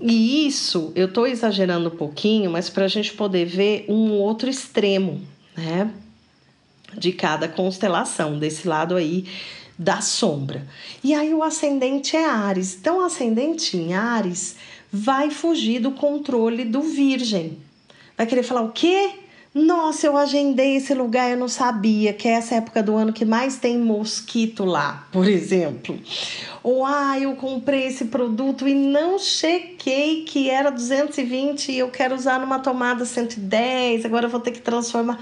E 0.00 0.46
isso, 0.46 0.92
eu 0.94 1.06
estou 1.06 1.26
exagerando 1.26 1.88
um 1.88 1.96
pouquinho, 1.96 2.50
mas 2.50 2.70
para 2.70 2.84
a 2.84 2.88
gente 2.88 3.12
poder 3.12 3.44
ver 3.44 3.84
um 3.88 4.12
outro 4.12 4.48
extremo, 4.48 5.20
né? 5.56 5.90
De 6.96 7.12
cada 7.12 7.48
constelação, 7.48 8.38
desse 8.38 8.66
lado 8.66 8.96
aí 8.96 9.26
da 9.78 10.00
sombra. 10.00 10.66
E 11.02 11.14
aí 11.14 11.32
o 11.32 11.42
ascendente 11.42 12.16
é 12.16 12.26
Ares. 12.26 12.76
Então, 12.78 12.98
o 12.98 13.04
ascendente 13.04 13.76
em 13.76 13.94
Ares 13.94 14.56
vai 14.92 15.30
fugir 15.30 15.80
do 15.80 15.92
controle 15.92 16.64
do 16.64 16.82
Virgem. 16.82 17.58
Vai 18.16 18.26
querer 18.26 18.42
falar 18.42 18.62
o 18.62 18.72
quê? 18.72 19.19
Nossa, 19.52 20.06
eu 20.06 20.16
agendei 20.16 20.76
esse 20.76 20.94
lugar, 20.94 21.28
eu 21.28 21.36
não 21.36 21.48
sabia 21.48 22.12
que 22.12 22.28
é 22.28 22.32
essa 22.32 22.54
época 22.54 22.80
do 22.84 22.94
ano 22.94 23.12
que 23.12 23.24
mais 23.24 23.56
tem 23.56 23.76
mosquito 23.76 24.64
lá, 24.64 25.08
por 25.10 25.26
exemplo. 25.26 25.98
Ou 26.62 26.86
ah, 26.86 27.18
eu 27.18 27.34
comprei 27.34 27.86
esse 27.86 28.04
produto 28.04 28.68
e 28.68 28.74
não 28.74 29.18
chequei 29.18 30.22
que 30.22 30.48
era 30.48 30.70
220 30.70 31.72
e 31.72 31.78
eu 31.78 31.90
quero 31.90 32.14
usar 32.14 32.38
numa 32.38 32.60
tomada 32.60 33.04
110, 33.04 34.04
agora 34.04 34.26
eu 34.26 34.30
vou 34.30 34.38
ter 34.38 34.52
que 34.52 34.60
transformar. 34.60 35.18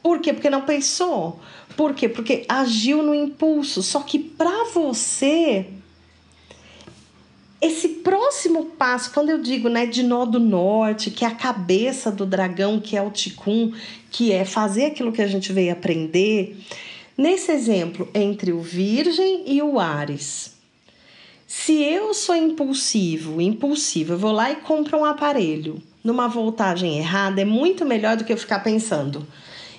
Por 0.00 0.20
quê? 0.20 0.32
Porque 0.32 0.48
não 0.48 0.62
pensou. 0.62 1.40
Por 1.76 1.94
quê? 1.94 2.08
Porque 2.08 2.44
agiu 2.48 3.02
no 3.02 3.12
impulso. 3.12 3.82
Só 3.82 4.00
que 4.00 4.20
para 4.20 4.66
você 4.72 5.66
esse 7.60 7.88
próximo 7.88 8.66
passo, 8.66 9.12
quando 9.12 9.30
eu 9.30 9.38
digo 9.38 9.68
né, 9.68 9.84
de 9.84 10.02
nó 10.02 10.24
do 10.24 10.38
norte, 10.38 11.10
que 11.10 11.24
é 11.24 11.28
a 11.28 11.34
cabeça 11.34 12.10
do 12.10 12.24
dragão, 12.24 12.80
que 12.80 12.96
é 12.96 13.02
o 13.02 13.10
ticum, 13.10 13.72
que 14.10 14.32
é 14.32 14.44
fazer 14.44 14.86
aquilo 14.86 15.12
que 15.12 15.22
a 15.22 15.26
gente 15.26 15.52
veio 15.52 15.72
aprender, 15.72 16.56
nesse 17.16 17.50
exemplo 17.50 18.08
entre 18.14 18.52
o 18.52 18.60
Virgem 18.60 19.42
e 19.46 19.60
o 19.60 19.80
Ares. 19.80 20.56
Se 21.48 21.82
eu 21.82 22.14
sou 22.14 22.36
impulsivo, 22.36 23.40
impulsivo, 23.40 24.12
eu 24.12 24.18
vou 24.18 24.32
lá 24.32 24.52
e 24.52 24.56
compro 24.56 24.98
um 24.98 25.04
aparelho 25.04 25.82
numa 26.04 26.28
voltagem 26.28 26.98
errada, 26.98 27.40
é 27.40 27.44
muito 27.44 27.84
melhor 27.84 28.16
do 28.16 28.24
que 28.24 28.32
eu 28.32 28.36
ficar 28.36 28.60
pensando 28.60 29.26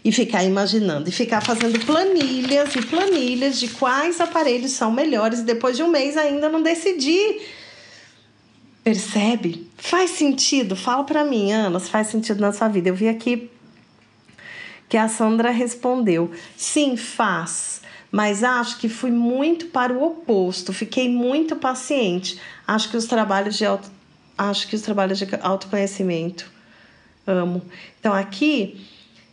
e 0.04 0.12
ficar 0.12 0.44
imaginando 0.44 1.08
e 1.08 1.12
ficar 1.12 1.42
fazendo 1.42 1.80
planilhas 1.86 2.76
e 2.76 2.82
planilhas 2.82 3.60
de 3.60 3.70
quais 3.70 4.20
aparelhos 4.20 4.72
são 4.72 4.92
melhores 4.92 5.40
e 5.40 5.44
depois 5.44 5.78
de 5.78 5.84
um 5.84 5.90
mês 5.90 6.18
ainda 6.18 6.50
não 6.50 6.62
decidir 6.62 7.42
Percebe? 8.90 9.70
Faz 9.78 10.10
sentido? 10.10 10.76
Fala 10.76 11.04
para 11.04 11.24
mim, 11.24 11.52
Ana, 11.52 11.80
se 11.80 11.92
faz 11.92 12.08
sentido 12.08 12.42
na 12.42 12.52
sua 12.52 12.68
vida. 12.68 12.90
Eu 12.90 12.96
vi 12.96 13.08
aqui 13.08 13.48
que 14.90 14.98
a 14.98 15.08
Sandra 15.08 15.52
respondeu: 15.52 16.32
sim, 16.58 16.98
faz, 16.98 17.84
mas 18.12 18.44
acho 18.44 18.80
que 18.80 18.90
fui 18.90 19.12
muito 19.12 19.68
para 19.68 19.94
o 19.94 20.04
oposto, 20.04 20.74
fiquei 20.74 21.08
muito 21.08 21.56
paciente. 21.56 22.42
Acho 22.66 22.90
que 22.90 22.98
os 22.98 23.06
trabalhos 23.06 23.60
de 23.60 23.64
auto, 23.64 23.88
acho 24.36 24.68
que 24.68 24.76
os 24.76 24.82
trabalhos 24.82 25.20
de 25.20 25.28
autoconhecimento 25.40 26.52
amo. 27.28 27.62
Então 28.00 28.12
aqui 28.12 28.88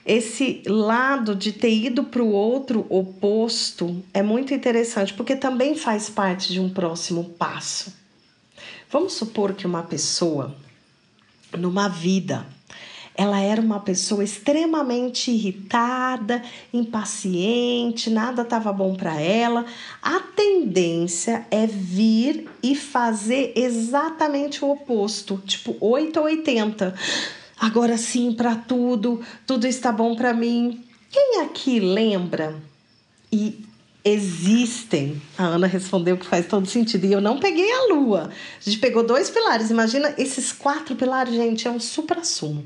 esse 0.04 0.64
lado 0.66 1.34
de 1.34 1.50
ter 1.50 1.72
ido 1.74 2.04
para 2.04 2.22
o 2.22 2.30
outro 2.30 2.84
oposto 2.90 4.04
é 4.12 4.22
muito 4.22 4.52
interessante, 4.52 5.14
porque 5.14 5.34
também 5.34 5.74
faz 5.74 6.10
parte 6.10 6.52
de 6.52 6.60
um 6.60 6.68
próximo 6.68 7.24
passo. 7.24 8.04
Vamos 8.90 9.14
supor 9.14 9.54
que 9.54 9.66
uma 9.66 9.82
pessoa, 9.82 10.54
numa 11.52 11.88
vida, 11.88 12.46
ela 13.16 13.40
era 13.40 13.60
uma 13.60 13.80
pessoa 13.80 14.22
extremamente 14.22 15.30
irritada, 15.30 16.42
impaciente, 16.72 18.10
nada 18.10 18.42
estava 18.42 18.72
bom 18.72 18.94
para 18.94 19.20
ela. 19.20 19.64
A 20.02 20.20
tendência 20.20 21.46
é 21.50 21.66
vir 21.66 22.48
e 22.62 22.76
fazer 22.76 23.54
exatamente 23.56 24.64
o 24.64 24.70
oposto, 24.70 25.42
tipo 25.46 25.76
8 25.80 26.18
ou 26.20 26.26
80. 26.26 26.94
Agora 27.58 27.96
sim 27.96 28.32
para 28.34 28.54
tudo, 28.54 29.20
tudo 29.46 29.66
está 29.66 29.90
bom 29.90 30.14
para 30.14 30.34
mim. 30.34 30.84
Quem 31.10 31.40
aqui 31.40 31.80
lembra 31.80 32.54
e 33.32 33.65
existem. 34.06 35.20
A 35.36 35.44
Ana 35.44 35.66
respondeu 35.66 36.16
que 36.16 36.24
faz 36.24 36.46
todo 36.46 36.66
sentido. 36.68 37.04
E 37.06 37.12
eu 37.12 37.20
não 37.20 37.40
peguei 37.40 37.70
a 37.72 37.86
lua. 37.92 38.30
A 38.30 38.62
gente 38.62 38.78
pegou 38.78 39.04
dois 39.04 39.28
pilares. 39.28 39.70
Imagina 39.70 40.14
esses 40.16 40.52
quatro 40.52 40.94
pilares, 40.94 41.34
gente, 41.34 41.66
é 41.66 41.70
um 41.70 41.80
supra-sumo. 41.80 42.64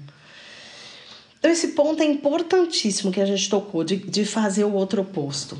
Então, 1.39 1.51
esse 1.51 1.69
ponto 1.69 2.03
é 2.03 2.07
importantíssimo 2.07 3.11
que 3.11 3.21
a 3.21 3.25
gente 3.25 3.49
tocou, 3.49 3.83
de, 3.83 3.97
de 3.97 4.27
fazer 4.27 4.65
o 4.65 4.75
outro 4.75 5.01
oposto. 5.01 5.57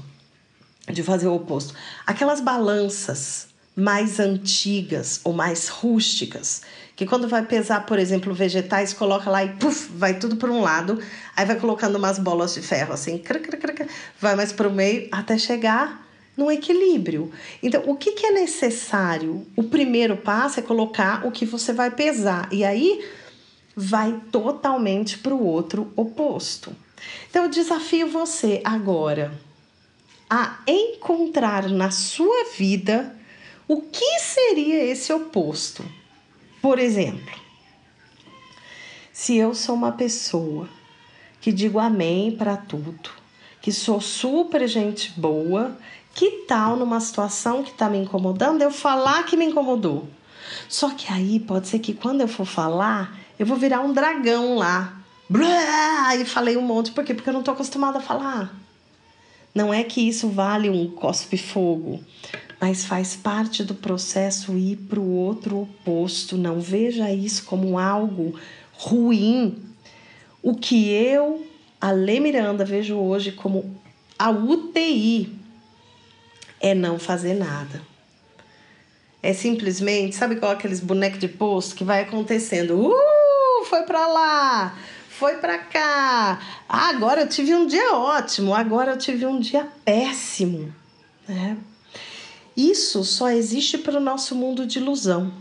De 0.87 1.03
fazer 1.03 1.29
o 1.29 1.35
oposto. 1.35 1.75
Aquelas 2.07 2.43
balanças 2.43 3.49
mais 3.75 4.21
antigas 4.21 5.21
ou 5.25 5.33
mais 5.33 5.69
rústicas 5.69 6.61
que 7.01 7.07
quando 7.07 7.27
vai 7.27 7.43
pesar, 7.47 7.87
por 7.87 7.99
exemplo, 7.99 8.35
vegetais, 8.35 8.93
coloca 8.93 9.31
lá 9.31 9.43
e 9.43 9.49
puf, 9.55 9.91
vai 9.95 10.19
tudo 10.19 10.37
para 10.37 10.51
um 10.51 10.61
lado, 10.61 11.01
aí 11.35 11.47
vai 11.47 11.59
colocando 11.59 11.97
umas 11.97 12.19
bolas 12.19 12.53
de 12.53 12.61
ferro 12.61 12.93
assim, 12.93 13.23
vai 14.21 14.37
mais 14.37 14.53
para 14.53 14.69
o 14.69 14.71
meio 14.71 15.09
até 15.11 15.39
chegar 15.39 16.07
no 16.37 16.53
equilíbrio. 16.53 17.33
Então, 17.63 17.85
o 17.87 17.97
que, 17.97 18.13
que 18.13 18.27
é 18.27 18.33
necessário? 18.33 19.47
O 19.57 19.63
primeiro 19.63 20.15
passo 20.15 20.61
é 20.61 20.63
colocar 20.63 21.27
o 21.27 21.31
que 21.31 21.47
você 21.47 21.73
vai 21.73 21.91
pesar, 21.91 22.51
e 22.53 22.67
aí 22.67 23.03
vai 23.75 24.21
totalmente 24.31 25.17
para 25.17 25.35
o 25.35 25.43
outro 25.43 25.91
oposto. 25.97 26.71
Então, 27.31 27.45
eu 27.45 27.49
desafio 27.49 28.11
você 28.11 28.61
agora 28.63 29.33
a 30.29 30.59
encontrar 30.69 31.67
na 31.67 31.91
sua 31.91 32.45
vida 32.59 33.17
o 33.67 33.81
que 33.81 34.19
seria 34.19 34.85
esse 34.85 35.11
oposto. 35.15 35.83
Por 36.61 36.79
exemplo, 36.79 37.35
se 39.13 39.37
eu 39.37 39.55
sou 39.55 39.75
uma 39.75 39.93
pessoa 39.93 40.69
que 41.41 41.53
digo 41.53 41.79
amém 41.79 42.33
para 42.33 42.57
tudo, 42.57 43.11
que 43.63 43.73
sou 43.73 44.01
super 44.01 44.67
gente 44.69 45.19
boa, 45.19 45.77
que 46.15 46.45
tal 46.47 46.77
numa 46.77 47.01
situação 47.01 47.63
que 47.63 47.71
está 47.71 47.89
me 47.89 47.99
incomodando 47.99 48.63
eu 48.63 48.71
falar 48.71 49.25
que 49.25 49.37
me 49.37 49.47
incomodou? 49.47 50.09
Só 50.69 50.91
que 50.91 51.13
aí 51.13 51.41
pode 51.41 51.69
ser 51.69 51.79
que 51.79 51.95
quando 51.95 52.21
eu 52.21 52.29
for 52.29 52.45
falar, 52.45 53.19
eu 53.39 53.47
vou 53.47 53.57
virar 53.57 53.81
um 53.81 53.93
dragão 53.93 54.57
lá. 54.57 55.01
Blá, 55.29 56.17
e 56.17 56.25
falei 56.25 56.57
um 56.57 56.63
monte, 56.63 56.91
por 56.91 57.05
quê? 57.05 57.15
Porque 57.15 57.29
eu 57.29 57.35
não 57.35 57.41
estou 57.41 57.55
acostumada 57.55 57.99
a 57.99 58.03
falar. 58.03 58.55
Não 59.55 59.73
é 59.73 59.83
que 59.83 60.07
isso 60.07 60.29
vale 60.29 60.69
um 60.69 60.91
cospe-fogo, 60.91 62.05
mas 62.61 62.85
faz 62.85 63.17
parte 63.17 63.65
do 63.65 63.75
processo 63.75 64.53
ir 64.53 64.77
para 64.77 65.01
o 65.01 65.15
outro 65.15 65.63
oposto. 65.63 66.37
Não 66.37 66.61
veja 66.61 67.11
isso 67.11 67.45
como 67.45 67.79
algo 67.79 68.39
ruim. 68.73 69.63
O 70.43 70.55
que 70.55 70.91
eu, 70.91 71.47
a 71.81 71.91
Lê 71.91 72.21
Miranda, 72.21 72.65
vejo 72.65 72.97
hoje 72.97 73.33
como 73.33 73.81
a 74.19 74.31
UTI 74.31 75.35
é 76.61 76.75
não 76.75 76.99
fazer 76.99 77.35
nada. 77.35 77.81
É 79.23 79.33
simplesmente, 79.33 80.15
sabe 80.17 80.37
qual 80.37 80.53
aqueles 80.53 80.81
bonecos 80.81 81.19
de 81.19 81.29
posto 81.29 81.75
que 81.75 81.85
vai 81.85 82.03
acontecendo? 82.03 82.79
Uh, 82.79 83.65
foi 83.65 83.83
para 83.83 84.07
lá, 84.07 84.79
foi 85.09 85.37
para 85.37 85.59
cá. 85.59 86.41
Ah, 86.69 86.89
agora 86.89 87.23
eu 87.23 87.29
tive 87.29 87.55
um 87.55 87.67
dia 87.67 87.95
ótimo, 87.95 88.55
agora 88.55 88.93
eu 88.93 88.99
tive 88.99 89.25
um 89.27 89.39
dia 89.39 89.67
péssimo, 89.85 90.73
né? 91.29 91.57
Isso 92.61 93.03
só 93.05 93.31
existe 93.31 93.79
para 93.79 93.97
o 93.97 94.01
nosso 94.01 94.35
mundo 94.35 94.67
de 94.67 94.79
ilusão. 94.79 95.33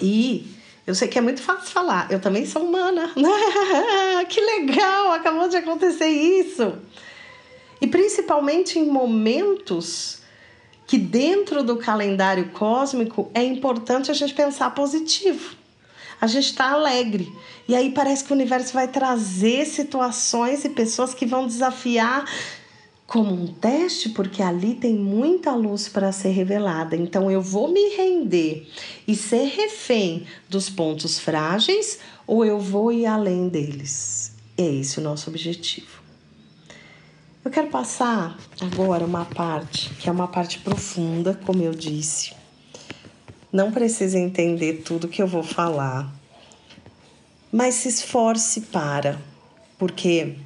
E 0.00 0.46
eu 0.86 0.94
sei 0.94 1.08
que 1.08 1.18
é 1.18 1.20
muito 1.20 1.42
fácil 1.42 1.70
falar, 1.70 2.10
eu 2.10 2.18
também 2.18 2.46
sou 2.46 2.64
humana. 2.64 3.12
que 4.30 4.40
legal, 4.40 5.12
acabou 5.12 5.46
de 5.46 5.58
acontecer 5.58 6.08
isso. 6.08 6.72
E 7.82 7.86
principalmente 7.86 8.78
em 8.78 8.86
momentos 8.86 10.22
que 10.86 10.96
dentro 10.96 11.62
do 11.62 11.76
calendário 11.76 12.48
cósmico 12.48 13.30
é 13.34 13.44
importante 13.44 14.10
a 14.10 14.14
gente 14.14 14.32
pensar 14.32 14.70
positivo. 14.70 15.54
A 16.18 16.26
gente 16.26 16.46
está 16.46 16.70
alegre. 16.70 17.30
E 17.68 17.74
aí 17.74 17.90
parece 17.90 18.24
que 18.24 18.32
o 18.32 18.34
universo 18.34 18.72
vai 18.72 18.88
trazer 18.88 19.66
situações 19.66 20.64
e 20.64 20.70
pessoas 20.70 21.12
que 21.12 21.26
vão 21.26 21.46
desafiar 21.46 22.24
como 23.10 23.34
um 23.34 23.48
teste, 23.48 24.10
porque 24.10 24.40
ali 24.40 24.72
tem 24.72 24.94
muita 24.94 25.52
luz 25.52 25.88
para 25.88 26.12
ser 26.12 26.28
revelada. 26.28 26.94
Então 26.94 27.28
eu 27.28 27.42
vou 27.42 27.66
me 27.66 27.88
render 27.96 28.70
e 29.06 29.16
ser 29.16 29.46
refém 29.48 30.28
dos 30.48 30.70
pontos 30.70 31.18
frágeis 31.18 31.98
ou 32.24 32.44
eu 32.44 32.60
vou 32.60 32.92
ir 32.92 33.06
além 33.06 33.48
deles. 33.48 34.32
É 34.56 34.62
esse 34.62 35.00
o 35.00 35.02
nosso 35.02 35.28
objetivo. 35.28 36.00
Eu 37.44 37.50
quero 37.50 37.66
passar 37.66 38.38
agora 38.60 39.04
uma 39.04 39.24
parte 39.24 39.90
que 39.94 40.08
é 40.08 40.12
uma 40.12 40.28
parte 40.28 40.60
profunda, 40.60 41.34
como 41.44 41.60
eu 41.60 41.74
disse. 41.74 42.32
Não 43.52 43.72
precisa 43.72 44.20
entender 44.20 44.84
tudo 44.84 45.08
que 45.08 45.20
eu 45.20 45.26
vou 45.26 45.42
falar, 45.42 46.14
mas 47.50 47.74
se 47.74 47.88
esforce 47.88 48.60
para, 48.60 49.20
porque 49.76 50.36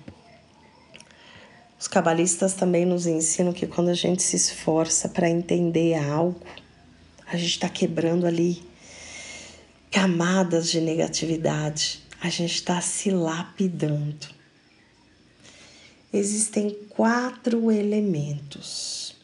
os 1.84 1.88
cabalistas 1.88 2.54
também 2.54 2.86
nos 2.86 3.04
ensinam 3.06 3.52
que 3.52 3.66
quando 3.66 3.90
a 3.90 3.94
gente 3.94 4.22
se 4.22 4.36
esforça 4.36 5.06
para 5.06 5.28
entender 5.28 5.94
algo, 5.94 6.40
a 7.26 7.36
gente 7.36 7.50
está 7.50 7.68
quebrando 7.68 8.26
ali 8.26 8.64
camadas 9.90 10.70
de 10.70 10.80
negatividade, 10.80 12.02
a 12.22 12.30
gente 12.30 12.54
está 12.54 12.80
se 12.80 13.10
lapidando. 13.10 14.28
Existem 16.10 16.74
quatro 16.88 17.70
elementos: 17.70 19.14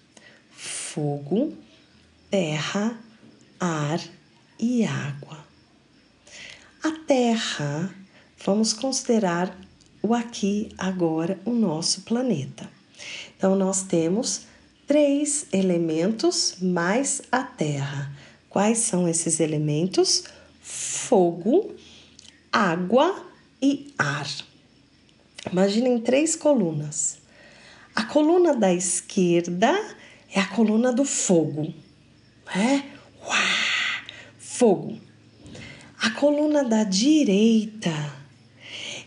fogo, 0.52 1.54
terra, 2.30 3.00
ar 3.58 4.02
e 4.58 4.84
água. 4.84 5.46
A 6.82 6.90
terra, 7.06 7.90
vamos 8.44 8.74
considerar 8.74 9.58
o 10.02 10.14
aqui, 10.14 10.70
agora, 10.78 11.38
o 11.44 11.50
nosso 11.50 12.02
planeta. 12.02 12.70
Então, 13.36 13.54
nós 13.54 13.82
temos 13.82 14.42
três 14.86 15.46
elementos 15.52 16.56
mais 16.60 17.22
a 17.30 17.42
terra. 17.42 18.10
Quais 18.48 18.78
são 18.78 19.08
esses 19.08 19.40
elementos? 19.40 20.24
Fogo, 20.60 21.74
água 22.52 23.24
e 23.62 23.92
ar. 23.98 24.26
Imaginem 25.50 26.00
três 26.00 26.34
colunas. 26.34 27.18
A 27.94 28.04
coluna 28.04 28.54
da 28.54 28.72
esquerda 28.72 29.96
é 30.32 30.40
a 30.40 30.46
coluna 30.46 30.92
do 30.92 31.04
fogo, 31.04 31.72
né? 32.54 32.90
Uá, 33.26 34.02
fogo. 34.38 34.98
A 36.00 36.10
coluna 36.10 36.64
da 36.64 36.84
direita 36.84 38.19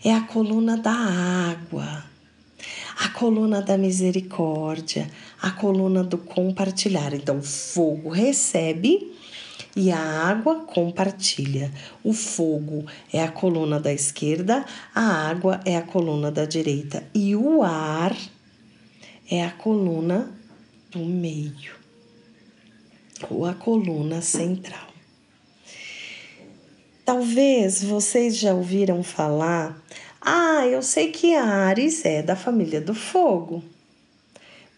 é 0.04 0.12
a 0.12 0.20
coluna 0.20 0.76
da 0.76 0.92
água, 0.92 2.04
a 3.00 3.08
coluna 3.08 3.62
da 3.62 3.78
misericórdia, 3.78 5.10
a 5.40 5.50
coluna 5.50 6.04
do 6.04 6.18
compartilhar. 6.18 7.14
Então, 7.14 7.42
fogo 7.42 8.10
recebe 8.10 9.10
e 9.74 9.90
a 9.90 9.98
água 9.98 10.60
compartilha. 10.66 11.72
O 12.04 12.12
fogo 12.12 12.84
é 13.10 13.22
a 13.22 13.32
coluna 13.32 13.80
da 13.80 13.92
esquerda, 13.92 14.66
a 14.94 15.00
água 15.00 15.60
é 15.64 15.76
a 15.76 15.82
coluna 15.82 16.30
da 16.30 16.44
direita 16.44 17.02
e 17.14 17.34
o 17.34 17.62
ar 17.62 18.14
é 19.30 19.42
a 19.42 19.50
coluna 19.50 20.30
do 20.90 20.98
meio 20.98 21.72
ou 23.30 23.46
a 23.46 23.54
coluna 23.54 24.20
central. 24.20 24.93
Talvez 27.04 27.84
vocês 27.84 28.36
já 28.36 28.54
ouviram 28.54 29.02
falar, 29.02 29.78
ah, 30.20 30.66
eu 30.66 30.80
sei 30.80 31.10
que 31.10 31.34
Ares 31.34 32.02
é 32.04 32.22
da 32.22 32.34
família 32.34 32.80
do 32.80 32.94
fogo. 32.94 33.62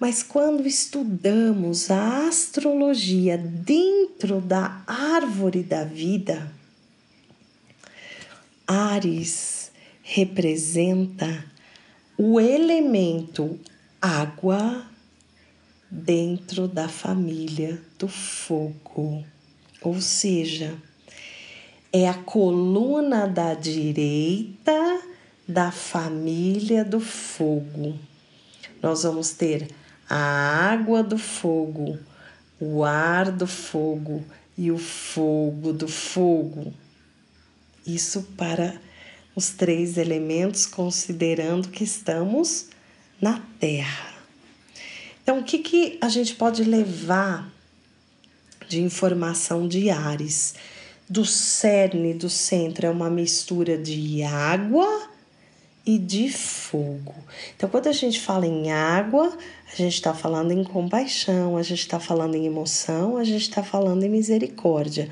Mas 0.01 0.24
quando 0.24 0.66
estudamos 0.66 1.89
a 1.91 2.27
astrologia 2.27 3.39
dentro 3.39 4.41
da 4.41 4.83
árvore 4.87 5.62
da 5.62 5.85
vida, 5.85 6.53
Ares 8.66 9.70
representa 10.03 11.45
o 12.18 12.41
elemento 12.41 13.59
água 14.03 14.85
dentro 15.89 16.66
da 16.66 16.89
família 16.89 17.81
do 17.97 18.09
fogo, 18.09 19.24
ou 19.81 20.01
seja, 20.01 20.77
é 21.97 22.09
a 22.09 22.15
coluna 22.15 23.27
da 23.27 23.55
direita 23.55 25.01
da 25.49 25.71
família 25.71 26.85
do 26.85 27.01
fogo. 27.01 27.99
Nós 28.83 29.05
vamos 29.05 29.31
ter 29.31 29.71
a 30.07 30.17
água 30.17 31.03
do 31.03 31.17
fogo, 31.17 31.99
o 32.61 32.85
ar 32.85 33.33
do 33.33 33.47
fogo 33.47 34.23
e 34.59 34.71
o 34.71 34.77
fogo 34.77 35.73
do 35.73 35.89
fogo. 35.89 36.75
Isso 37.87 38.23
para 38.37 38.79
os 39.35 39.49
três 39.49 39.97
elementos, 39.97 40.67
considerando 40.67 41.69
que 41.69 41.85
estamos 41.85 42.67
na 43.19 43.41
Terra. 43.59 44.15
Então, 45.23 45.39
o 45.39 45.45
que, 45.45 45.61
que 45.61 45.99
a 46.03 46.11
gente 46.11 46.35
pode 46.35 46.63
levar 46.63 47.51
de 48.69 48.83
informação 48.83 49.67
de 49.67 49.89
Ares? 49.89 50.55
Do 51.09 51.25
cerne, 51.25 52.15
do 52.15 52.29
centro, 52.29 52.87
é 52.87 52.91
uma 52.91 53.09
mistura 53.09 53.79
de 53.79 54.23
água 54.25 55.09
e 55.87 55.99
de 55.99 56.29
fogo. 56.29 57.15
Então, 57.55 57.69
quando 57.69 57.87
a 57.87 57.93
gente 57.93 58.21
fala 58.21 58.45
em 58.45 58.73
água, 58.73 59.39
a 59.73 59.77
gente 59.77 59.95
está 59.95 60.13
falando 60.13 60.51
em 60.51 60.65
compaixão, 60.65 61.57
a 61.57 61.63
gente 61.63 61.79
está 61.79 62.01
falando 62.01 62.35
em 62.35 62.45
emoção, 62.45 63.17
a 63.17 63.23
gente 63.23 63.43
está 63.43 63.63
falando 63.63 64.03
em 64.03 64.09
misericórdia. 64.09 65.09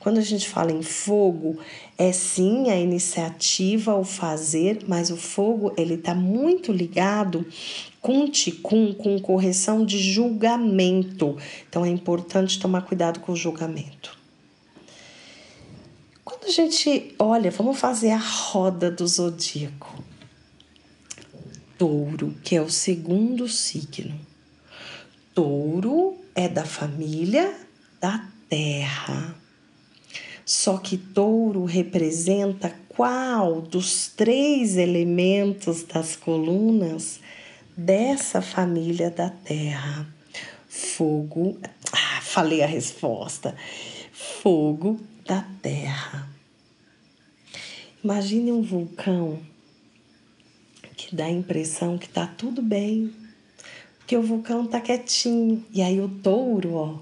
Quando 0.00 0.18
a 0.18 0.22
gente 0.22 0.48
fala 0.48 0.72
em 0.72 0.82
fogo, 0.82 1.60
é 1.96 2.10
sim 2.10 2.70
a 2.70 2.76
iniciativa, 2.76 3.94
o 3.94 4.02
fazer, 4.02 4.80
mas 4.88 5.10
o 5.10 5.16
fogo 5.16 5.72
ele 5.76 5.94
está 5.94 6.12
muito 6.12 6.72
ligado 6.72 7.46
com 8.00 8.28
ticum, 8.28 8.92
com 8.92 9.20
correção 9.20 9.84
de 9.84 9.98
julgamento. 9.98 11.36
Então, 11.68 11.84
é 11.84 11.88
importante 11.88 12.58
tomar 12.58 12.82
cuidado 12.82 13.20
com 13.20 13.30
o 13.30 13.36
julgamento. 13.36 14.15
A 16.46 16.50
gente 16.50 17.12
olha, 17.18 17.50
vamos 17.50 17.76
fazer 17.76 18.10
a 18.10 18.18
roda 18.18 18.88
do 18.88 19.04
zodíaco 19.04 20.04
touro, 21.76 22.34
que 22.42 22.56
é 22.56 22.62
o 22.62 22.70
segundo 22.70 23.48
signo. 23.48 24.18
Touro 25.34 26.16
é 26.36 26.48
da 26.48 26.64
família 26.64 27.52
da 28.00 28.26
terra. 28.48 29.34
Só 30.44 30.78
que 30.78 30.96
touro 30.96 31.64
representa 31.64 32.72
qual 32.88 33.60
dos 33.60 34.06
três 34.06 34.76
elementos 34.76 35.82
das 35.82 36.14
colunas 36.14 37.18
dessa 37.76 38.40
família 38.40 39.10
da 39.10 39.30
terra? 39.30 40.06
Fogo. 40.68 41.58
Ah, 41.92 42.20
falei 42.22 42.62
a 42.62 42.66
resposta. 42.66 43.56
Fogo 44.12 45.00
da 45.26 45.44
terra. 45.60 46.35
Imagine 48.04 48.52
um 48.52 48.62
vulcão 48.62 49.40
que 50.96 51.14
dá 51.14 51.24
a 51.26 51.30
impressão 51.30 51.98
que 51.98 52.08
tá 52.08 52.26
tudo 52.26 52.62
bem, 52.62 53.12
que 54.06 54.16
o 54.16 54.22
vulcão 54.22 54.66
tá 54.66 54.80
quietinho. 54.80 55.64
E 55.72 55.82
aí 55.82 56.00
o 56.00 56.08
touro, 56.08 56.74
ó, 56.74 56.98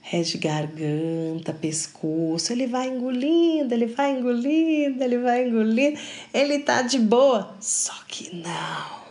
rege 0.00 0.38
garganta, 0.38 1.52
pescoço, 1.52 2.52
ele 2.52 2.66
vai 2.66 2.88
engolindo, 2.88 3.74
ele 3.74 3.86
vai 3.86 4.18
engolindo, 4.18 5.02
ele 5.02 5.18
vai 5.18 5.48
engolindo, 5.48 5.98
ele 6.32 6.60
tá 6.60 6.82
de 6.82 6.98
boa. 6.98 7.56
Só 7.60 7.94
que 8.06 8.34
não. 8.36 9.06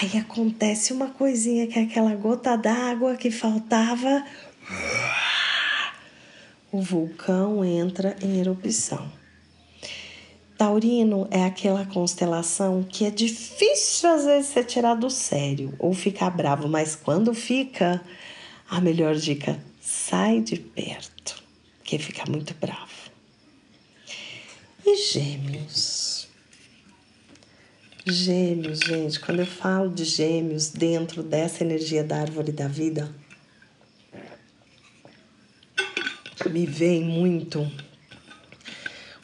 Aí 0.00 0.18
acontece 0.18 0.92
uma 0.92 1.08
coisinha 1.08 1.66
que 1.66 1.78
é 1.78 1.82
aquela 1.82 2.14
gota 2.14 2.56
d'água 2.56 3.16
que 3.16 3.30
faltava. 3.30 4.24
O 6.72 6.80
vulcão 6.80 7.62
entra 7.62 8.16
em 8.22 8.40
erupção. 8.40 9.21
Taurino 10.62 11.26
é 11.28 11.44
aquela 11.44 11.84
constelação 11.84 12.84
que 12.84 13.04
é 13.04 13.10
difícil 13.10 14.08
às 14.08 14.24
vezes 14.24 14.46
você 14.46 14.62
tirar 14.62 14.94
do 14.94 15.10
sério 15.10 15.74
ou 15.76 15.92
ficar 15.92 16.30
bravo, 16.30 16.68
mas 16.68 16.94
quando 16.94 17.34
fica, 17.34 18.00
a 18.70 18.80
melhor 18.80 19.16
dica, 19.16 19.58
sai 19.80 20.40
de 20.40 20.54
perto, 20.60 21.42
que 21.82 21.98
fica 21.98 22.30
muito 22.30 22.54
bravo. 22.54 23.10
E 24.86 24.94
gêmeos? 24.94 26.28
Gêmeos, 28.06 28.78
gente, 28.86 29.18
quando 29.18 29.40
eu 29.40 29.46
falo 29.46 29.90
de 29.90 30.04
gêmeos 30.04 30.68
dentro 30.68 31.24
dessa 31.24 31.64
energia 31.64 32.04
da 32.04 32.20
árvore 32.20 32.52
da 32.52 32.68
vida, 32.68 33.12
me 36.48 36.64
vem 36.66 37.02
muito 37.02 37.68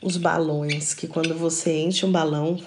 os 0.03 0.17
balões, 0.17 0.95
que 0.95 1.07
quando 1.07 1.35
você 1.35 1.81
enche 1.81 2.07
um 2.07 2.13
balão. 2.13 2.61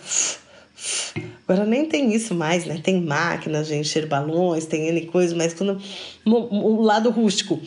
Agora 1.48 1.66
nem 1.66 1.86
tem 1.86 2.14
isso 2.14 2.34
mais, 2.34 2.66
né? 2.66 2.80
Tem 2.84 3.02
máquinas 3.02 3.68
de 3.68 3.76
encher 3.76 4.08
balões, 4.08 4.66
tem 4.66 4.88
N 4.88 5.06
coisas, 5.08 5.36
mas 5.36 5.54
quando 5.54 5.82
o 6.26 6.82
lado 6.82 7.10
rústico 7.10 7.62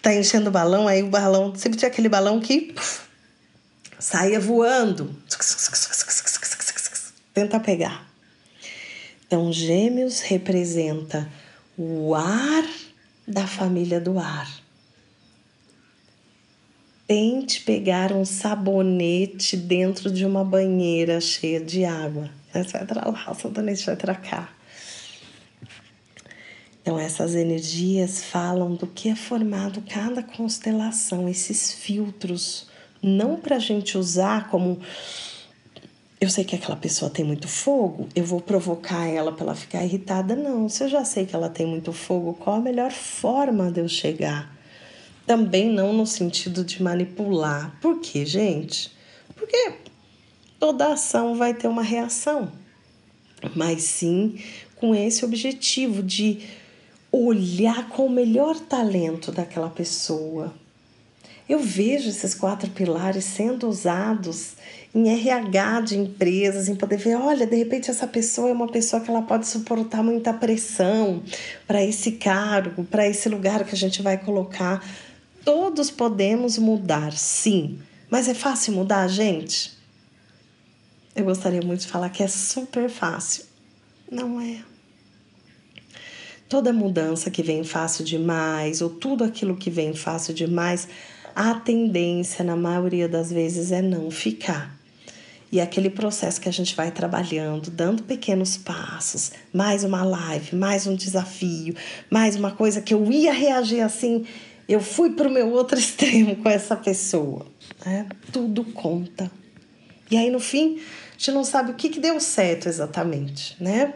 tá 0.00 0.14
enchendo 0.14 0.48
o 0.48 0.52
balão, 0.52 0.86
aí 0.86 1.02
o 1.02 1.08
balão, 1.08 1.54
sempre 1.54 1.78
tinha 1.78 1.90
aquele 1.90 2.08
balão 2.08 2.40
que 2.40 2.74
saía 3.98 4.40
voando. 4.40 5.14
Tenta 7.34 7.60
pegar. 7.60 8.08
Então, 9.26 9.52
Gêmeos 9.52 10.20
representa 10.20 11.28
o 11.76 12.14
ar 12.14 12.64
da 13.26 13.46
família 13.46 14.00
do 14.00 14.18
ar 14.18 14.50
tente 17.10 17.62
pegar 17.62 18.12
um 18.12 18.24
sabonete 18.24 19.56
dentro 19.56 20.12
de 20.12 20.24
uma 20.24 20.44
banheira 20.44 21.20
cheia 21.20 21.58
de 21.58 21.84
água. 21.84 22.30
Você 22.54 22.78
vai 22.78 22.86
pra 22.86 23.08
lá, 23.08 23.32
o 23.32 23.34
sabonete 23.34 23.84
vai 23.84 23.96
pra 23.96 24.14
cá. 24.14 24.48
Então, 26.80 26.96
essas 26.96 27.34
energias 27.34 28.22
falam 28.22 28.76
do 28.76 28.86
que 28.86 29.08
é 29.08 29.16
formado 29.16 29.82
cada 29.92 30.22
constelação, 30.22 31.28
esses 31.28 31.72
filtros, 31.72 32.68
não 33.02 33.34
para 33.34 33.56
a 33.56 33.58
gente 33.58 33.98
usar 33.98 34.48
como. 34.48 34.78
Eu 36.20 36.30
sei 36.30 36.44
que 36.44 36.54
aquela 36.54 36.76
pessoa 36.76 37.10
tem 37.10 37.24
muito 37.24 37.48
fogo, 37.48 38.08
eu 38.14 38.22
vou 38.22 38.40
provocar 38.40 39.08
ela 39.08 39.32
para 39.32 39.46
ela 39.46 39.54
ficar 39.56 39.82
irritada. 39.82 40.36
Não, 40.36 40.68
se 40.68 40.84
eu 40.84 40.88
já 40.88 41.04
sei 41.04 41.26
que 41.26 41.34
ela 41.34 41.48
tem 41.48 41.66
muito 41.66 41.92
fogo, 41.92 42.34
qual 42.34 42.58
a 42.58 42.60
melhor 42.60 42.92
forma 42.92 43.68
de 43.68 43.80
eu 43.80 43.88
chegar? 43.88 44.59
Também 45.26 45.70
não 45.70 45.92
no 45.92 46.06
sentido 46.06 46.64
de 46.64 46.82
manipular. 46.82 47.76
Por 47.80 48.00
quê, 48.00 48.24
gente? 48.24 48.92
Porque 49.36 49.74
toda 50.58 50.92
ação 50.92 51.34
vai 51.34 51.54
ter 51.54 51.68
uma 51.68 51.82
reação, 51.82 52.50
mas 53.54 53.82
sim 53.82 54.38
com 54.76 54.94
esse 54.94 55.24
objetivo 55.24 56.02
de 56.02 56.40
olhar 57.12 57.88
com 57.88 58.06
o 58.06 58.10
melhor 58.10 58.58
talento 58.58 59.30
daquela 59.30 59.68
pessoa. 59.68 60.54
Eu 61.48 61.58
vejo 61.58 62.08
esses 62.08 62.32
quatro 62.32 62.70
pilares 62.70 63.24
sendo 63.24 63.68
usados 63.68 64.52
em 64.94 65.08
RH 65.08 65.80
de 65.80 65.98
empresas, 65.98 66.68
em 66.68 66.76
poder 66.76 66.96
ver, 66.96 67.16
olha, 67.16 67.44
de 67.44 67.56
repente 67.56 67.90
essa 67.90 68.06
pessoa 68.06 68.48
é 68.48 68.52
uma 68.52 68.68
pessoa 68.68 69.02
que 69.02 69.10
ela 69.10 69.22
pode 69.22 69.48
suportar 69.48 70.02
muita 70.02 70.32
pressão 70.32 71.22
para 71.66 71.82
esse 71.82 72.12
cargo, 72.12 72.84
para 72.84 73.08
esse 73.08 73.28
lugar 73.28 73.64
que 73.64 73.74
a 73.74 73.78
gente 73.78 74.00
vai 74.00 74.16
colocar. 74.16 74.80
Todos 75.52 75.90
podemos 75.90 76.58
mudar, 76.58 77.12
sim, 77.12 77.80
mas 78.08 78.28
é 78.28 78.34
fácil 78.34 78.72
mudar, 78.72 79.08
gente? 79.08 79.76
Eu 81.12 81.24
gostaria 81.24 81.60
muito 81.60 81.80
de 81.80 81.88
falar 81.88 82.08
que 82.10 82.22
é 82.22 82.28
super 82.28 82.88
fácil. 82.88 83.46
Não 84.08 84.40
é 84.40 84.62
toda 86.48 86.72
mudança 86.72 87.32
que 87.32 87.42
vem 87.42 87.64
fácil 87.64 88.04
demais, 88.04 88.80
ou 88.80 88.90
tudo 88.90 89.24
aquilo 89.24 89.56
que 89.56 89.70
vem 89.70 89.92
fácil 89.92 90.32
demais, 90.32 90.86
a 91.34 91.52
tendência, 91.54 92.44
na 92.44 92.54
maioria 92.54 93.08
das 93.08 93.32
vezes, 93.32 93.72
é 93.72 93.82
não 93.82 94.08
ficar. 94.08 94.78
E 95.50 95.60
aquele 95.60 95.90
processo 95.90 96.40
que 96.40 96.48
a 96.48 96.52
gente 96.52 96.76
vai 96.76 96.92
trabalhando, 96.92 97.72
dando 97.72 98.04
pequenos 98.04 98.56
passos, 98.56 99.32
mais 99.52 99.82
uma 99.82 100.04
live, 100.04 100.54
mais 100.54 100.86
um 100.86 100.94
desafio, 100.94 101.74
mais 102.08 102.36
uma 102.36 102.52
coisa 102.52 102.80
que 102.80 102.94
eu 102.94 103.10
ia 103.10 103.32
reagir 103.32 103.80
assim, 103.80 104.24
eu 104.72 104.80
fui 104.80 105.10
para 105.10 105.28
o 105.28 105.30
meu 105.30 105.50
outro 105.50 105.76
extremo 105.80 106.36
com 106.36 106.48
essa 106.48 106.76
pessoa. 106.76 107.46
Né? 107.84 108.06
Tudo 108.32 108.64
conta. 108.64 109.30
E 110.10 110.16
aí, 110.16 110.30
no 110.30 110.40
fim, 110.40 110.78
a 110.78 111.12
gente 111.12 111.30
não 111.32 111.44
sabe 111.44 111.70
o 111.72 111.74
que, 111.74 111.88
que 111.88 112.00
deu 112.00 112.18
certo 112.20 112.68
exatamente, 112.68 113.56
né? 113.60 113.94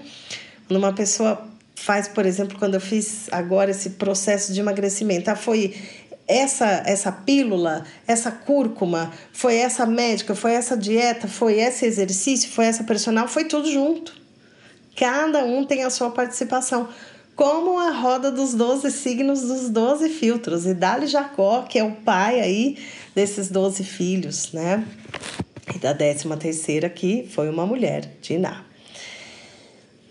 Numa 0.69 0.93
pessoa 0.93 1.47
faz, 1.75 2.07
por 2.09 2.25
exemplo, 2.25 2.59
quando 2.59 2.75
eu 2.75 2.81
fiz 2.81 3.29
agora 3.33 3.71
esse 3.71 3.91
processo 3.91 4.53
de 4.53 4.61
emagrecimento. 4.61 5.31
Ah, 5.31 5.37
foi 5.37 5.75
essa 6.27 6.83
essa 6.87 7.13
pílula, 7.13 7.85
essa 8.07 8.31
cúrcuma, 8.31 9.13
foi 9.33 9.57
essa 9.57 9.85
médica, 9.85 10.35
foi 10.35 10.53
essa 10.53 10.77
dieta, 10.77 11.29
foi 11.29 11.61
esse 11.61 11.85
exercício, 11.85 12.51
foi 12.51 12.67
essa 12.67 12.85
personal, 12.85 13.29
foi 13.29 13.45
tudo 13.45 13.71
junto. 13.71 14.15
Cada 14.97 15.45
um 15.45 15.65
tem 15.65 15.83
a 15.83 15.91
sua 15.91 16.11
participação. 16.11 16.89
Como 17.35 17.79
a 17.79 17.91
roda 17.91 18.31
dos 18.31 18.55
12 18.55 18.91
signos 18.93 19.43
dos 19.43 19.69
12 19.69 20.09
filtros. 20.09 20.67
E 20.67 20.75
Dali 20.75 21.07
Jacó, 21.07 21.63
que 21.63 21.79
é 21.79 21.85
o 21.85 21.93
pai 21.93 22.41
aí 22.41 22.79
desses 23.15 23.51
12 23.51 23.83
filhos, 23.83 24.53
né? 24.53 24.87
E 25.75 25.79
da 25.79 25.93
décima 25.93 26.37
terceira 26.37 26.89
que 26.89 27.27
foi 27.29 27.49
uma 27.49 27.67
mulher, 27.67 28.19
Diná. 28.23 28.65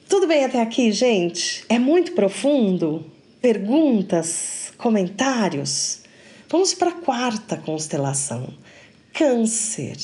Tudo 0.10 0.28
bem 0.28 0.44
até 0.44 0.62
aqui, 0.62 0.92
gente? 0.92 1.64
É 1.70 1.80
muito 1.80 2.12
profundo? 2.12 3.06
Perguntas? 3.42 4.74
Comentários? 4.78 6.02
Vamos 6.50 6.74
para 6.74 6.90
a 6.90 7.02
quarta 7.02 7.58
constelação: 7.58 8.54
Câncer. 9.14 9.98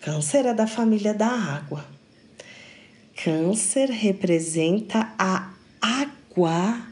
Câncer 0.00 0.46
é 0.46 0.54
da 0.54 0.66
família 0.66 1.12
da 1.12 1.28
água. 1.28 1.84
Câncer 3.22 3.90
representa 3.90 5.12
a 5.18 5.50
água 6.36 6.86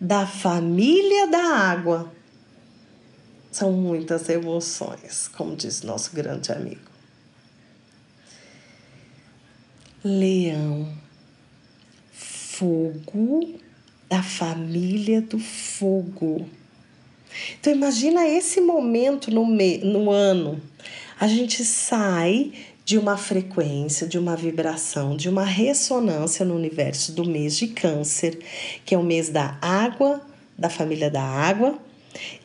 da 0.00 0.26
família 0.26 1.26
da 1.26 1.56
água. 1.56 2.12
São 3.50 3.72
muitas 3.72 4.28
emoções, 4.28 5.28
como 5.28 5.54
diz 5.56 5.82
nosso 5.82 6.14
grande 6.14 6.52
amigo. 6.52 6.90
Leão 10.04 10.92
fogo 12.12 13.60
da 14.08 14.22
família 14.22 15.20
do 15.20 15.38
fogo. 15.38 16.48
Então 17.58 17.72
imagina 17.72 18.26
esse 18.28 18.60
momento 18.60 19.30
no, 19.30 19.46
me, 19.46 19.78
no 19.78 20.10
ano. 20.10 20.60
A 21.18 21.26
gente 21.26 21.64
sai 21.64 22.52
de 22.84 22.98
uma 22.98 23.16
frequência, 23.16 24.06
de 24.06 24.18
uma 24.18 24.36
vibração, 24.36 25.16
de 25.16 25.28
uma 25.28 25.44
ressonância 25.44 26.44
no 26.44 26.54
universo 26.54 27.12
do 27.12 27.24
mês 27.24 27.56
de 27.56 27.68
Câncer, 27.68 28.38
que 28.84 28.94
é 28.94 28.98
o 28.98 29.02
mês 29.02 29.28
da 29.28 29.56
água, 29.60 30.20
da 30.58 30.68
família 30.68 31.10
da 31.10 31.22
água, 31.22 31.78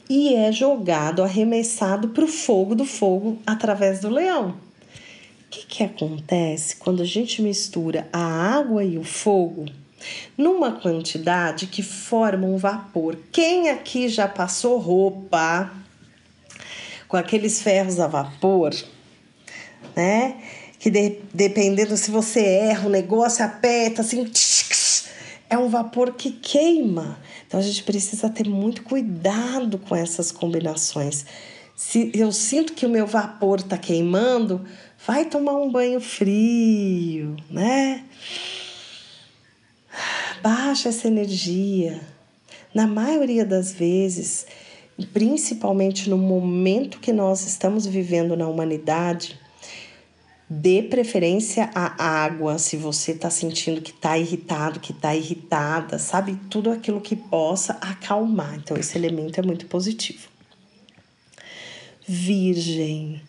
e 0.09 0.33
é 0.33 0.51
jogado, 0.51 1.23
arremessado 1.23 2.09
para 2.09 2.23
o 2.23 2.27
fogo 2.27 2.75
do 2.75 2.85
fogo 2.85 3.39
através 3.45 3.99
do 3.99 4.09
leão. 4.09 4.51
O 4.51 5.49
que, 5.49 5.65
que 5.65 5.83
acontece 5.83 6.75
quando 6.75 7.01
a 7.01 7.05
gente 7.05 7.41
mistura 7.41 8.07
a 8.13 8.19
água 8.57 8.83
e 8.83 8.97
o 8.97 9.03
fogo? 9.03 9.65
numa 10.37 10.73
quantidade 10.73 11.67
que 11.67 11.81
forma 11.81 12.45
um 12.45 12.57
vapor. 12.57 13.17
Quem 13.31 13.69
aqui 13.69 14.07
já 14.07 14.27
passou 14.27 14.77
roupa 14.77 15.71
com 17.07 17.17
aqueles 17.17 17.61
ferros 17.61 17.99
a 17.99 18.07
vapor, 18.07 18.73
né? 19.97 20.37
Que 20.79 20.89
de, 20.89 21.17
dependendo 21.33 21.97
se 21.97 22.09
você 22.09 22.39
erra, 22.39 22.87
o 22.87 22.91
negócio 22.91 23.43
aperta 23.43 24.01
assim, 24.01 24.23
tx, 24.23 25.09
é 25.49 25.57
um 25.57 25.67
vapor 25.67 26.13
que 26.13 26.31
queima. 26.31 27.19
Então 27.45 27.59
a 27.59 27.63
gente 27.63 27.83
precisa 27.83 28.29
ter 28.29 28.47
muito 28.47 28.83
cuidado 28.83 29.77
com 29.77 29.95
essas 29.95 30.31
combinações. 30.31 31.25
Se 31.75 32.11
eu 32.13 32.31
sinto 32.31 32.73
que 32.73 32.85
o 32.85 32.89
meu 32.89 33.05
vapor 33.05 33.59
está 33.59 33.77
queimando, 33.77 34.65
vai 35.05 35.25
tomar 35.25 35.55
um 35.55 35.71
banho 35.71 35.99
frio, 35.99 37.35
né? 37.49 38.03
baixa 40.41 40.89
essa 40.89 41.07
energia. 41.07 41.99
Na 42.73 42.85
maioria 42.85 43.45
das 43.45 43.73
vezes, 43.73 44.45
principalmente 45.13 46.09
no 46.09 46.17
momento 46.17 46.99
que 46.99 47.11
nós 47.11 47.45
estamos 47.45 47.85
vivendo 47.85 48.35
na 48.35 48.47
humanidade, 48.47 49.39
dê 50.49 50.81
preferência 50.83 51.69
à 51.75 52.23
água 52.23 52.57
se 52.57 52.77
você 52.77 53.11
está 53.11 53.29
sentindo 53.29 53.81
que 53.81 53.91
está 53.91 54.17
irritado, 54.17 54.79
que 54.79 54.91
está 54.91 55.15
irritada, 55.15 55.99
sabe? 55.99 56.39
Tudo 56.49 56.71
aquilo 56.71 57.01
que 57.01 57.15
possa 57.15 57.73
acalmar. 57.81 58.55
Então, 58.55 58.77
esse 58.77 58.97
elemento 58.97 59.39
é 59.39 59.43
muito 59.43 59.65
positivo. 59.67 60.29
Virgem. 62.07 63.21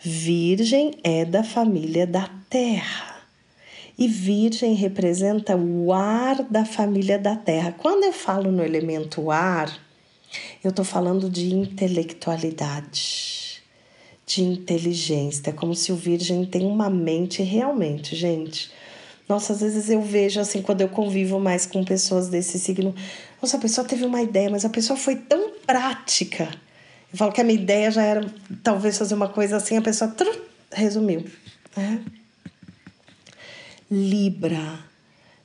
Virgem 0.00 0.98
é 1.04 1.24
da 1.24 1.44
família 1.44 2.06
da 2.06 2.28
terra. 2.50 3.14
E 3.96 4.08
Virgem 4.08 4.74
representa 4.74 5.56
o 5.56 5.92
ar 5.92 6.42
da 6.50 6.64
família 6.64 7.16
da 7.16 7.36
Terra. 7.36 7.70
Quando 7.78 8.02
eu 8.02 8.12
falo 8.12 8.50
no 8.50 8.64
elemento 8.64 9.30
ar, 9.30 9.72
eu 10.64 10.70
estou 10.70 10.84
falando 10.84 11.30
de 11.30 11.54
intelectualidade, 11.54 13.43
de 14.26 14.42
inteligência. 14.42 15.50
É 15.50 15.52
como 15.52 15.74
se 15.74 15.92
o 15.92 15.96
Virgem 15.96 16.44
tem 16.44 16.66
uma 16.66 16.88
mente 16.88 17.42
realmente, 17.42 18.16
gente. 18.16 18.70
Nossa, 19.28 19.54
às 19.54 19.60
vezes 19.60 19.88
eu 19.88 20.02
vejo 20.02 20.40
assim, 20.40 20.60
quando 20.60 20.82
eu 20.82 20.88
convivo 20.88 21.40
mais 21.40 21.64
com 21.64 21.84
pessoas 21.84 22.28
desse 22.28 22.58
signo, 22.58 22.94
nossa, 23.40 23.56
a 23.56 23.60
pessoa 23.60 23.86
teve 23.86 24.04
uma 24.04 24.20
ideia, 24.20 24.50
mas 24.50 24.64
a 24.64 24.68
pessoa 24.68 24.96
foi 24.96 25.16
tão 25.16 25.52
prática. 25.66 26.48
Eu 27.12 27.18
falo 27.18 27.32
que 27.32 27.40
a 27.40 27.44
minha 27.44 27.58
ideia 27.58 27.90
já 27.90 28.02
era 28.02 28.26
talvez 28.62 28.98
fazer 28.98 29.14
uma 29.14 29.28
coisa 29.28 29.56
assim, 29.56 29.76
a 29.76 29.82
pessoa 29.82 30.10
tru, 30.10 30.30
resumiu. 30.72 31.24
Né? 31.76 32.04
Libra. 33.90 34.80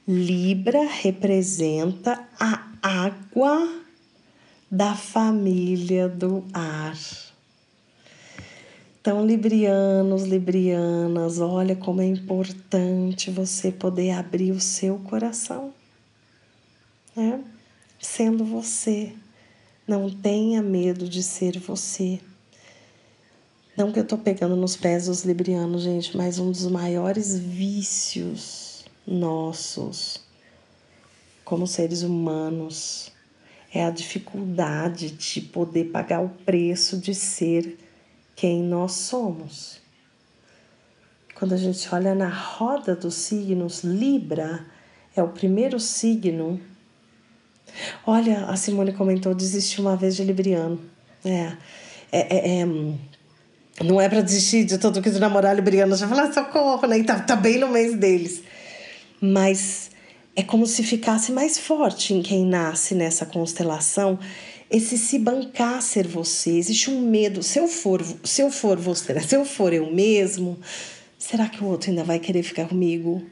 Libra 0.07 0.87
representa 0.87 2.27
a 2.39 2.65
água 2.81 3.81
da 4.69 4.95
família 4.95 6.09
do 6.09 6.43
ar. 6.53 6.97
Então, 9.01 9.25
librianos, 9.25 10.23
librianas, 10.23 11.39
olha 11.39 11.73
como 11.73 12.01
é 12.01 12.05
importante 12.05 13.31
você 13.31 13.71
poder 13.71 14.11
abrir 14.11 14.51
o 14.51 14.59
seu 14.59 14.99
coração, 14.99 15.73
né? 17.15 17.41
Sendo 17.97 18.43
você. 18.43 19.13
Não 19.87 20.09
tenha 20.09 20.61
medo 20.61 21.07
de 21.07 21.23
ser 21.23 21.57
você. 21.59 22.19
Não 23.75 23.91
que 23.91 23.99
eu 23.99 24.05
tô 24.05 24.17
pegando 24.17 24.57
nos 24.57 24.75
pés 24.75 25.05
dos 25.05 25.23
librianos, 25.23 25.83
gente, 25.83 26.15
mas 26.15 26.37
um 26.37 26.51
dos 26.51 26.67
maiores 26.67 27.39
vícios 27.39 28.83
nossos 29.07 30.21
como 31.45 31.65
seres 31.65 32.03
humanos. 32.03 33.11
É 33.73 33.85
a 33.85 33.89
dificuldade 33.89 35.11
de 35.11 35.41
poder 35.41 35.85
pagar 35.85 36.21
o 36.21 36.29
preço 36.29 36.97
de 36.97 37.15
ser 37.15 37.77
quem 38.39 38.63
nós 38.63 38.93
somos. 38.93 39.81
Quando 41.35 41.53
a 41.53 41.57
gente 41.57 41.93
olha 41.93 42.15
na 42.15 42.29
roda 42.29 42.95
dos 42.95 43.15
signos, 43.15 43.83
Libra 43.83 44.65
é 45.13 45.21
o 45.21 45.27
primeiro 45.27 45.77
signo. 45.77 46.59
Olha, 48.07 48.45
a 48.45 48.55
Simone 48.55 48.93
comentou: 48.93 49.35
desistiu 49.35 49.83
uma 49.83 49.97
vez 49.97 50.15
de 50.15 50.23
Libriano. 50.23 50.79
É, 51.25 51.51
é, 52.13 52.37
é, 52.37 52.61
é 52.61 52.65
não 53.83 53.99
é 53.99 54.07
para 54.07 54.21
desistir 54.21 54.63
de 54.63 54.77
todo 54.77 55.01
que 55.01 55.09
de 55.09 55.19
namorar 55.19 55.53
Libriano. 55.53 55.97
Já 55.97 56.07
falar 56.07 56.31
socorro, 56.33 56.87
né? 56.87 56.99
E 56.99 57.03
tá, 57.03 57.19
tá 57.19 57.35
bem 57.35 57.59
no 57.59 57.67
mês 57.67 57.93
deles. 57.97 58.41
Mas 59.19 59.91
é 60.33 60.43
como 60.43 60.65
se 60.65 60.81
ficasse 60.83 61.33
mais 61.33 61.57
forte 61.59 62.13
em 62.13 62.21
quem 62.21 62.45
nasce 62.45 62.95
nessa 62.95 63.25
constelação 63.25 64.17
esse 64.69 64.97
se 64.97 65.17
bancar 65.17 65.81
ser 65.81 66.07
você. 66.07 66.51
Existe 66.51 66.89
um 66.89 67.01
medo. 67.01 67.41
Se 67.41 67.59
eu 67.59 67.67
for, 67.67 68.03
se 68.23 68.41
eu 68.41 68.51
for 68.51 68.77
você, 68.77 69.13
né? 69.13 69.21
se 69.21 69.35
eu 69.35 69.43
for 69.43 69.73
eu 69.73 69.91
mesmo, 69.91 70.59
será 71.17 71.47
que 71.49 71.63
o 71.63 71.67
outro 71.67 71.89
ainda 71.89 72.03
vai 72.03 72.19
querer 72.19 72.43
ficar 72.43 72.67
comigo? 72.67 73.23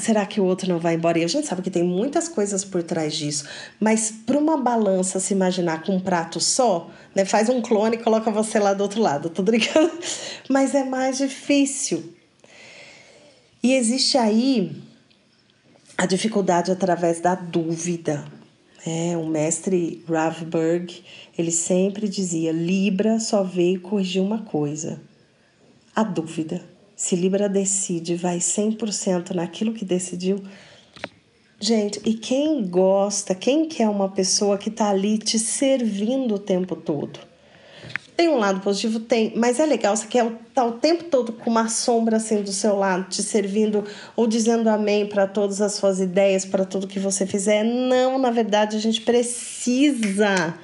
Será 0.00 0.24
que 0.24 0.40
o 0.40 0.44
outro 0.44 0.66
não 0.70 0.78
vai 0.78 0.94
embora? 0.94 1.18
E 1.18 1.24
a 1.24 1.28
gente 1.28 1.46
sabe 1.46 1.60
que 1.60 1.70
tem 1.70 1.82
muitas 1.82 2.28
coisas 2.28 2.64
por 2.64 2.82
trás 2.82 3.14
disso, 3.14 3.44
mas 3.78 4.10
para 4.10 4.38
uma 4.38 4.56
balança 4.56 5.20
se 5.20 5.34
imaginar 5.34 5.82
com 5.82 5.96
um 5.96 6.00
prato 6.00 6.40
só, 6.40 6.90
né? 7.14 7.26
Faz 7.26 7.50
um 7.50 7.60
clone 7.60 7.96
e 7.96 8.02
coloca 8.02 8.30
você 8.30 8.58
lá 8.58 8.72
do 8.72 8.82
outro 8.82 9.02
lado, 9.02 9.28
tô 9.28 9.42
brincando. 9.42 9.92
Mas 10.48 10.74
é 10.74 10.82
mais 10.82 11.18
difícil. 11.18 12.14
E 13.62 13.74
existe 13.74 14.16
aí 14.16 14.72
a 15.96 16.06
dificuldade 16.06 16.72
através 16.72 17.20
da 17.20 17.34
dúvida. 17.34 18.24
É, 18.86 19.16
o 19.16 19.26
mestre 19.26 20.02
Ravberg, 20.08 21.02
ele 21.36 21.50
sempre 21.50 22.08
dizia: 22.08 22.50
Libra 22.50 23.20
só 23.20 23.42
veio 23.42 23.80
corrigir 23.80 24.22
uma 24.22 24.42
coisa, 24.42 25.00
a 25.94 26.02
dúvida. 26.02 26.64
Se 26.96 27.16
Libra 27.16 27.48
decide, 27.48 28.14
vai 28.14 28.38
100% 28.38 29.30
naquilo 29.30 29.72
que 29.72 29.84
decidiu. 29.84 30.42
Gente, 31.58 32.00
e 32.06 32.14
quem 32.14 32.66
gosta, 32.66 33.34
quem 33.34 33.68
quer 33.68 33.88
uma 33.88 34.08
pessoa 34.08 34.56
que 34.56 34.70
está 34.70 34.88
ali 34.88 35.18
te 35.18 35.38
servindo 35.38 36.34
o 36.34 36.38
tempo 36.38 36.74
todo? 36.74 37.29
Tem 38.20 38.28
um 38.28 38.36
lado 38.36 38.60
positivo? 38.60 39.00
Tem, 39.00 39.32
mas 39.34 39.58
é 39.58 39.64
legal, 39.64 39.96
você 39.96 40.06
quer 40.06 40.26
estar 40.26 40.66
o 40.66 40.72
tempo 40.72 41.04
todo 41.04 41.32
com 41.32 41.48
uma 41.48 41.70
sombra 41.70 42.18
assim 42.18 42.42
do 42.42 42.52
seu 42.52 42.76
lado, 42.76 43.08
te 43.08 43.22
servindo 43.22 43.82
ou 44.14 44.26
dizendo 44.26 44.68
amém 44.68 45.06
para 45.06 45.26
todas 45.26 45.62
as 45.62 45.72
suas 45.72 46.00
ideias, 46.00 46.44
para 46.44 46.66
tudo 46.66 46.86
que 46.86 46.98
você 46.98 47.24
fizer. 47.24 47.64
Não, 47.64 48.18
na 48.18 48.30
verdade, 48.30 48.76
a 48.76 48.78
gente 48.78 49.00
precisa 49.00 50.54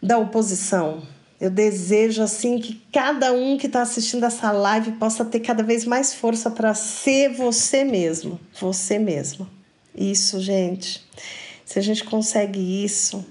da 0.00 0.18
oposição 0.18 1.02
eu 1.40 1.50
desejo 1.50 2.22
assim 2.22 2.60
que 2.60 2.80
cada 2.92 3.32
um 3.32 3.58
que 3.58 3.66
está 3.66 3.82
assistindo 3.82 4.24
essa 4.24 4.52
live 4.52 4.92
possa 4.92 5.24
ter 5.24 5.40
cada 5.40 5.64
vez 5.64 5.84
mais 5.84 6.14
força 6.14 6.48
para 6.48 6.74
ser 6.74 7.28
você 7.28 7.82
mesmo, 7.82 8.38
você 8.60 9.00
mesmo. 9.00 9.50
Isso, 9.94 10.40
gente. 10.40 11.04
Se 11.64 11.78
a 11.80 11.82
gente 11.82 12.04
consegue 12.04 12.84
isso, 12.84 13.26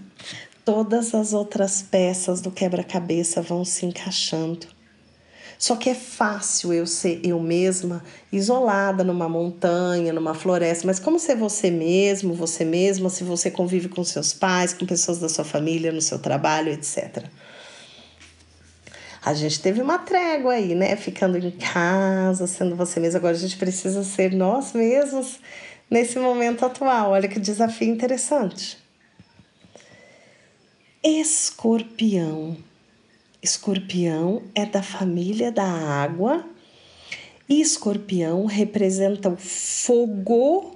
todas 0.65 1.13
as 1.13 1.31
outras 1.31 1.83
peças 1.83 2.41
do 2.41 2.49
quebra-cabeça 2.49 3.39
vão 3.39 3.63
se 3.63 3.85
encaixando. 3.85 4.67
Só 5.57 5.75
que 5.75 5.89
é 5.89 5.95
fácil 5.95 6.73
eu 6.73 6.85
ser 6.85 7.21
eu 7.23 7.39
mesma, 7.39 8.03
isolada 8.31 9.03
numa 9.03 9.29
montanha, 9.29 10.11
numa 10.11 10.33
floresta, 10.33 10.85
mas 10.85 10.99
como 10.99 11.17
ser 11.17 11.35
você 11.35 11.71
mesmo, 11.71 12.33
você 12.33 12.65
mesma, 12.65 13.09
se 13.09 13.23
você 13.23 13.49
convive 13.49 13.87
com 13.87 14.03
seus 14.03 14.33
pais, 14.33 14.73
com 14.73 14.85
pessoas 14.85 15.19
da 15.19 15.29
sua 15.29 15.45
família, 15.45 15.93
no 15.93 16.01
seu 16.01 16.19
trabalho, 16.19 16.73
etc. 16.73 17.23
A 19.23 19.33
gente 19.33 19.61
teve 19.61 19.81
uma 19.81 19.99
trégua 19.99 20.53
aí, 20.53 20.75
né? 20.75 20.95
Ficando 20.95 21.37
em 21.37 21.51
casa, 21.51 22.45
sendo 22.47 22.75
você 22.75 22.99
mesmo. 22.99 23.17
Agora 23.17 23.35
a 23.35 23.39
gente 23.39 23.57
precisa 23.57 24.03
ser 24.03 24.33
nós 24.33 24.73
mesmos 24.73 25.39
nesse 25.89 26.19
momento 26.19 26.65
atual. 26.65 27.11
Olha 27.11 27.27
que 27.27 27.39
desafio 27.39 27.89
interessante. 27.89 28.84
Escorpião. 31.07 32.57
Escorpião 33.39 34.41
é 34.55 34.65
da 34.65 34.81
família 34.81 35.51
da 35.51 35.63
água 35.63 36.43
e 37.47 37.61
escorpião 37.61 38.47
representa 38.47 39.29
o 39.29 39.37
fogo 39.37 40.75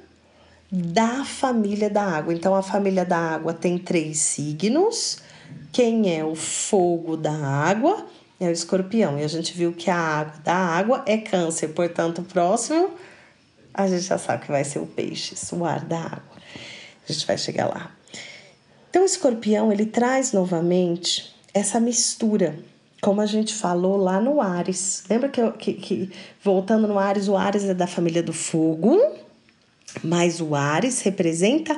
da 0.71 1.25
família 1.25 1.89
da 1.89 2.03
água. 2.03 2.31
Então, 2.31 2.53
a 2.53 2.61
família 2.61 3.03
da 3.03 3.17
água 3.17 3.55
tem 3.55 3.79
três 3.79 4.19
signos. 4.19 5.17
Quem 5.71 6.15
é 6.15 6.23
o 6.23 6.35
fogo 6.35 7.17
da 7.17 7.33
água? 7.33 8.05
é 8.39 8.47
o 8.47 8.51
escorpião. 8.51 9.17
E 9.17 9.23
a 9.23 9.27
gente 9.27 9.51
viu 9.57 9.73
que 9.73 9.89
a 9.89 9.97
água 9.97 10.41
da 10.43 10.53
água 10.53 11.03
é 11.07 11.17
câncer, 11.17 11.69
portanto, 11.69 12.19
o 12.19 12.23
próximo 12.23 12.91
a 13.73 13.87
gente 13.87 14.03
já 14.03 14.19
sabe 14.19 14.45
que 14.45 14.51
vai 14.51 14.63
ser 14.63 14.77
o 14.77 14.85
peixe, 14.85 15.35
o 15.53 15.65
ar 15.65 15.83
da 15.83 15.99
água. 15.99 16.37
A 17.07 17.11
gente 17.11 17.25
vai 17.25 17.37
chegar 17.37 17.67
lá. 17.67 17.98
Então, 18.89 19.03
o 19.03 19.05
escorpião 19.05 19.71
ele 19.71 19.85
traz 19.85 20.33
novamente 20.33 21.33
essa 21.53 21.79
mistura, 21.79 22.57
como 23.01 23.21
a 23.21 23.25
gente 23.25 23.53
falou 23.53 23.97
lá 23.97 24.19
no 24.19 24.41
Ares. 24.41 25.03
Lembra 25.09 25.29
que, 25.29 25.51
que, 25.51 25.73
que 25.73 26.11
voltando 26.43 26.87
no 26.87 26.97
Ares, 26.97 27.27
o 27.27 27.35
Ares 27.35 27.63
é 27.65 27.73
da 27.73 27.87
família 27.87 28.23
do 28.23 28.33
fogo, 28.33 28.99
mas 30.03 30.41
o 30.41 30.55
Ares 30.55 31.01
representa 31.01 31.77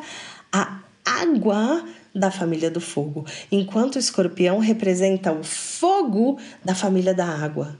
a 0.52 0.80
água 1.06 1.86
da 2.14 2.30
família 2.30 2.70
do 2.70 2.82
fogo, 2.82 3.26
enquanto 3.52 3.96
o 3.96 4.00
escorpião 4.00 4.60
representa 4.60 5.32
o 5.32 5.44
fogo 5.44 6.38
da 6.64 6.76
família 6.76 7.14
da 7.14 7.26
água. 7.26 7.78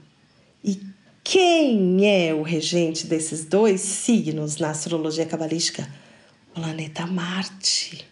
E 0.64 0.80
quem 1.22 2.06
é 2.06 2.32
o 2.34 2.42
regente 2.42 3.06
desses 3.06 3.44
dois 3.44 3.80
signos 3.80 4.56
na 4.56 4.70
astrologia 4.70 5.26
cabalística? 5.26 5.86
Planeta 6.54 7.06
Marte. 7.06 8.11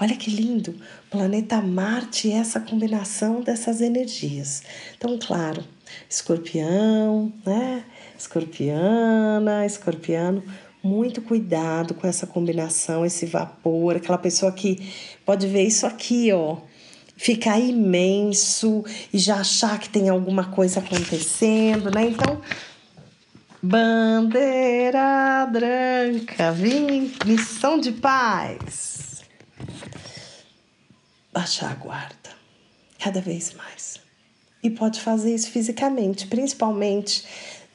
Olha 0.00 0.16
que 0.16 0.30
lindo! 0.30 0.74
Planeta 1.10 1.60
Marte 1.60 2.30
é 2.30 2.36
essa 2.36 2.58
combinação 2.58 3.40
dessas 3.40 3.80
energias. 3.80 4.62
Então, 4.96 5.18
claro, 5.18 5.62
escorpião, 6.10 7.32
né? 7.46 7.84
Escorpiana, 8.18 9.64
escorpiano 9.64 10.42
muito 10.84 11.22
cuidado 11.22 11.94
com 11.94 12.06
essa 12.06 12.26
combinação, 12.26 13.06
esse 13.06 13.24
vapor, 13.24 13.96
aquela 13.96 14.18
pessoa 14.18 14.52
que 14.52 14.92
pode 15.24 15.46
ver 15.46 15.62
isso 15.62 15.86
aqui, 15.86 16.30
ó, 16.30 16.58
ficar 17.16 17.58
imenso 17.58 18.84
e 19.10 19.18
já 19.18 19.36
achar 19.36 19.78
que 19.78 19.88
tem 19.88 20.10
alguma 20.10 20.44
coisa 20.44 20.80
acontecendo, 20.80 21.90
né? 21.90 22.08
Então, 22.08 22.38
bandeira 23.62 25.48
branca, 25.50 26.52
vim, 26.52 27.10
missão 27.24 27.80
de 27.80 27.92
paz. 27.92 28.93
Baixar 31.34 31.72
a 31.72 31.74
guarda, 31.74 32.30
cada 32.98 33.20
vez 33.20 33.52
mais. 33.52 33.96
E 34.62 34.70
pode 34.70 35.00
fazer 35.00 35.34
isso 35.34 35.50
fisicamente, 35.50 36.26
principalmente 36.28 37.24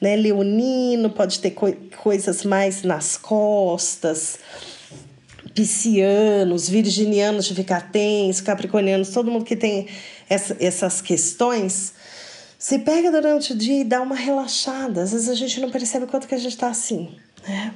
né? 0.00 0.16
Leonino 0.16 1.10
pode 1.10 1.38
ter 1.40 1.50
co 1.50 1.70
coisas 1.98 2.44
mais 2.44 2.82
nas 2.82 3.16
costas, 3.16 4.38
piscianos, 5.54 6.68
virginianos 6.68 7.44
de 7.44 7.54
ficar 7.54 7.90
tenso, 7.90 8.42
capricornianos, 8.42 9.10
todo 9.10 9.30
mundo 9.30 9.44
que 9.44 9.56
tem 9.56 9.88
essa, 10.28 10.56
essas 10.58 11.02
questões, 11.02 11.92
se 12.58 12.78
pega 12.78 13.10
durante 13.10 13.52
o 13.52 13.56
dia 13.56 13.80
e 13.82 13.84
dá 13.84 14.00
uma 14.00 14.14
relaxada. 14.14 15.02
Às 15.02 15.12
vezes 15.12 15.28
a 15.28 15.34
gente 15.34 15.60
não 15.60 15.70
percebe 15.70 16.06
o 16.06 16.08
quanto 16.08 16.26
que 16.26 16.34
a 16.34 16.38
gente 16.38 16.52
está 16.52 16.68
assim, 16.68 17.14
né? 17.46 17.74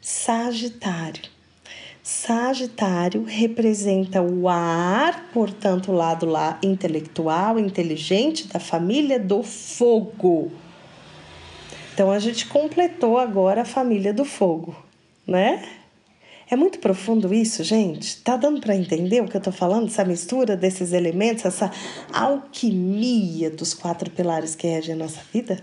Sagitário. 0.00 1.30
Sagitário 2.02 3.22
representa 3.22 4.20
o 4.20 4.48
ar, 4.48 5.30
portanto, 5.32 5.92
o 5.92 5.94
lado 5.94 6.26
lá 6.26 6.58
intelectual, 6.60 7.60
inteligente 7.60 8.48
da 8.48 8.58
família 8.58 9.20
do 9.20 9.44
fogo. 9.44 10.50
Então 11.94 12.10
a 12.10 12.18
gente 12.18 12.46
completou 12.46 13.18
agora 13.18 13.62
a 13.62 13.64
família 13.64 14.12
do 14.12 14.24
fogo, 14.24 14.74
né? 15.24 15.62
É 16.50 16.56
muito 16.56 16.80
profundo 16.80 17.32
isso, 17.32 17.62
gente. 17.62 18.20
Tá 18.20 18.36
dando 18.36 18.60
para 18.60 18.74
entender 18.74 19.22
o 19.22 19.28
que 19.28 19.36
eu 19.36 19.40
tô 19.40 19.52
falando? 19.52 19.86
Essa 19.86 20.04
mistura 20.04 20.56
desses 20.56 20.92
elementos, 20.92 21.44
essa 21.44 21.70
alquimia 22.12 23.48
dos 23.48 23.74
quatro 23.74 24.10
pilares 24.10 24.56
que 24.56 24.66
regem 24.66 24.94
a 24.96 24.98
nossa 24.98 25.20
vida? 25.32 25.62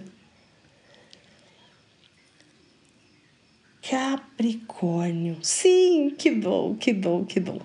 Capricórnio. 3.81 5.37
Sim, 5.41 6.15
que 6.17 6.31
bom, 6.31 6.75
que 6.75 6.93
bom, 6.93 7.25
que 7.25 7.39
bom. 7.39 7.59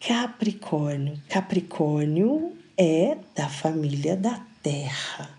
Capricórnio. 0.00 1.20
Capricórnio 1.28 2.56
é 2.76 3.16
da 3.34 3.48
família 3.48 4.16
da 4.16 4.40
Terra. 4.62 5.30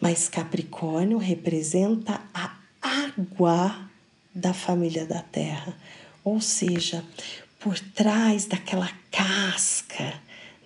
Mas 0.00 0.28
Capricórnio 0.28 1.18
representa 1.18 2.20
a 2.32 2.56
água 2.80 3.88
da 4.34 4.52
família 4.52 5.04
da 5.04 5.20
Terra, 5.20 5.76
ou 6.22 6.40
seja, 6.40 7.04
por 7.58 7.78
trás 7.78 8.46
daquela 8.46 8.88
casca, 9.10 10.14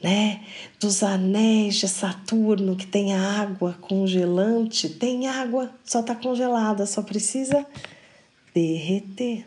né, 0.02 0.44
dos 0.80 1.02
anéis 1.02 1.76
de 1.76 1.88
Saturno 1.88 2.76
que 2.76 2.86
tem 2.86 3.14
água 3.14 3.78
congelante, 3.80 4.88
tem 4.88 5.28
água, 5.28 5.72
só 5.84 6.00
está 6.00 6.14
congelada, 6.14 6.86
só 6.86 7.02
precisa 7.02 7.64
derreter. 8.54 9.46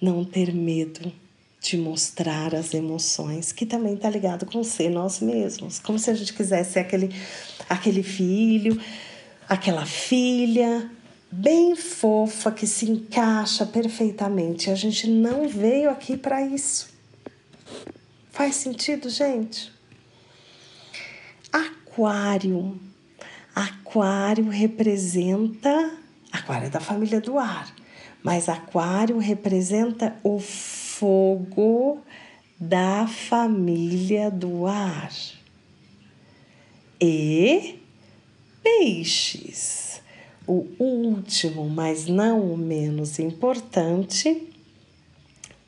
Não 0.00 0.24
ter 0.24 0.52
medo 0.52 1.12
de 1.60 1.78
mostrar 1.78 2.54
as 2.54 2.74
emoções, 2.74 3.50
que 3.50 3.64
também 3.64 3.94
está 3.94 4.10
ligado 4.10 4.44
com 4.44 4.62
ser 4.62 4.90
nós 4.90 5.20
mesmos, 5.20 5.78
como 5.78 5.98
se 5.98 6.10
a 6.10 6.14
gente 6.14 6.34
quisesse 6.34 6.72
ser 6.72 6.80
aquele, 6.80 7.10
aquele 7.70 8.02
filho, 8.02 8.78
aquela 9.48 9.86
filha 9.86 10.90
bem 11.32 11.74
fofa 11.74 12.52
que 12.52 12.66
se 12.66 12.88
encaixa 12.88 13.64
perfeitamente. 13.66 14.70
A 14.70 14.74
gente 14.74 15.08
não 15.08 15.48
veio 15.48 15.90
aqui 15.90 16.16
para 16.16 16.46
isso. 16.46 16.88
Faz 18.30 18.56
sentido, 18.56 19.08
gente? 19.08 19.72
Aquário. 21.50 22.78
Aquário 23.54 24.48
representa. 24.48 25.93
Aquário 26.44 26.66
é 26.66 26.70
da 26.70 26.80
família 26.80 27.22
do 27.22 27.38
ar, 27.38 27.74
mas 28.22 28.50
Aquário 28.50 29.16
representa 29.16 30.14
o 30.22 30.38
fogo 30.38 32.02
da 32.60 33.06
família 33.06 34.30
do 34.30 34.66
ar. 34.66 35.10
E 37.00 37.78
peixes. 38.62 40.02
O 40.46 40.66
último, 40.78 41.66
mas 41.70 42.06
não 42.06 42.52
o 42.52 42.58
menos 42.58 43.18
importante, 43.18 44.46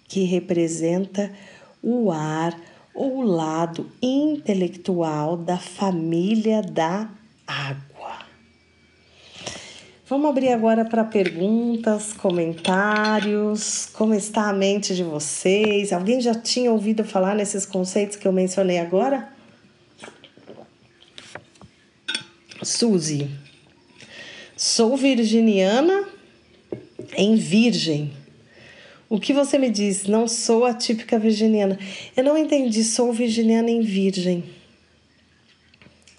que 0.07 0.25
representa 0.25 1.33
o 1.83 2.13
ar 2.13 2.55
ou 2.95 3.21
o 3.21 3.23
lado 3.23 3.91
intelectual 4.03 5.39
da 5.39 5.57
família 5.57 6.61
da 6.61 7.11
água. 7.47 7.86
Vamos 10.09 10.31
abrir 10.31 10.51
agora 10.51 10.85
para 10.85 11.03
perguntas, 11.03 12.13
comentários. 12.13 13.89
Como 13.93 14.15
está 14.15 14.49
a 14.49 14.53
mente 14.53 14.95
de 14.95 15.03
vocês? 15.03 15.93
Alguém 15.93 16.21
já 16.21 16.33
tinha 16.33 16.71
ouvido 16.71 17.03
falar 17.03 17.35
nesses 17.35 17.67
conceitos 17.67 18.17
que 18.17 18.29
eu 18.29 18.33
mencionei 18.33 18.79
agora? 18.79 19.29
Suzy, 22.63 23.29
sou 24.57 24.97
virginiana 24.97 26.09
em 27.17 27.35
Virgem. 27.35 28.13
O 29.09 29.19
que 29.19 29.33
você 29.33 29.59
me 29.59 29.71
diz? 29.71 30.05
Não 30.07 30.29
sou 30.29 30.65
a 30.65 30.73
típica 30.73 31.19
virginiana. 31.19 31.77
Eu 32.17 32.23
não 32.23 32.39
entendi. 32.39 32.85
Sou 32.85 33.13
virginiana 33.13 33.71
em 33.71 33.81
Virgem. 33.81 34.45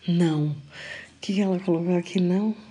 Não. 0.05 0.47
O 0.47 0.55
que 1.21 1.39
ela 1.39 1.57
colocou 1.59 1.95
aqui? 1.95 2.19
Não. 2.19 2.66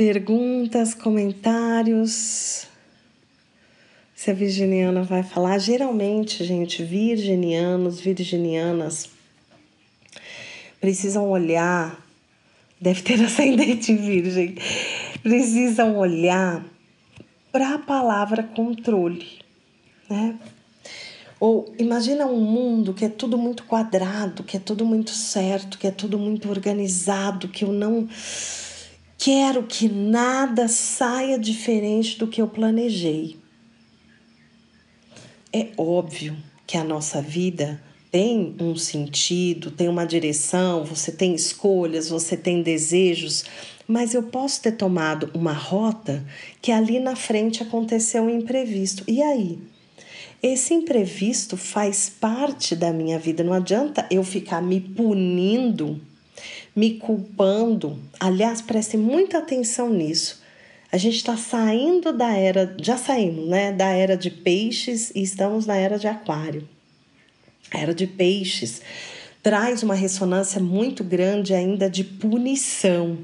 Perguntas, 0.00 0.94
comentários. 0.94 2.66
Se 4.14 4.30
a 4.30 4.32
virginiana 4.32 5.02
vai 5.02 5.22
falar. 5.22 5.58
Geralmente, 5.58 6.42
gente, 6.42 6.82
virginianos, 6.82 8.00
virginianas 8.00 9.10
precisam 10.80 11.28
olhar 11.28 12.02
deve 12.80 13.02
ter 13.02 13.20
ascendente 13.22 13.94
virgem, 13.94 14.54
precisam 15.22 15.98
olhar 15.98 16.64
para 17.52 17.74
a 17.74 17.78
palavra 17.78 18.42
controle, 18.42 19.28
né? 20.08 20.34
Ou 21.38 21.74
imagina 21.78 22.24
um 22.24 22.40
mundo 22.40 22.94
que 22.94 23.04
é 23.04 23.10
tudo 23.10 23.36
muito 23.36 23.64
quadrado, 23.64 24.44
que 24.44 24.56
é 24.56 24.60
tudo 24.60 24.86
muito 24.86 25.10
certo, 25.10 25.76
que 25.76 25.86
é 25.86 25.90
tudo 25.90 26.18
muito 26.18 26.48
organizado, 26.48 27.48
que 27.48 27.64
eu 27.64 27.72
não 27.72 28.08
quero 29.22 29.64
que 29.64 29.86
nada 29.86 30.66
saia 30.66 31.38
diferente 31.38 32.18
do 32.18 32.26
que 32.26 32.40
eu 32.40 32.48
planejei. 32.48 33.36
É 35.52 35.68
óbvio 35.76 36.34
que 36.66 36.78
a 36.78 36.82
nossa 36.82 37.20
vida 37.20 37.82
tem 38.10 38.56
um 38.58 38.74
sentido, 38.74 39.70
tem 39.70 39.88
uma 39.88 40.06
direção, 40.06 40.86
você 40.86 41.12
tem 41.12 41.34
escolhas, 41.34 42.08
você 42.08 42.34
tem 42.34 42.62
desejos, 42.62 43.44
mas 43.86 44.14
eu 44.14 44.22
posso 44.22 44.62
ter 44.62 44.72
tomado 44.72 45.30
uma 45.34 45.52
rota 45.52 46.24
que 46.62 46.72
ali 46.72 46.98
na 46.98 47.14
frente 47.14 47.62
aconteceu 47.62 48.22
um 48.22 48.30
imprevisto. 48.30 49.04
E 49.06 49.22
aí? 49.22 49.58
Esse 50.42 50.72
imprevisto 50.72 51.58
faz 51.58 52.08
parte 52.08 52.74
da 52.74 52.90
minha 52.90 53.18
vida. 53.18 53.44
Não 53.44 53.52
adianta 53.52 54.06
eu 54.10 54.24
ficar 54.24 54.62
me 54.62 54.80
punindo, 54.80 56.00
me 56.74 56.94
culpando. 56.94 57.98
Aliás, 58.18 58.60
preste 58.60 58.96
muita 58.96 59.38
atenção 59.38 59.90
nisso. 59.90 60.40
A 60.92 60.96
gente 60.96 61.16
está 61.16 61.36
saindo 61.36 62.12
da 62.12 62.32
era, 62.32 62.74
já 62.80 62.96
saímos, 62.96 63.48
né? 63.48 63.72
Da 63.72 63.88
era 63.88 64.16
de 64.16 64.30
peixes 64.30 65.10
e 65.14 65.22
estamos 65.22 65.66
na 65.66 65.76
era 65.76 65.98
de 65.98 66.08
aquário 66.08 66.68
era 67.70 67.94
de 67.94 68.06
peixes, 68.06 68.82
traz 69.42 69.82
uma 69.82 69.94
ressonância 69.94 70.60
muito 70.60 71.04
grande 71.04 71.54
ainda 71.54 71.88
de 71.88 72.02
punição. 72.02 73.18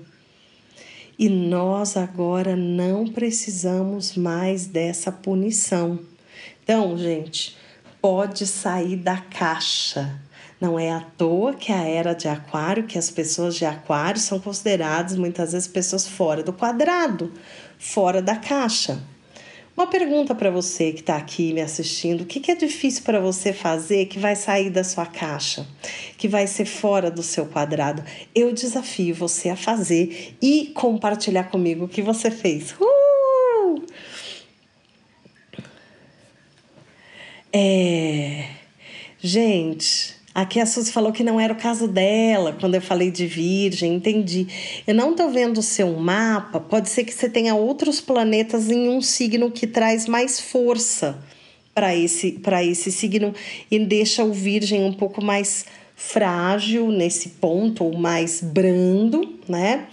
E 1.18 1.28
nós 1.28 1.96
agora 1.96 2.54
não 2.54 3.06
precisamos 3.06 4.16
mais 4.16 4.66
dessa 4.66 5.10
punição. 5.10 5.98
Então, 6.62 6.96
gente, 6.96 7.56
pode 8.00 8.46
sair 8.46 8.96
da 8.96 9.16
caixa. 9.16 10.20
Não 10.60 10.78
é 10.78 10.90
à 10.90 11.00
toa 11.00 11.52
que 11.52 11.70
a 11.70 11.82
era 11.82 12.14
de 12.14 12.28
Aquário, 12.28 12.86
que 12.86 12.98
as 12.98 13.10
pessoas 13.10 13.54
de 13.56 13.66
Aquário 13.66 14.20
são 14.20 14.40
consideradas 14.40 15.16
muitas 15.16 15.52
vezes 15.52 15.68
pessoas 15.68 16.08
fora 16.08 16.42
do 16.42 16.52
quadrado, 16.52 17.32
fora 17.78 18.22
da 18.22 18.36
caixa. 18.36 18.98
Uma 19.76 19.86
pergunta 19.86 20.34
para 20.34 20.50
você 20.50 20.90
que 20.92 21.00
está 21.00 21.16
aqui 21.16 21.52
me 21.52 21.60
assistindo: 21.60 22.22
o 22.22 22.24
que, 22.24 22.40
que 22.40 22.50
é 22.50 22.54
difícil 22.54 23.02
para 23.02 23.20
você 23.20 23.52
fazer 23.52 24.06
que 24.06 24.18
vai 24.18 24.34
sair 24.34 24.70
da 24.70 24.82
sua 24.82 25.04
caixa, 25.04 25.66
que 26.16 26.26
vai 26.26 26.46
ser 26.46 26.64
fora 26.64 27.10
do 27.10 27.22
seu 27.22 27.44
quadrado? 27.44 28.02
Eu 28.34 28.54
desafio 28.54 29.14
você 29.14 29.50
a 29.50 29.56
fazer 29.56 30.34
e 30.40 30.68
compartilhar 30.74 31.44
comigo 31.44 31.84
o 31.84 31.88
que 31.88 32.00
você 32.00 32.30
fez. 32.30 32.74
Uh! 32.80 33.84
É. 37.52 38.48
Gente, 39.18 40.15
Aqui 40.36 40.60
a 40.60 40.66
Suzy 40.66 40.92
falou 40.92 41.12
que 41.12 41.24
não 41.24 41.40
era 41.40 41.50
o 41.50 41.56
caso 41.56 41.88
dela 41.88 42.54
quando 42.60 42.74
eu 42.74 42.82
falei 42.82 43.10
de 43.10 43.26
Virgem, 43.26 43.94
entendi. 43.94 44.46
Eu 44.86 44.94
não 44.94 45.12
estou 45.12 45.30
vendo 45.30 45.56
o 45.56 45.62
seu 45.62 45.90
mapa, 45.94 46.60
pode 46.60 46.90
ser 46.90 47.04
que 47.04 47.14
você 47.14 47.26
tenha 47.26 47.54
outros 47.54 48.02
planetas 48.02 48.70
em 48.70 48.86
um 48.90 49.00
signo 49.00 49.50
que 49.50 49.66
traz 49.66 50.06
mais 50.06 50.38
força 50.38 51.18
para 51.74 51.96
esse, 51.96 52.32
para 52.32 52.62
esse 52.62 52.92
signo 52.92 53.34
e 53.70 53.78
deixa 53.78 54.24
o 54.24 54.32
Virgem 54.34 54.84
um 54.84 54.92
pouco 54.92 55.24
mais 55.24 55.64
frágil 55.94 56.90
nesse 56.90 57.30
ponto, 57.30 57.82
ou 57.82 57.96
mais 57.96 58.42
brando, 58.42 59.38
né? 59.48 59.86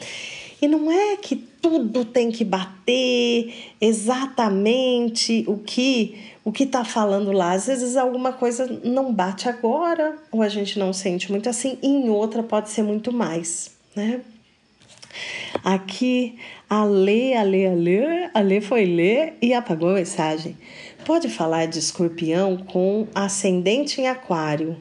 E 0.61 0.67
não 0.67 0.91
é 0.91 1.15
que 1.15 1.41
tudo 1.63 2.03
tem 2.03 2.29
que 2.29 2.43
bater 2.43 3.53
exatamente 3.79 5.45
o 5.47 5.57
que 5.57 6.33
o 6.43 6.51
que 6.51 6.63
está 6.63 6.83
falando 6.83 7.31
lá. 7.31 7.53
Às 7.53 7.67
vezes 7.67 7.95
alguma 7.95 8.33
coisa 8.33 8.67
não 8.83 9.13
bate 9.13 9.47
agora, 9.47 10.17
ou 10.29 10.41
a 10.41 10.49
gente 10.49 10.77
não 10.77 10.91
sente 10.91 11.31
muito 11.31 11.47
assim, 11.47 11.77
e 11.81 11.87
em 11.87 12.09
outra 12.09 12.43
pode 12.43 12.69
ser 12.69 12.83
muito 12.83 13.13
mais, 13.13 13.71
né? 13.95 14.19
Aqui, 15.63 16.37
a 16.69 16.83
Lê, 16.83 17.33
a 17.33 17.43
Lê, 17.43 17.67
a 17.67 17.73
Lê, 17.73 18.29
a 18.33 18.39
Lê 18.41 18.59
foi 18.59 18.85
ler 18.85 19.37
e 19.41 19.53
apagou 19.53 19.89
a 19.89 19.93
mensagem. 19.93 20.57
Pode 21.05 21.29
falar 21.29 21.67
de 21.67 21.79
escorpião 21.79 22.57
com 22.57 23.07
ascendente 23.15 24.01
em 24.01 24.07
aquário. 24.07 24.75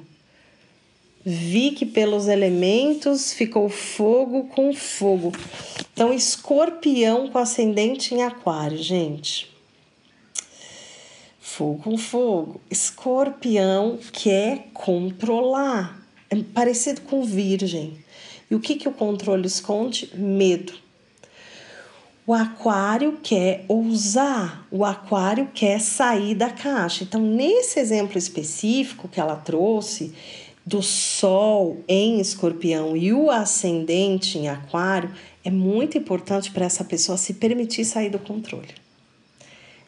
Vi 1.24 1.70
que 1.70 1.86
pelos 1.86 2.26
elementos 2.26 3.32
ficou 3.32 3.68
fogo 3.68 4.44
com 4.48 4.74
fogo. 4.74 5.32
Então, 5.92 6.12
escorpião 6.12 7.30
com 7.30 7.38
ascendente 7.38 8.14
em 8.14 8.22
aquário, 8.22 8.78
gente. 8.78 9.52
Fogo 11.38 11.82
com 11.82 11.98
fogo. 11.98 12.60
Escorpião 12.68 13.98
quer 14.12 14.68
controlar. 14.72 16.02
É 16.28 16.36
parecido 16.42 17.02
com 17.02 17.22
virgem. 17.24 17.98
E 18.50 18.54
o 18.54 18.60
que, 18.60 18.74
que 18.74 18.88
o 18.88 18.92
controle 18.92 19.46
esconde? 19.46 20.10
Medo. 20.14 20.72
O 22.24 22.32
aquário 22.32 23.18
quer 23.22 23.64
ousar, 23.66 24.66
o 24.70 24.84
aquário 24.84 25.50
quer 25.52 25.80
sair 25.80 26.34
da 26.36 26.50
caixa. 26.50 27.02
Então, 27.02 27.20
nesse 27.20 27.80
exemplo 27.80 28.16
específico 28.16 29.08
que 29.08 29.20
ela 29.20 29.36
trouxe, 29.36 30.14
do 30.64 30.80
Sol 30.80 31.82
em 31.88 32.20
Escorpião 32.20 32.96
e 32.96 33.12
o 33.12 33.30
ascendente 33.30 34.38
em 34.38 34.48
Aquário, 34.48 35.12
é 35.44 35.50
muito 35.50 35.98
importante 35.98 36.50
para 36.50 36.64
essa 36.64 36.84
pessoa 36.84 37.18
se 37.18 37.34
permitir 37.34 37.84
sair 37.84 38.10
do 38.10 38.18
controle. 38.18 38.74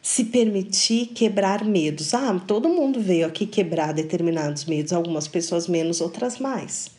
Se 0.01 0.25
permitir 0.25 1.07
quebrar 1.07 1.63
medos. 1.63 2.13
Ah, 2.13 2.39
todo 2.45 2.69
mundo 2.69 2.99
veio 2.99 3.25
aqui 3.25 3.45
quebrar 3.45 3.93
determinados 3.93 4.65
medos, 4.65 4.93
algumas 4.93 5.27
pessoas 5.27 5.67
menos, 5.67 6.01
outras 6.01 6.37
mais. 6.37 6.91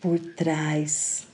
Por 0.00 0.18
trás 0.18 1.26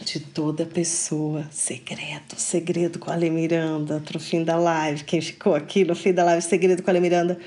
de 0.00 0.20
toda 0.20 0.64
pessoa, 0.64 1.46
segredo, 1.50 2.34
segredo 2.36 2.98
com 2.98 3.10
a 3.10 3.14
Ale 3.14 3.28
Miranda, 3.28 4.00
pro 4.04 4.18
fim 4.18 4.42
da 4.42 4.56
live. 4.56 5.04
Quem 5.04 5.20
ficou 5.20 5.54
aqui 5.54 5.84
no 5.84 5.94
fim 5.94 6.12
da 6.12 6.24
live, 6.24 6.42
segredo 6.42 6.82
com 6.82 6.90
a 6.90 6.92
Ale 6.92 7.00
Miranda. 7.00 7.38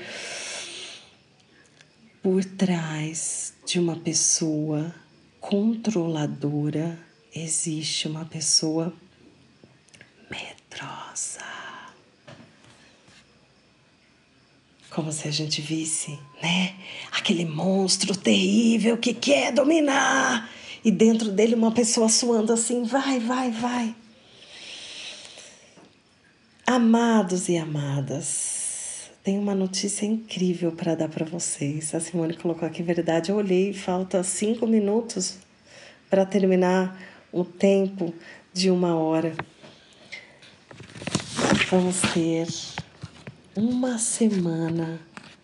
Por 2.26 2.44
trás 2.44 3.54
de 3.64 3.78
uma 3.78 3.94
pessoa 3.94 4.92
controladora 5.38 6.98
existe 7.32 8.08
uma 8.08 8.24
pessoa 8.24 8.92
medrosa. 10.28 11.44
Como 14.90 15.12
se 15.12 15.28
a 15.28 15.30
gente 15.30 15.62
visse, 15.62 16.18
né? 16.42 16.74
Aquele 17.12 17.44
monstro 17.44 18.16
terrível 18.16 18.98
que 18.98 19.14
quer 19.14 19.52
dominar. 19.52 20.50
E 20.84 20.90
dentro 20.90 21.30
dele 21.30 21.54
uma 21.54 21.70
pessoa 21.70 22.08
suando 22.08 22.52
assim, 22.52 22.82
vai, 22.82 23.20
vai, 23.20 23.52
vai. 23.52 23.94
Amados 26.66 27.48
e 27.48 27.56
amadas, 27.56 28.55
tenho 29.26 29.42
uma 29.42 29.56
notícia 29.56 30.06
incrível 30.06 30.70
para 30.70 30.94
dar 30.94 31.08
para 31.08 31.24
vocês. 31.24 31.92
A 31.96 31.98
Simone 31.98 32.34
colocou 32.34 32.64
aqui 32.64 32.80
verdade. 32.80 33.32
Eu 33.32 33.36
olhei, 33.38 33.72
falta 33.72 34.22
cinco 34.22 34.68
minutos 34.68 35.38
para 36.08 36.24
terminar 36.24 36.96
o 37.32 37.44
tempo 37.44 38.14
de 38.52 38.70
uma 38.70 38.94
hora. 38.94 39.34
Vamos 41.68 42.00
ter 42.14 42.46
uma 43.56 43.98
semana 43.98 45.00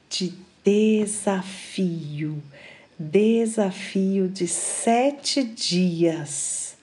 de 0.09 0.33
desafio, 0.65 2.41
desafio 2.97 4.29
de 4.29 4.47
sete 4.47 5.43
dias. 5.43 6.77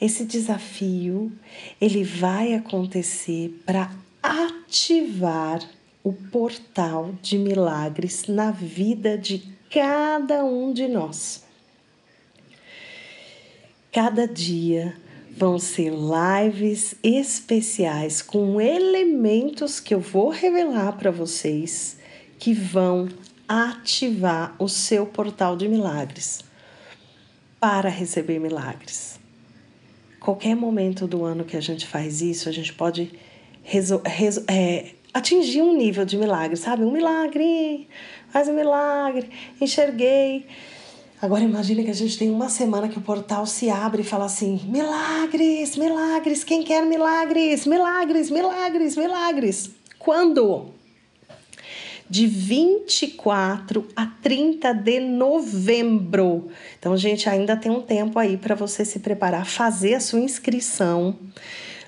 Esse 0.00 0.24
desafio 0.24 1.32
ele 1.80 2.04
vai 2.04 2.54
acontecer 2.54 3.60
para 3.66 3.90
ativar 4.22 5.77
o 6.02 6.12
portal 6.12 7.14
de 7.20 7.38
milagres 7.38 8.26
na 8.26 8.50
vida 8.50 9.18
de 9.18 9.42
cada 9.70 10.44
um 10.44 10.72
de 10.72 10.88
nós. 10.88 11.44
Cada 13.92 14.26
dia 14.26 14.96
vão 15.36 15.58
ser 15.58 15.92
lives 15.92 16.96
especiais 17.02 18.22
com 18.22 18.60
elementos 18.60 19.78
que 19.80 19.94
eu 19.94 20.00
vou 20.00 20.30
revelar 20.30 20.92
para 20.96 21.10
vocês 21.10 21.98
que 22.38 22.52
vão 22.52 23.08
ativar 23.46 24.54
o 24.58 24.68
seu 24.68 25.06
portal 25.06 25.56
de 25.56 25.68
milagres 25.68 26.40
para 27.60 27.88
receber 27.88 28.38
milagres. 28.38 29.18
Qualquer 30.20 30.54
momento 30.54 31.06
do 31.06 31.24
ano 31.24 31.44
que 31.44 31.56
a 31.56 31.60
gente 31.60 31.86
faz 31.86 32.20
isso, 32.20 32.48
a 32.48 32.52
gente 32.52 32.72
pode 32.72 33.10
é, 34.48 34.90
atingir 35.12 35.62
um 35.62 35.76
nível 35.76 36.04
de 36.04 36.16
milagre, 36.16 36.56
sabe? 36.56 36.84
Um 36.84 36.92
milagre, 36.92 37.88
faz 38.30 38.48
um 38.48 38.54
milagre, 38.54 39.30
enxerguei. 39.60 40.46
Agora 41.20 41.42
imagine 41.42 41.82
que 41.82 41.90
a 41.90 41.94
gente 41.94 42.16
tem 42.16 42.30
uma 42.30 42.48
semana 42.48 42.88
que 42.88 42.96
o 42.96 43.00
portal 43.00 43.44
se 43.44 43.68
abre 43.68 44.02
e 44.02 44.04
fala 44.04 44.26
assim: 44.26 44.60
milagres, 44.66 45.76
milagres, 45.76 46.44
quem 46.44 46.62
quer 46.62 46.86
milagres? 46.86 47.66
Milagres, 47.66 48.30
milagres, 48.30 48.96
milagres. 48.96 49.70
Quando? 49.98 50.66
De 52.08 52.26
24 52.26 53.86
a 53.96 54.06
30 54.06 54.72
de 54.72 55.00
novembro. 55.00 56.48
Então, 56.78 56.96
gente, 56.96 57.28
ainda 57.28 57.56
tem 57.56 57.70
um 57.70 57.82
tempo 57.82 58.18
aí 58.18 58.36
para 58.36 58.54
você 58.54 58.84
se 58.84 59.00
preparar, 59.00 59.44
fazer 59.44 59.94
a 59.94 60.00
sua 60.00 60.20
inscrição. 60.20 61.18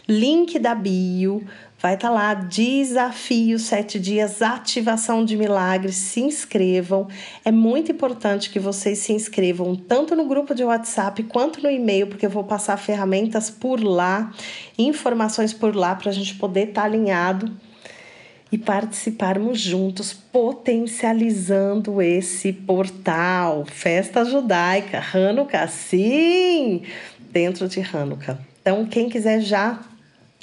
Link 0.08 0.58
da 0.58 0.74
bio, 0.74 1.46
Vai 1.82 1.94
estar 1.94 2.08
tá 2.08 2.14
lá, 2.14 2.34
desafio 2.34 3.58
sete 3.58 3.98
dias, 3.98 4.42
ativação 4.42 5.24
de 5.24 5.34
milagres. 5.34 5.96
Se 5.96 6.20
inscrevam. 6.20 7.08
É 7.42 7.50
muito 7.50 7.90
importante 7.90 8.50
que 8.50 8.60
vocês 8.60 8.98
se 8.98 9.14
inscrevam 9.14 9.74
tanto 9.74 10.14
no 10.14 10.26
grupo 10.26 10.54
de 10.54 10.62
WhatsApp 10.62 11.22
quanto 11.22 11.62
no 11.62 11.70
e-mail, 11.70 12.06
porque 12.06 12.26
eu 12.26 12.30
vou 12.30 12.44
passar 12.44 12.76
ferramentas 12.76 13.48
por 13.48 13.82
lá, 13.82 14.30
informações 14.76 15.54
por 15.54 15.74
lá 15.74 15.94
para 15.94 16.10
a 16.10 16.12
gente 16.12 16.34
poder 16.34 16.68
estar 16.68 16.82
tá 16.82 16.86
alinhado 16.86 17.50
e 18.52 18.58
participarmos 18.58 19.58
juntos, 19.58 20.12
potencializando 20.12 22.02
esse 22.02 22.52
portal. 22.52 23.64
Festa 23.64 24.22
judaica, 24.26 25.02
Hanukkah, 25.14 25.66
sim! 25.66 26.82
Dentro 27.32 27.66
de 27.68 27.80
Hanukkah. 27.80 28.38
Então, 28.60 28.84
quem 28.84 29.08
quiser 29.08 29.40
já 29.40 29.80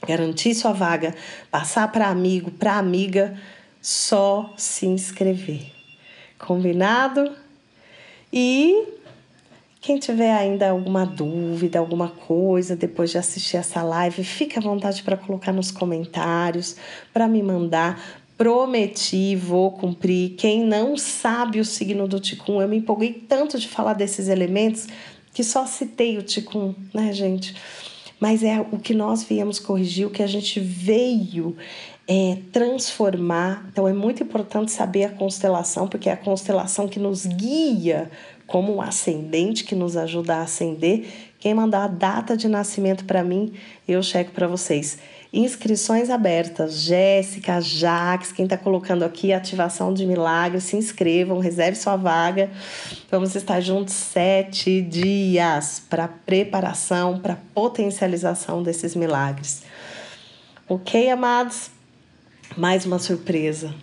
garantir 0.06 0.54
sua 0.54 0.74
vaga, 0.74 1.16
passar 1.50 1.91
para 1.91 2.08
amigo, 2.08 2.52
para 2.52 2.78
amiga, 2.78 3.38
só 3.82 4.54
se 4.58 4.86
inscrever. 4.86 5.72
Combinado? 6.38 7.32
E 8.32 8.98
quem 9.80 9.98
tiver 9.98 10.34
ainda 10.34 10.70
alguma 10.70 11.06
dúvida, 11.06 11.80
alguma 11.80 12.10
coisa 12.10 12.76
depois 12.76 13.10
de 13.10 13.18
assistir 13.18 13.58
essa 13.58 13.82
live, 13.82 14.24
fique 14.24 14.60
à 14.60 14.62
vontade 14.62 15.02
para 15.02 15.16
colocar 15.16 15.54
nos 15.54 15.72
comentários, 15.72 16.76
para 17.14 17.28
me 17.28 17.41
mandar. 17.41 17.98
Prometi, 18.38 19.36
vou 19.36 19.72
cumprir. 19.72 20.36
Quem 20.36 20.66
não 20.66 20.98
sabe 20.98 21.60
o 21.60 21.66
signo 21.66 22.08
do 22.08 22.20
Ticum, 22.20 22.62
eu 22.62 22.68
me 22.68 22.78
empolguei 22.78 23.14
tanto 23.14 23.58
de 23.58 23.68
falar 23.68 23.93
desses 23.93 24.28
elementos 24.28 24.88
que 25.34 25.43
só 25.43 25.66
citei 25.66 26.18
o 26.18 26.22
Ticum, 26.22 26.76
né, 26.93 27.14
gente? 27.14 27.56
Mas 28.20 28.43
é 28.43 28.59
o 28.72 28.80
que 28.80 28.93
nós 28.93 29.24
viemos 29.24 29.59
corrigir, 29.59 30.07
o 30.07 30.09
que 30.09 30.24
a 30.24 30.28
gente 30.28 30.59
veio 30.59 31.55
é, 32.07 32.38
transformar. 32.51 33.68
Então 33.72 33.88
é 33.88 33.93
muito 33.93 34.24
importante 34.24 34.72
saber 34.72 35.03
a 35.03 35.09
constelação, 35.09 35.88
porque 35.88 36.09
é 36.09 36.13
a 36.13 36.18
constelação 36.18 36.88
que 36.88 36.99
nos 36.99 37.26
guia 37.26 38.09
como 38.47 38.74
um 38.74 38.82
ascendente 38.82 39.65
que 39.65 39.76
nos 39.76 39.97
ajuda 39.97 40.38
a 40.38 40.41
ascender. 40.41 41.05
Quem 41.39 41.53
mandar 41.53 41.84
a 41.84 41.88
data 41.88 42.36
de 42.36 42.47
nascimento 42.47 43.05
para 43.05 43.24
mim, 43.24 43.53
eu 43.88 44.01
checo 44.01 44.32
para 44.32 44.47
vocês. 44.47 44.97
Inscrições 45.32 46.09
abertas. 46.09 46.82
Jéssica, 46.82 47.59
Jax, 47.59 48.32
quem 48.32 48.45
está 48.45 48.57
colocando 48.57 49.03
aqui 49.03 49.34
ativação 49.34 49.93
de 49.93 50.05
milagres, 50.05 50.63
se 50.63 50.78
inscrevam, 50.78 51.39
reserve 51.39 51.78
sua 51.78 51.97
vaga. 51.97 52.49
Vamos 53.11 53.36
estar 53.36 53.59
juntos 53.59 53.93
sete 53.93 54.82
dias 54.82 55.82
para 55.89 56.07
preparação, 56.07 57.19
para 57.19 57.38
potencialização 57.53 58.63
desses 58.63 58.95
milagres. 58.95 59.63
Ok, 60.67 61.09
amados? 61.09 61.71
Mais 62.55 62.86
uma 62.86 62.99
surpresa. 62.99 63.73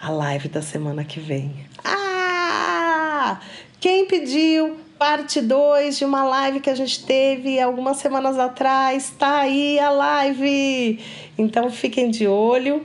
A 0.00 0.10
live 0.10 0.48
da 0.48 0.62
semana 0.62 1.04
que 1.04 1.20
vem. 1.20 1.66
Ah! 1.84 3.40
Quem 3.80 4.06
pediu 4.06 4.78
parte 4.98 5.40
2 5.40 5.96
de 5.98 6.04
uma 6.04 6.24
live 6.24 6.58
que 6.58 6.68
a 6.68 6.74
gente 6.74 7.04
teve 7.04 7.60
algumas 7.60 7.98
semanas 7.98 8.36
atrás. 8.36 9.14
Tá 9.16 9.40
aí 9.40 9.78
a 9.78 9.90
live! 9.90 10.98
Então 11.38 11.70
fiquem 11.70 12.10
de 12.10 12.26
olho. 12.26 12.84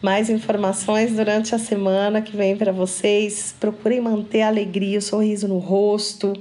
Mais 0.00 0.30
informações 0.30 1.12
durante 1.16 1.56
a 1.56 1.58
semana 1.58 2.22
que 2.22 2.36
vem 2.36 2.56
para 2.56 2.70
vocês. 2.70 3.52
Procurem 3.58 4.00
manter 4.00 4.42
a 4.42 4.46
alegria, 4.46 5.00
o 5.00 5.02
sorriso 5.02 5.48
no 5.48 5.58
rosto, 5.58 6.32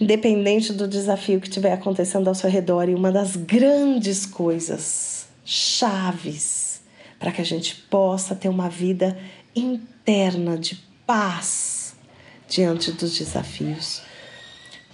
independente 0.00 0.72
do 0.72 0.88
desafio 0.88 1.38
que 1.38 1.48
estiver 1.48 1.74
acontecendo 1.74 2.28
ao 2.28 2.34
seu 2.34 2.48
redor. 2.48 2.88
E 2.88 2.94
uma 2.94 3.12
das 3.12 3.36
grandes 3.36 4.24
coisas, 4.24 5.26
chaves, 5.44 6.80
para 7.18 7.30
que 7.30 7.42
a 7.42 7.44
gente 7.44 7.76
possa 7.90 8.34
ter 8.34 8.48
uma 8.48 8.70
vida 8.70 9.18
interna 9.54 10.56
de 10.56 10.76
paz 11.06 11.71
diante 12.52 12.92
dos 12.92 13.16
desafios. 13.16 14.02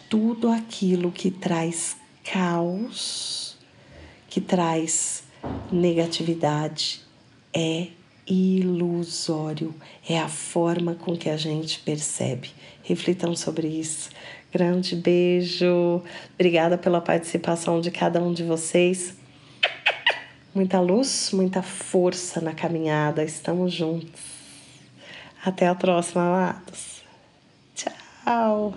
Tudo 0.09 0.49
aquilo 0.49 1.11
que 1.11 1.29
traz 1.29 1.97
caos, 2.25 3.59
que 4.29 4.41
traz 4.41 5.25
negatividade, 5.71 7.01
é 7.53 7.89
ilusório, 8.27 9.75
é 10.09 10.19
a 10.19 10.29
forma 10.29 10.95
com 10.95 11.17
que 11.17 11.29
a 11.29 11.37
gente 11.37 11.81
percebe. 11.81 12.51
Reflitam 12.85 13.35
sobre 13.35 13.67
isso. 13.67 14.11
Grande 14.53 14.95
beijo. 14.95 16.03
Obrigada 16.35 16.79
pela 16.79 17.01
participação 17.01 17.81
de 17.81 17.91
cada 17.91 18.23
um 18.23 18.33
de 18.33 18.45
vocês. 18.45 19.17
Muita 20.55 20.81
luz, 20.81 21.31
muita 21.33 21.63
força 21.63 22.41
na 22.41 22.55
caminhada. 22.55 23.25
Estamos 23.25 23.73
juntos. 23.73 24.23
Até 25.45 25.67
a 25.67 25.75
próxima, 25.75 26.23
amados. 26.23 26.98
how 28.29 28.75